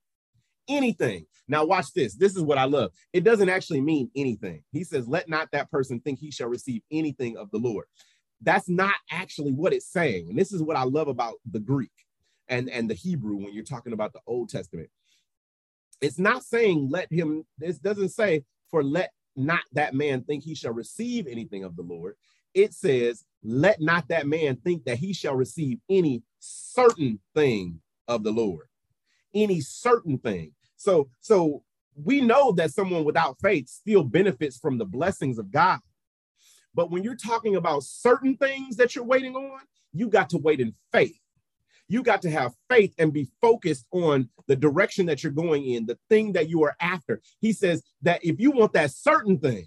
Anything. 0.67 1.25
Now, 1.47 1.65
watch 1.65 1.93
this. 1.93 2.13
This 2.13 2.35
is 2.35 2.43
what 2.43 2.59
I 2.59 2.65
love. 2.65 2.91
It 3.11 3.23
doesn't 3.23 3.49
actually 3.49 3.81
mean 3.81 4.11
anything. 4.15 4.61
He 4.71 4.83
says, 4.83 5.07
Let 5.07 5.27
not 5.27 5.49
that 5.51 5.71
person 5.71 5.99
think 5.99 6.19
he 6.19 6.29
shall 6.29 6.47
receive 6.47 6.83
anything 6.91 7.37
of 7.37 7.49
the 7.49 7.57
Lord. 7.57 7.85
That's 8.41 8.69
not 8.69 8.95
actually 9.11 9.51
what 9.51 9.73
it's 9.73 9.91
saying. 9.91 10.29
And 10.29 10.37
this 10.37 10.53
is 10.53 10.63
what 10.63 10.77
I 10.77 10.83
love 10.83 11.07
about 11.07 11.35
the 11.49 11.59
Greek 11.59 11.91
and, 12.47 12.69
and 12.69 12.89
the 12.89 12.93
Hebrew 12.93 13.37
when 13.37 13.53
you're 13.53 13.63
talking 13.63 13.93
about 13.93 14.13
the 14.13 14.21
Old 14.27 14.49
Testament. 14.49 14.89
It's 16.01 16.19
not 16.19 16.43
saying, 16.43 16.89
Let 16.89 17.11
him, 17.11 17.45
this 17.57 17.79
doesn't 17.79 18.09
say, 18.09 18.43
For 18.71 18.83
let 18.83 19.11
not 19.35 19.61
that 19.73 19.93
man 19.93 20.23
think 20.23 20.43
he 20.43 20.55
shall 20.55 20.73
receive 20.73 21.27
anything 21.27 21.63
of 21.63 21.75
the 21.75 21.83
Lord 21.83 22.15
it 22.53 22.73
says, 22.73 23.25
Let 23.43 23.81
not 23.81 24.07
that 24.09 24.27
man 24.27 24.57
think 24.57 24.85
that 24.85 24.97
he 24.97 25.13
shall 25.13 25.35
receive 25.35 25.79
any 25.89 26.23
certain 26.39 27.19
thing 27.35 27.81
of 28.07 28.23
the 28.23 28.31
Lord. 28.31 28.67
Any 29.33 29.61
certain 29.61 30.17
thing. 30.17 30.53
So, 30.75 31.09
so 31.19 31.63
we 31.95 32.21
know 32.21 32.51
that 32.53 32.71
someone 32.71 33.03
without 33.03 33.37
faith 33.41 33.67
still 33.69 34.03
benefits 34.03 34.57
from 34.57 34.77
the 34.77 34.85
blessings 34.85 35.37
of 35.37 35.51
God. 35.51 35.79
But 36.73 36.91
when 36.91 37.03
you're 37.03 37.15
talking 37.15 37.55
about 37.55 37.83
certain 37.83 38.37
things 38.37 38.77
that 38.77 38.95
you're 38.95 39.05
waiting 39.05 39.35
on, 39.35 39.59
you 39.93 40.07
got 40.07 40.29
to 40.31 40.37
wait 40.37 40.59
in 40.59 40.73
faith. 40.91 41.19
You 41.87 42.03
got 42.03 42.21
to 42.21 42.29
have 42.29 42.53
faith 42.69 42.93
and 42.99 43.11
be 43.11 43.27
focused 43.41 43.85
on 43.91 44.29
the 44.47 44.55
direction 44.55 45.07
that 45.07 45.23
you're 45.23 45.31
going 45.31 45.65
in, 45.65 45.87
the 45.87 45.97
thing 46.07 46.33
that 46.33 46.47
you 46.47 46.63
are 46.63 46.75
after. 46.79 47.21
He 47.39 47.51
says 47.51 47.83
that 48.03 48.23
if 48.23 48.39
you 48.39 48.51
want 48.51 48.73
that 48.73 48.91
certain 48.91 49.39
thing, 49.39 49.65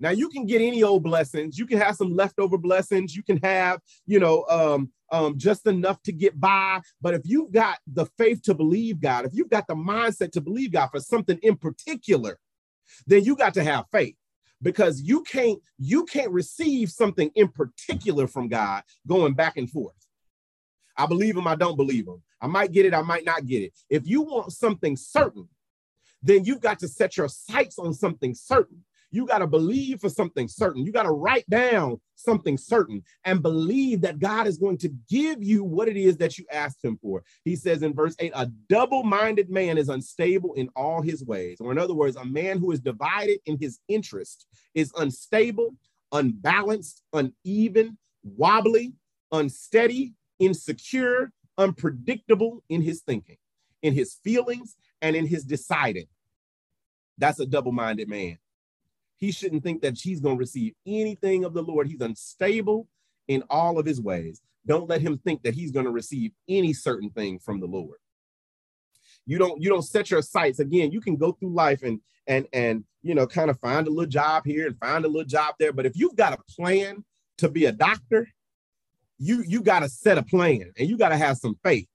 now 0.00 0.10
you 0.10 0.28
can 0.28 0.46
get 0.46 0.60
any 0.60 0.82
old 0.82 1.02
blessings. 1.02 1.58
You 1.58 1.66
can 1.66 1.78
have 1.78 1.96
some 1.96 2.14
leftover 2.14 2.58
blessings. 2.58 3.16
You 3.16 3.22
can 3.22 3.38
have, 3.38 3.80
you 4.06 4.20
know, 4.20 4.44
um, 4.48 4.92
um, 5.10 5.38
just 5.38 5.66
enough 5.66 6.02
to 6.02 6.12
get 6.12 6.38
by. 6.38 6.80
But 7.00 7.14
if 7.14 7.22
you've 7.24 7.50
got 7.50 7.78
the 7.86 8.06
faith 8.18 8.42
to 8.42 8.54
believe 8.54 9.00
God, 9.00 9.24
if 9.24 9.32
you've 9.34 9.50
got 9.50 9.66
the 9.66 9.74
mindset 9.74 10.32
to 10.32 10.40
believe 10.40 10.72
God 10.72 10.88
for 10.88 11.00
something 11.00 11.38
in 11.42 11.56
particular, 11.56 12.38
then 13.06 13.24
you 13.24 13.34
got 13.34 13.54
to 13.54 13.64
have 13.64 13.86
faith 13.90 14.14
because 14.62 15.00
you 15.00 15.22
can't 15.22 15.58
you 15.78 16.04
can't 16.04 16.30
receive 16.30 16.90
something 16.90 17.30
in 17.34 17.48
particular 17.48 18.26
from 18.26 18.48
God 18.48 18.82
going 19.06 19.34
back 19.34 19.56
and 19.56 19.70
forth. 19.70 19.94
I 20.96 21.06
believe 21.06 21.36
him, 21.36 21.46
I 21.46 21.54
don't 21.54 21.76
believe 21.76 22.06
him. 22.08 22.22
I 22.40 22.48
might 22.48 22.72
get 22.72 22.86
it, 22.86 22.94
I 22.94 23.02
might 23.02 23.24
not 23.24 23.46
get 23.46 23.62
it. 23.62 23.72
If 23.88 24.06
you 24.06 24.22
want 24.22 24.52
something 24.52 24.96
certain, 24.96 25.48
then 26.22 26.44
you've 26.44 26.60
got 26.60 26.80
to 26.80 26.88
set 26.88 27.16
your 27.16 27.28
sights 27.28 27.78
on 27.78 27.94
something 27.94 28.34
certain. 28.34 28.84
You 29.10 29.26
got 29.26 29.38
to 29.38 29.46
believe 29.46 30.00
for 30.00 30.08
something 30.08 30.48
certain. 30.48 30.84
You 30.84 30.92
got 30.92 31.04
to 31.04 31.10
write 31.10 31.48
down 31.48 32.00
something 32.14 32.58
certain 32.58 33.02
and 33.24 33.42
believe 33.42 34.02
that 34.02 34.18
God 34.18 34.46
is 34.46 34.58
going 34.58 34.76
to 34.78 34.90
give 35.08 35.42
you 35.42 35.64
what 35.64 35.88
it 35.88 35.96
is 35.96 36.16
that 36.18 36.36
you 36.36 36.44
asked 36.52 36.84
him 36.84 36.98
for. 37.00 37.22
He 37.44 37.56
says 37.56 37.82
in 37.82 37.94
verse 37.94 38.14
8, 38.18 38.32
a 38.34 38.46
double-minded 38.68 39.50
man 39.50 39.78
is 39.78 39.88
unstable 39.88 40.52
in 40.54 40.68
all 40.76 41.00
his 41.00 41.24
ways. 41.24 41.58
Or 41.60 41.72
in 41.72 41.78
other 41.78 41.94
words, 41.94 42.16
a 42.16 42.24
man 42.24 42.58
who 42.58 42.70
is 42.70 42.80
divided 42.80 43.38
in 43.46 43.58
his 43.58 43.78
interest 43.88 44.46
is 44.74 44.92
unstable, 44.96 45.74
unbalanced, 46.12 47.02
uneven, 47.12 47.96
wobbly, 48.24 48.92
unsteady, 49.32 50.14
insecure, 50.38 51.32
unpredictable 51.56 52.62
in 52.68 52.82
his 52.82 53.00
thinking, 53.02 53.38
in 53.82 53.94
his 53.94 54.18
feelings, 54.22 54.76
and 55.00 55.16
in 55.16 55.26
his 55.26 55.44
deciding. 55.44 56.06
That's 57.16 57.40
a 57.40 57.46
double 57.46 57.72
minded 57.72 58.08
man. 58.08 58.38
He 59.18 59.32
shouldn't 59.32 59.62
think 59.62 59.82
that 59.82 59.98
he's 59.98 60.20
going 60.20 60.36
to 60.36 60.40
receive 60.40 60.74
anything 60.86 61.44
of 61.44 61.52
the 61.52 61.62
Lord. 61.62 61.88
He's 61.88 62.00
unstable 62.00 62.88
in 63.26 63.42
all 63.50 63.78
of 63.78 63.86
his 63.86 64.00
ways. 64.00 64.40
Don't 64.66 64.88
let 64.88 65.00
him 65.00 65.18
think 65.18 65.42
that 65.42 65.54
he's 65.54 65.72
going 65.72 65.86
to 65.86 65.90
receive 65.90 66.32
any 66.48 66.72
certain 66.72 67.10
thing 67.10 67.38
from 67.38 67.60
the 67.60 67.66
Lord. 67.66 67.98
You 69.26 69.38
don't 69.38 69.60
you 69.60 69.68
don't 69.68 69.82
set 69.82 70.10
your 70.10 70.22
sights 70.22 70.58
again. 70.58 70.90
You 70.90 71.00
can 71.00 71.16
go 71.16 71.32
through 71.32 71.52
life 71.52 71.82
and 71.82 72.00
and 72.26 72.46
and 72.52 72.84
you 73.02 73.14
know 73.14 73.26
kind 73.26 73.50
of 73.50 73.60
find 73.60 73.86
a 73.86 73.90
little 73.90 74.08
job 74.08 74.44
here 74.46 74.66
and 74.66 74.78
find 74.78 75.04
a 75.04 75.08
little 75.08 75.26
job 75.26 75.54
there, 75.58 75.72
but 75.72 75.84
if 75.84 75.96
you've 75.96 76.16
got 76.16 76.32
a 76.32 76.38
plan 76.54 77.04
to 77.38 77.48
be 77.48 77.66
a 77.66 77.72
doctor, 77.72 78.28
you 79.18 79.42
you 79.46 79.62
got 79.62 79.80
to 79.80 79.88
set 79.88 80.16
a 80.16 80.22
plan 80.22 80.72
and 80.78 80.88
you 80.88 80.96
got 80.96 81.10
to 81.10 81.16
have 81.16 81.36
some 81.36 81.58
faith 81.62 81.88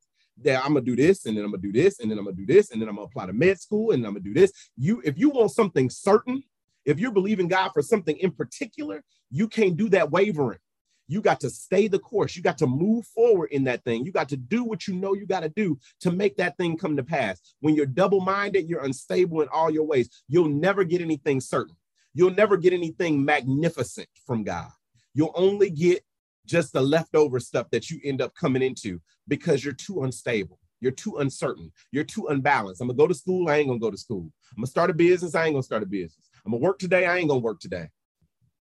that 0.43 0.63
I'm 0.63 0.74
gonna 0.74 0.82
do 0.82 0.95
this 0.95 1.26
and 1.26 1.38
then 1.38 1.43
I'm 1.43 1.51
gonna 1.51 1.61
do 1.61 1.71
this 1.71 1.99
and 1.99 2.09
then 2.09 2.17
I'm 2.17 2.26
gonna 2.26 2.36
do 2.36 2.45
this 2.45 2.71
and 2.71 2.82
then 2.82 2.89
I'm 2.89 2.95
gonna 2.95 3.05
apply 3.05 3.28
to 3.28 3.34
med 3.34 3.59
school 3.59 3.91
and 3.91 4.05
I'm 4.05 4.13
gonna 4.13 4.24
do 4.24 4.34
this. 4.34 4.51
You 4.78 5.01
if 5.05 5.17
you 5.17 5.30
want 5.30 5.51
something 5.51 5.89
certain, 5.89 6.43
if 6.86 6.99
you're 6.99 7.11
believing 7.11 7.47
God 7.47 7.69
for 7.73 7.81
something 7.81 8.17
in 8.17 8.31
particular, 8.31 9.03
you 9.29 9.47
can't 9.47 9.77
do 9.77 9.89
that 9.89 10.11
wavering. 10.11 10.59
You 11.07 11.21
got 11.21 11.41
to 11.41 11.49
stay 11.49 11.88
the 11.88 11.99
course. 11.99 12.36
You 12.36 12.41
got 12.41 12.57
to 12.59 12.67
move 12.67 13.05
forward 13.07 13.49
in 13.51 13.65
that 13.65 13.84
thing. 13.84 14.05
You 14.05 14.11
got 14.11 14.29
to 14.29 14.38
do 14.38 14.63
what 14.63 14.88
you 14.88 14.95
know 14.95 15.13
you 15.13 15.27
got 15.27 15.41
to 15.41 15.49
do 15.49 15.77
to 16.01 16.11
make 16.11 16.38
that 16.38 16.57
thing 16.57 16.77
come 16.77 16.95
to 16.95 17.03
pass. 17.03 17.39
When 17.59 17.75
you're 17.75 17.86
double 17.86 18.21
minded, 18.21 18.69
you're 18.69 18.84
unstable 18.84 19.41
in 19.41 19.49
all 19.49 19.69
your 19.69 19.84
ways. 19.84 20.23
You'll 20.27 20.49
never 20.49 20.84
get 20.84 21.01
anything 21.01 21.41
certain. 21.41 21.75
You'll 22.13 22.31
never 22.34 22.57
get 22.57 22.73
anything 22.73 23.23
magnificent 23.23 24.07
from 24.25 24.43
God. 24.43 24.69
You'll 25.13 25.34
only 25.36 25.69
get 25.69 26.03
just 26.45 26.73
the 26.73 26.81
leftover 26.81 27.39
stuff 27.39 27.69
that 27.71 27.89
you 27.89 27.99
end 28.03 28.21
up 28.21 28.34
coming 28.36 28.61
into 28.61 29.01
because 29.27 29.63
you're 29.63 29.73
too 29.73 30.03
unstable. 30.03 30.59
You're 30.79 30.91
too 30.91 31.17
uncertain. 31.17 31.71
You're 31.91 32.03
too 32.03 32.27
unbalanced. 32.27 32.81
I'm 32.81 32.88
gonna 32.88 32.97
go 32.97 33.07
to 33.07 33.13
school. 33.13 33.49
I 33.49 33.57
ain't 33.57 33.69
gonna 33.69 33.79
go 33.79 33.91
to 33.91 33.97
school. 33.97 34.29
I'm 34.51 34.57
gonna 34.57 34.67
start 34.67 34.89
a 34.89 34.93
business. 34.93 35.34
I 35.34 35.45
ain't 35.45 35.53
gonna 35.53 35.63
start 35.63 35.81
a 35.84 35.86
business. 35.86 36.29
I'm 36.45 36.51
gonna 36.51 36.61
work 36.61 36.79
today. 36.79 37.05
I 37.05 37.17
ain't 37.17 37.29
gonna 37.29 37.39
work 37.39 37.59
today. 37.59 37.89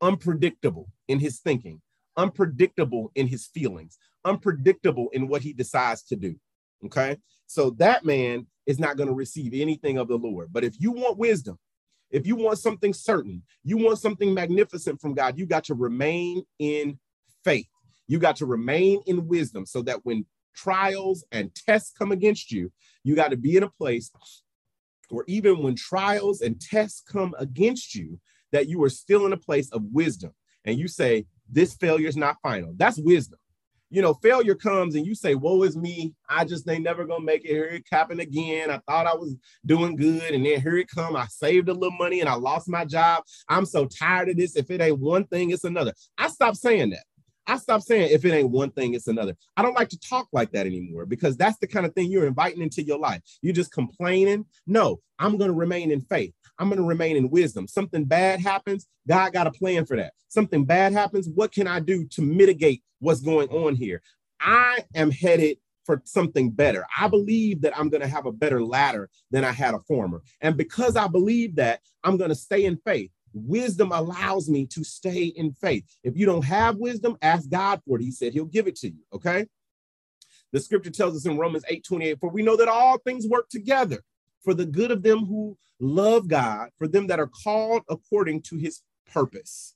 Unpredictable 0.01 0.89
in 1.07 1.19
his 1.19 1.39
thinking, 1.39 1.81
unpredictable 2.17 3.11
in 3.15 3.27
his 3.27 3.47
feelings, 3.47 3.97
unpredictable 4.23 5.09
in 5.13 5.27
what 5.27 5.41
he 5.41 5.53
decides 5.53 6.03
to 6.03 6.15
do. 6.15 6.35
Okay. 6.85 7.17
So 7.47 7.71
that 7.71 8.05
man 8.05 8.47
is 8.65 8.79
not 8.79 8.97
going 8.97 9.07
to 9.07 9.13
receive 9.13 9.53
anything 9.53 9.97
of 9.97 10.07
the 10.07 10.17
Lord. 10.17 10.51
But 10.51 10.63
if 10.63 10.79
you 10.79 10.91
want 10.91 11.17
wisdom, 11.17 11.57
if 12.11 12.25
you 12.25 12.35
want 12.35 12.59
something 12.59 12.93
certain, 12.93 13.43
you 13.63 13.77
want 13.77 13.99
something 13.99 14.33
magnificent 14.33 15.01
from 15.01 15.13
God, 15.13 15.37
you 15.37 15.45
got 15.45 15.63
to 15.65 15.75
remain 15.75 16.43
in 16.59 16.99
faith. 17.43 17.67
You 18.07 18.19
got 18.19 18.35
to 18.37 18.45
remain 18.45 19.01
in 19.05 19.27
wisdom 19.27 19.65
so 19.65 19.81
that 19.83 20.05
when 20.05 20.25
trials 20.55 21.25
and 21.31 21.53
tests 21.53 21.91
come 21.97 22.11
against 22.11 22.51
you, 22.51 22.71
you 23.03 23.15
got 23.15 23.31
to 23.31 23.37
be 23.37 23.57
in 23.57 23.63
a 23.63 23.69
place 23.69 24.11
where 25.09 25.25
even 25.27 25.61
when 25.61 25.75
trials 25.75 26.41
and 26.41 26.59
tests 26.59 27.01
come 27.01 27.33
against 27.39 27.95
you, 27.95 28.19
that 28.51 28.67
you 28.67 28.83
are 28.83 28.89
still 28.89 29.25
in 29.25 29.33
a 29.33 29.37
place 29.37 29.69
of 29.71 29.83
wisdom. 29.91 30.31
And 30.65 30.79
you 30.79 30.87
say, 30.87 31.25
This 31.49 31.75
failure 31.75 32.07
is 32.07 32.17
not 32.17 32.37
final. 32.41 32.73
That's 32.75 32.99
wisdom. 32.99 33.39
You 33.91 34.01
know, 34.01 34.15
failure 34.15 34.55
comes 34.55 34.95
and 34.95 35.05
you 35.05 35.13
say, 35.13 35.35
Woe 35.35 35.63
is 35.63 35.77
me. 35.77 36.13
I 36.29 36.45
just 36.45 36.67
ain't 36.69 36.83
never 36.83 37.05
gonna 37.05 37.23
make 37.23 37.45
it. 37.45 37.49
Here 37.49 37.65
it 37.65 37.83
happened 37.91 38.19
again. 38.19 38.71
I 38.71 38.79
thought 38.87 39.07
I 39.07 39.15
was 39.15 39.35
doing 39.65 39.95
good, 39.95 40.33
and 40.33 40.45
then 40.45 40.61
here 40.61 40.77
it 40.77 40.87
come. 40.87 41.15
I 41.15 41.27
saved 41.27 41.69
a 41.69 41.73
little 41.73 41.97
money 41.97 42.21
and 42.21 42.29
I 42.29 42.35
lost 42.35 42.67
my 42.69 42.85
job. 42.85 43.23
I'm 43.47 43.65
so 43.65 43.85
tired 43.85 44.29
of 44.29 44.37
this. 44.37 44.55
If 44.55 44.71
it 44.71 44.81
ain't 44.81 44.99
one 44.99 45.25
thing, 45.25 45.51
it's 45.51 45.63
another. 45.63 45.93
I 46.17 46.27
stopped 46.29 46.57
saying 46.57 46.91
that. 46.91 47.03
I 47.47 47.57
stopped 47.57 47.85
saying 47.85 48.09
if 48.11 48.25
it 48.25 48.33
ain't 48.33 48.49
one 48.49 48.71
thing, 48.71 48.93
it's 48.93 49.07
another. 49.07 49.35
I 49.55 49.61
don't 49.61 49.75
like 49.75 49.89
to 49.89 49.99
talk 49.99 50.27
like 50.31 50.51
that 50.51 50.65
anymore 50.65 51.05
because 51.05 51.37
that's 51.37 51.57
the 51.59 51.67
kind 51.67 51.85
of 51.85 51.93
thing 51.93 52.09
you're 52.09 52.25
inviting 52.25 52.61
into 52.61 52.81
your 52.81 52.99
life. 52.99 53.21
You're 53.41 53.53
just 53.53 53.71
complaining. 53.71 54.45
No, 54.65 55.01
I'm 55.19 55.37
going 55.37 55.51
to 55.51 55.57
remain 55.57 55.91
in 55.91 56.01
faith. 56.01 56.33
I'm 56.57 56.69
going 56.69 56.81
to 56.81 56.87
remain 56.87 57.17
in 57.17 57.29
wisdom. 57.29 57.67
Something 57.67 58.05
bad 58.05 58.39
happens, 58.39 58.87
God 59.07 59.33
got 59.33 59.47
a 59.47 59.51
plan 59.51 59.85
for 59.85 59.97
that. 59.97 60.13
Something 60.29 60.65
bad 60.65 60.93
happens, 60.93 61.29
what 61.29 61.51
can 61.51 61.67
I 61.67 61.79
do 61.79 62.05
to 62.11 62.21
mitigate 62.21 62.83
what's 62.99 63.21
going 63.21 63.49
on 63.49 63.75
here? 63.75 64.01
I 64.39 64.79
am 64.95 65.11
headed 65.11 65.57
for 65.85 66.01
something 66.05 66.49
better. 66.49 66.85
I 66.97 67.07
believe 67.07 67.61
that 67.61 67.77
I'm 67.77 67.89
going 67.89 68.01
to 68.01 68.07
have 68.07 68.25
a 68.25 68.31
better 68.31 68.63
latter 68.63 69.09
than 69.31 69.43
I 69.43 69.51
had 69.51 69.75
a 69.75 69.79
former. 69.87 70.23
And 70.41 70.57
because 70.57 70.95
I 70.95 71.07
believe 71.07 71.55
that, 71.57 71.81
I'm 72.03 72.17
going 72.17 72.29
to 72.29 72.35
stay 72.35 72.65
in 72.65 72.77
faith. 72.85 73.11
Wisdom 73.35 73.91
allows 73.91 74.49
me 74.49 74.65
to 74.67 74.83
stay 74.83 75.25
in 75.25 75.51
faith. 75.51 75.83
If 76.03 76.17
you 76.17 76.25
don't 76.25 76.45
have 76.45 76.77
wisdom, 76.77 77.17
ask 77.21 77.49
God 77.49 77.81
for 77.85 77.97
it. 77.97 78.03
He 78.03 78.11
said 78.11 78.33
he'll 78.33 78.45
give 78.45 78.65
it 78.67 78.77
to 78.77 78.87
you. 78.87 79.01
Okay. 79.13 79.45
The 80.53 80.61
scripture 80.61 80.89
tells 80.89 81.17
us 81.17 81.25
in 81.25 81.37
Romans 81.37 81.65
8 81.67 81.83
28, 81.83 82.19
for 82.19 82.29
we 82.29 82.41
know 82.41 82.55
that 82.55 82.69
all 82.69 82.97
things 82.99 83.27
work 83.27 83.49
together 83.49 84.01
for 84.41 84.53
the 84.53 84.65
good 84.65 84.89
of 84.89 85.03
them 85.03 85.25
who 85.25 85.57
love 85.81 86.29
God, 86.29 86.69
for 86.77 86.87
them 86.87 87.07
that 87.07 87.19
are 87.19 87.29
called 87.43 87.83
according 87.89 88.41
to 88.43 88.55
his 88.55 88.81
purpose. 89.11 89.75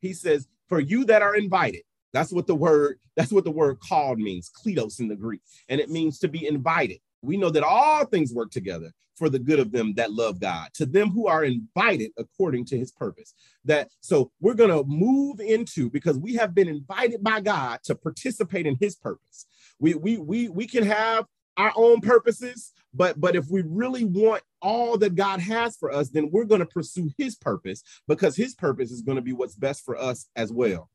He 0.00 0.12
says, 0.12 0.46
for 0.68 0.78
you 0.78 1.04
that 1.06 1.22
are 1.22 1.34
invited. 1.34 1.82
That's 2.12 2.32
what 2.32 2.46
the 2.46 2.54
word, 2.54 2.98
that's 3.16 3.32
what 3.32 3.44
the 3.44 3.50
word 3.50 3.80
called 3.80 4.18
means, 4.18 4.50
kletos 4.50 5.00
in 5.00 5.08
the 5.08 5.16
Greek. 5.16 5.40
And 5.68 5.80
it 5.80 5.90
means 5.90 6.18
to 6.20 6.28
be 6.28 6.46
invited. 6.46 7.00
We 7.22 7.36
know 7.36 7.50
that 7.50 7.62
all 7.62 8.04
things 8.04 8.32
work 8.32 8.50
together 8.50 8.92
for 9.16 9.28
the 9.28 9.38
good 9.38 9.60
of 9.60 9.72
them 9.72 9.94
that 9.94 10.12
love 10.12 10.40
God, 10.40 10.70
to 10.74 10.86
them 10.86 11.10
who 11.10 11.26
are 11.26 11.44
invited 11.44 12.10
according 12.18 12.64
to 12.66 12.78
his 12.78 12.90
purpose. 12.90 13.34
That 13.64 13.88
so 14.00 14.32
we're 14.40 14.54
going 14.54 14.70
to 14.70 14.84
move 14.84 15.40
into 15.40 15.90
because 15.90 16.18
we 16.18 16.34
have 16.34 16.54
been 16.54 16.68
invited 16.68 17.22
by 17.22 17.40
God 17.40 17.80
to 17.84 17.94
participate 17.94 18.66
in 18.66 18.76
his 18.80 18.96
purpose. 18.96 19.46
We 19.78 19.94
we 19.94 20.18
we 20.18 20.48
we 20.48 20.66
can 20.66 20.84
have 20.84 21.26
our 21.56 21.72
own 21.76 22.00
purposes, 22.00 22.72
but 22.94 23.20
but 23.20 23.36
if 23.36 23.46
we 23.50 23.62
really 23.66 24.04
want 24.04 24.42
all 24.60 24.96
that 24.98 25.14
God 25.14 25.40
has 25.40 25.76
for 25.76 25.92
us, 25.92 26.08
then 26.08 26.30
we're 26.32 26.44
going 26.44 26.60
to 26.60 26.66
pursue 26.66 27.10
his 27.18 27.36
purpose 27.36 27.82
because 28.08 28.36
his 28.36 28.54
purpose 28.54 28.90
is 28.90 29.02
going 29.02 29.16
to 29.16 29.22
be 29.22 29.32
what's 29.32 29.56
best 29.56 29.84
for 29.84 29.96
us 29.96 30.28
as 30.36 30.52
well. 30.52 30.88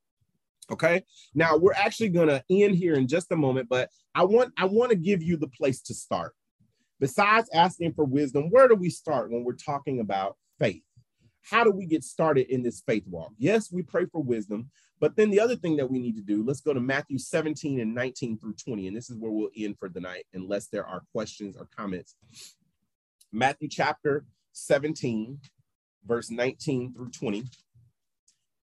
Okay. 0.72 1.04
Now 1.34 1.58
we're 1.58 1.74
actually 1.74 2.10
going 2.10 2.28
to 2.28 2.44
end 2.50 2.76
here 2.76 2.96
in 2.96 3.08
just 3.08 3.32
a 3.32 3.36
moment, 3.36 3.70
but 3.70 3.90
I 4.14 4.24
want 4.24 4.54
I 4.58 4.66
want 4.66 4.92
to 4.92 4.98
give 4.98 5.24
you 5.24 5.38
the 5.38 5.48
place 5.48 5.82
to 5.84 5.94
start. 5.94 6.34
Besides 7.00 7.50
asking 7.54 7.94
for 7.94 8.06
wisdom, 8.06 8.50
where 8.50 8.68
do 8.68 8.76
we 8.76 8.90
start 8.90 9.32
when 9.32 9.44
we're 9.44 9.54
talking 9.54 10.00
about 10.00 10.36
faith? 10.60 10.84
How 11.42 11.64
do 11.64 11.72
we 11.72 11.86
get 11.86 12.04
started 12.04 12.48
in 12.50 12.64
this 12.64 12.82
faith 12.82 13.04
walk? 13.08 13.32
Yes, 13.38 13.72
we 13.72 13.82
pray 13.82 14.06
for 14.12 14.22
wisdom, 14.22 14.70
but 15.00 15.16
then 15.16 15.30
the 15.30 15.40
other 15.40 15.56
thing 15.56 15.78
that 15.78 15.90
we 15.90 16.00
need 16.00 16.18
to 16.18 16.22
do, 16.22 16.44
let's 16.44 16.60
go 16.60 16.74
to 16.74 16.82
Matthew 16.82 17.18
17 17.18 17.80
and 17.80 17.96
19 17.96 18.38
through 18.40 18.56
20. 18.56 18.88
And 18.88 18.98
this 18.98 19.10
is 19.10 19.18
where 19.18 19.32
we'll 19.32 19.50
end 19.56 19.78
for 19.80 19.88
the 19.88 20.02
night, 20.02 20.26
unless 20.34 20.68
there 20.68 20.86
are 20.86 21.04
questions 21.14 21.56
or 21.56 21.70
comments. 21.74 22.16
Matthew 23.32 23.70
chapter 23.70 24.26
17, 24.54 25.40
verse 26.06 26.32
19 26.32 26.94
through 26.94 27.12
20 27.12 27.46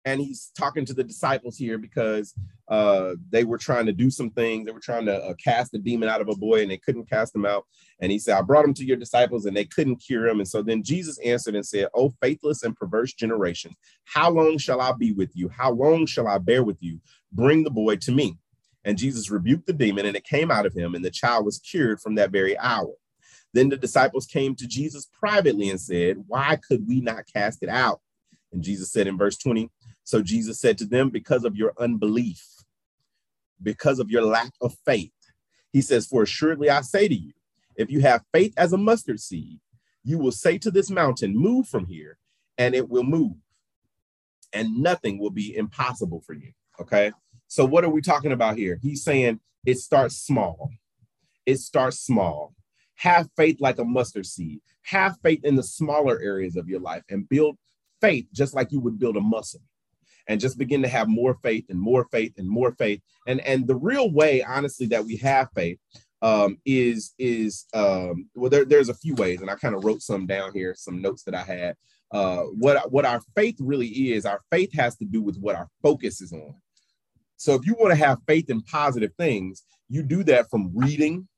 and 0.05 0.21
he's 0.21 0.51
talking 0.57 0.85
to 0.85 0.95
the 0.95 1.05
disciples 1.05 1.57
here 1.57 1.79
because 1.79 2.35
uh, 2.69 3.15
they 3.31 3.45
were 3.45 3.59
trying 3.59 3.87
to 3.87 3.93
do 3.93 4.11
some 4.11 4.31
things. 4.31 4.67
They 4.67 4.73
were 4.73 4.81
trying 4.81 5.07
to 5.07 5.17
uh, 5.17 5.35
cast 5.43 5.73
the 5.73 5.79
demon 5.79 6.09
out 6.09 6.21
of 6.21 6.29
a 6.29 6.37
boy, 6.37 6.63
and 6.63 6.71
they 6.71 6.79
couldn't 6.79 7.09
cast 7.09 7.35
him 7.35 7.47
out. 7.47 7.65
And 8.01 8.13
he 8.13 8.19
said, 8.19 8.37
"I 8.37 8.43
brought 8.43 8.65
him 8.65 8.75
to 8.75 8.85
your 8.85 8.97
disciples, 8.97 9.47
and 9.47 9.57
they 9.57 9.65
couldn't 9.65 9.97
cure 9.97 10.27
him." 10.27 10.41
And 10.41 10.49
so 10.49 10.63
then 10.63 10.83
Jesus 10.83 11.19
answered 11.19 11.55
and 11.55 11.67
said, 11.67 11.89
Oh, 11.95 12.13
faithless 12.21 12.63
and 12.63 12.77
perverse 12.77 13.13
generation, 13.13 13.75
how 14.05 14.31
long 14.31 14.59
shall 14.59 14.81
I 14.81 14.93
be 14.93 15.13
with 15.13 15.31
you? 15.35 15.49
How 15.49 15.73
long 15.73 16.07
shall 16.07 16.29
I 16.29 16.39
bear 16.39 16.63
with 16.63 16.79
you? 16.81 17.01
Bring 17.33 17.65
the 17.65 17.71
boy 17.71 17.97
to 17.97 18.13
me." 18.13 18.39
And 18.87 18.99
Jesus 18.99 19.31
rebuked 19.31 19.67
the 19.67 19.73
demon, 19.73 20.05
and 20.05 20.17
it 20.17 20.25
came 20.25 20.51
out 20.51 20.67
of 20.67 20.75
him, 20.75 20.95
and 20.95 21.05
the 21.05 21.11
child 21.11 21.47
was 21.47 21.59
cured 21.59 22.01
from 22.01 22.17
that 22.17 22.31
very 22.31 22.59
hour. 22.59 22.93
Then 23.55 23.69
the 23.69 23.77
disciples 23.77 24.27
came 24.27 24.57
to 24.57 24.67
Jesus 24.67 25.09
privately 25.19 25.71
and 25.71 25.81
said, 25.81 26.17
Why 26.27 26.57
could 26.57 26.87
we 26.87 27.01
not 27.01 27.25
cast 27.33 27.63
it 27.63 27.69
out? 27.69 28.01
And 28.53 28.63
Jesus 28.63 28.93
said 28.93 29.07
in 29.07 29.17
verse 29.17 29.39
20, 29.39 29.71
so 30.05 30.23
Jesus 30.23 30.61
said 30.61 30.79
to 30.79 30.85
them, 30.85 31.09
Because 31.09 31.45
of 31.45 31.57
your 31.57 31.73
unbelief, 31.79 32.47
because 33.63 33.99
of 33.99 34.11
your 34.11 34.23
lack 34.23 34.53
of 34.61 34.77
faith, 34.85 35.11
he 35.73 35.81
says, 35.81 36.07
For 36.07 36.23
assuredly 36.23 36.71
I 36.71 36.83
say 36.83 37.09
to 37.09 37.15
you, 37.15 37.33
if 37.75 37.91
you 37.91 38.01
have 38.01 38.25
faith 38.33 38.53
as 38.57 38.73
a 38.73 38.79
mustard 38.79 39.19
seed, 39.19 39.59
you 40.05 40.19
will 40.19 40.31
say 40.31 40.59
to 40.59 40.71
this 40.71 40.91
mountain, 40.91 41.35
Move 41.35 41.67
from 41.67 41.87
here, 41.87 42.19
and 42.59 42.75
it 42.75 42.89
will 42.89 43.03
move, 43.03 43.37
and 44.53 44.79
nothing 44.79 45.19
will 45.19 45.31
be 45.31 45.57
impossible 45.57 46.21
for 46.21 46.35
you. 46.35 46.53
Okay. 46.79 47.13
So, 47.49 47.65
what 47.65 47.85
are 47.85 47.91
we 47.91 48.03
talking 48.03 48.33
about 48.33 48.59
here? 48.59 48.79
He's 48.83 49.03
saying 49.03 49.41
it 49.65 49.79
starts 49.79 50.17
small. 50.17 50.71
It 51.47 51.59
starts 51.59 51.99
small. 51.99 52.55
Have 52.97 53.29
faith 53.37 53.57
like 53.61 53.79
a 53.79 53.85
mustard 53.85 54.27
seed. 54.27 54.61
Have 54.83 55.17
faith 55.23 55.45
in 55.45 55.57
the 55.57 55.63
smaller 55.63 56.21
areas 56.21 56.57
of 56.57 56.69
your 56.69 56.81
life 56.81 57.03
and 57.09 57.29
build 57.29 57.57
faith 58.01 58.27
just 58.33 58.55
like 58.55 58.71
you 58.71 58.81
would 58.81 58.99
build 58.99 59.17
a 59.17 59.21
muscle 59.21 59.63
and 60.27 60.41
just 60.41 60.59
begin 60.59 60.83
to 60.83 60.89
have 60.89 61.09
more 61.09 61.35
faith 61.43 61.67
and 61.69 61.81
more 61.81 62.07
faith 62.11 62.35
and 62.39 62.49
more 62.49 62.73
faith. 62.73 63.01
And 63.27 63.41
and 63.41 63.67
the 63.67 63.77
real 63.77 64.11
way, 64.11 64.43
honestly, 64.43 64.87
that 64.89 65.05
we 65.05 65.17
have 65.19 65.49
faith 65.55 65.79
um, 66.23 66.59
is 66.65 67.13
is 67.19 67.67
um, 67.75 68.29
well, 68.35 68.51
there, 68.51 68.65
there's 68.65 68.89
a 68.89 68.95
few 68.95 69.15
ways, 69.15 69.41
and 69.41 69.51
I 69.51 69.57
kind 69.57 69.75
of 69.75 69.85
wrote 69.85 70.03
some 70.03 70.27
down 70.27 70.53
here, 70.53 70.75
some 70.77 71.03
notes 71.03 71.23
that 71.25 71.35
I 71.35 71.43
had. 71.43 71.77
Uh, 72.11 72.45
what 72.59 72.91
what 72.91 73.05
our 73.05 73.21
faith 73.37 73.57
really 73.61 73.89
is, 73.89 74.25
our 74.25 74.41
faith 74.51 74.73
has 74.75 74.97
to 74.97 75.05
do 75.05 75.21
with 75.21 75.37
what 75.39 75.57
our 75.57 75.69
focus 75.83 76.21
is 76.21 76.33
on. 76.33 76.55
So 77.37 77.55
if 77.55 77.67
you 77.67 77.75
want 77.75 77.91
to 77.91 78.05
have 78.05 78.19
faith 78.27 78.49
in 78.49 78.63
positive 78.63 79.13
things, 79.19 79.65
you 79.89 80.03
do 80.03 80.23
that 80.25 80.49
from 80.49 80.71
reading, 80.75 81.29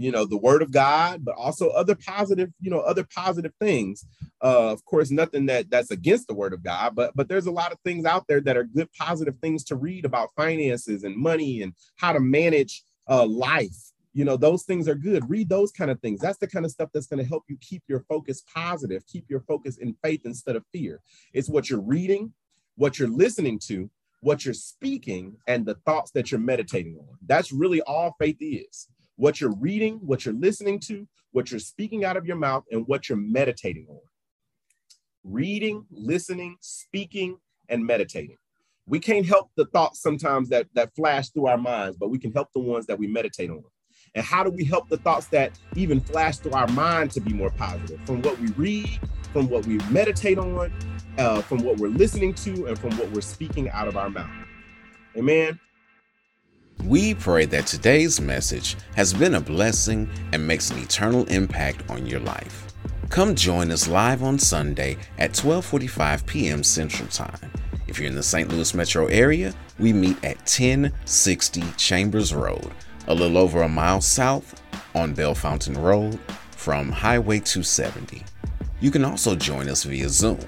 you 0.00 0.10
know 0.10 0.24
the 0.24 0.36
word 0.36 0.62
of 0.62 0.72
god 0.72 1.22
but 1.24 1.34
also 1.36 1.68
other 1.70 1.94
positive 1.94 2.50
you 2.60 2.70
know 2.70 2.80
other 2.80 3.06
positive 3.14 3.52
things. 3.60 4.06
Uh, 4.42 4.72
of 4.72 4.82
course 4.86 5.10
nothing 5.10 5.44
that 5.46 5.70
that's 5.70 5.90
against 5.90 6.26
the 6.26 6.34
word 6.34 6.54
of 6.54 6.62
god 6.62 6.94
but 6.94 7.12
but 7.14 7.28
there's 7.28 7.46
a 7.46 7.50
lot 7.50 7.72
of 7.72 7.78
things 7.84 8.06
out 8.06 8.26
there 8.26 8.40
that 8.40 8.56
are 8.56 8.64
good 8.64 8.88
positive 8.98 9.36
things 9.42 9.62
to 9.62 9.76
read 9.76 10.04
about 10.06 10.30
finances 10.34 11.04
and 11.04 11.14
money 11.16 11.60
and 11.62 11.74
how 11.96 12.12
to 12.12 12.20
manage 12.20 12.82
uh, 13.08 13.26
life. 13.26 13.92
You 14.14 14.24
know 14.24 14.36
those 14.36 14.64
things 14.64 14.88
are 14.88 14.94
good. 14.94 15.28
Read 15.28 15.48
those 15.50 15.70
kind 15.70 15.90
of 15.90 16.00
things. 16.00 16.20
That's 16.20 16.38
the 16.38 16.48
kind 16.48 16.64
of 16.64 16.72
stuff 16.72 16.88
that's 16.92 17.06
going 17.06 17.22
to 17.22 17.28
help 17.28 17.44
you 17.48 17.58
keep 17.60 17.82
your 17.86 18.00
focus 18.08 18.42
positive 18.54 19.06
keep 19.06 19.26
your 19.28 19.40
focus 19.40 19.76
in 19.76 19.94
faith 20.02 20.22
instead 20.24 20.56
of 20.56 20.64
fear. 20.72 21.00
It's 21.34 21.48
what 21.50 21.68
you're 21.68 21.80
reading 21.80 22.32
what 22.76 22.98
you're 22.98 23.08
listening 23.08 23.58
to 23.58 23.90
what 24.22 24.44
you're 24.44 24.54
speaking 24.54 25.36
and 25.46 25.66
the 25.66 25.74
thoughts 25.86 26.10
that 26.12 26.30
you're 26.30 26.40
meditating 26.40 26.96
on. 26.98 27.16
That's 27.26 27.52
really 27.52 27.82
all 27.82 28.16
faith 28.18 28.36
is 28.40 28.88
what 29.20 29.38
you're 29.38 29.54
reading, 29.56 30.00
what 30.02 30.24
you're 30.24 30.34
listening 30.34 30.80
to, 30.80 31.06
what 31.32 31.50
you're 31.50 31.60
speaking 31.60 32.06
out 32.06 32.16
of 32.16 32.24
your 32.24 32.36
mouth, 32.36 32.64
and 32.72 32.86
what 32.88 33.06
you're 33.06 33.18
meditating 33.18 33.86
on. 33.90 34.00
Reading, 35.24 35.84
listening, 35.90 36.56
speaking, 36.60 37.36
and 37.68 37.84
meditating. 37.84 38.38
We 38.86 38.98
can't 38.98 39.26
help 39.26 39.50
the 39.56 39.66
thoughts 39.66 40.00
sometimes 40.00 40.48
that, 40.48 40.68
that 40.74 40.94
flash 40.96 41.28
through 41.28 41.48
our 41.48 41.58
minds, 41.58 41.98
but 41.98 42.08
we 42.08 42.18
can 42.18 42.32
help 42.32 42.48
the 42.54 42.60
ones 42.60 42.86
that 42.86 42.98
we 42.98 43.06
meditate 43.06 43.50
on. 43.50 43.62
And 44.14 44.24
how 44.24 44.42
do 44.42 44.50
we 44.50 44.64
help 44.64 44.88
the 44.88 44.96
thoughts 44.96 45.26
that 45.26 45.52
even 45.76 46.00
flash 46.00 46.38
through 46.38 46.52
our 46.52 46.68
mind 46.68 47.10
to 47.10 47.20
be 47.20 47.34
more 47.34 47.50
positive? 47.50 48.00
From 48.06 48.22
what 48.22 48.40
we 48.40 48.48
read, 48.52 48.88
from 49.34 49.50
what 49.50 49.66
we 49.66 49.76
meditate 49.90 50.38
on, 50.38 50.72
uh, 51.18 51.42
from 51.42 51.62
what 51.62 51.76
we're 51.76 51.88
listening 51.88 52.32
to, 52.34 52.68
and 52.68 52.78
from 52.78 52.96
what 52.96 53.10
we're 53.10 53.20
speaking 53.20 53.68
out 53.68 53.86
of 53.86 53.98
our 53.98 54.08
mouth. 54.08 54.30
Amen. 55.14 55.60
We 56.84 57.14
pray 57.14 57.44
that 57.46 57.66
today's 57.66 58.20
message 58.20 58.76
has 58.96 59.12
been 59.12 59.34
a 59.34 59.40
blessing 59.40 60.08
and 60.32 60.46
makes 60.46 60.70
an 60.70 60.78
eternal 60.78 61.26
impact 61.26 61.88
on 61.90 62.06
your 62.06 62.20
life. 62.20 62.72
Come 63.10 63.34
join 63.34 63.70
us 63.70 63.86
live 63.86 64.22
on 64.22 64.38
Sunday 64.38 64.96
at 65.18 65.32
12:45 65.32 66.24
p.m. 66.26 66.62
Central 66.62 67.08
Time. 67.08 67.52
If 67.86 67.98
you're 67.98 68.08
in 68.08 68.14
the 68.14 68.22
St. 68.22 68.48
Louis 68.48 68.72
metro 68.72 69.06
area, 69.06 69.52
we 69.78 69.92
meet 69.92 70.16
at 70.24 70.38
1060 70.38 71.62
Chambers 71.76 72.32
Road, 72.32 72.70
a 73.08 73.14
little 73.14 73.36
over 73.36 73.62
a 73.62 73.68
mile 73.68 74.00
south 74.00 74.62
on 74.94 75.12
Bell 75.12 75.34
Bellefontaine 75.34 75.76
Road 75.76 76.18
from 76.52 76.90
Highway 76.90 77.40
270. 77.40 78.24
You 78.80 78.90
can 78.90 79.04
also 79.04 79.36
join 79.36 79.68
us 79.68 79.84
via 79.84 80.08
Zoom. 80.08 80.40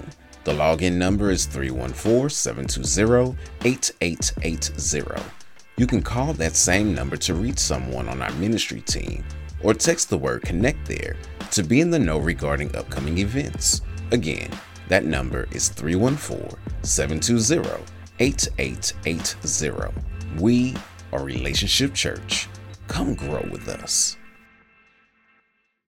The 0.45 0.53
login 0.53 0.93
number 0.93 1.29
is 1.29 1.45
314 1.45 2.29
720 2.29 3.37
8880. 3.63 5.42
You 5.75 5.87
can 5.87 6.03
call 6.03 6.33
that 6.33 6.55
same 6.55 6.93
number 6.93 7.17
to 7.17 7.33
reach 7.33 7.57
someone 7.57 8.07
on 8.07 8.21
our 8.21 8.31
ministry 8.33 8.81
team 8.81 9.23
or 9.63 9.73
text 9.73 10.09
the 10.09 10.17
word 10.17 10.43
connect 10.43 10.85
there 10.85 11.15
to 11.49 11.63
be 11.63 11.81
in 11.81 11.89
the 11.89 11.97
know 11.97 12.19
regarding 12.19 12.75
upcoming 12.75 13.17
events. 13.17 13.81
Again, 14.11 14.51
that 14.87 15.05
number 15.05 15.47
is 15.51 15.69
314 15.69 16.59
720 16.83 17.83
8880. 18.19 19.93
We 20.39 20.75
are 21.11 21.23
Relationship 21.23 21.95
Church. 21.95 22.47
Come 22.87 23.15
grow 23.15 23.43
with 23.51 23.67
us. 23.67 24.17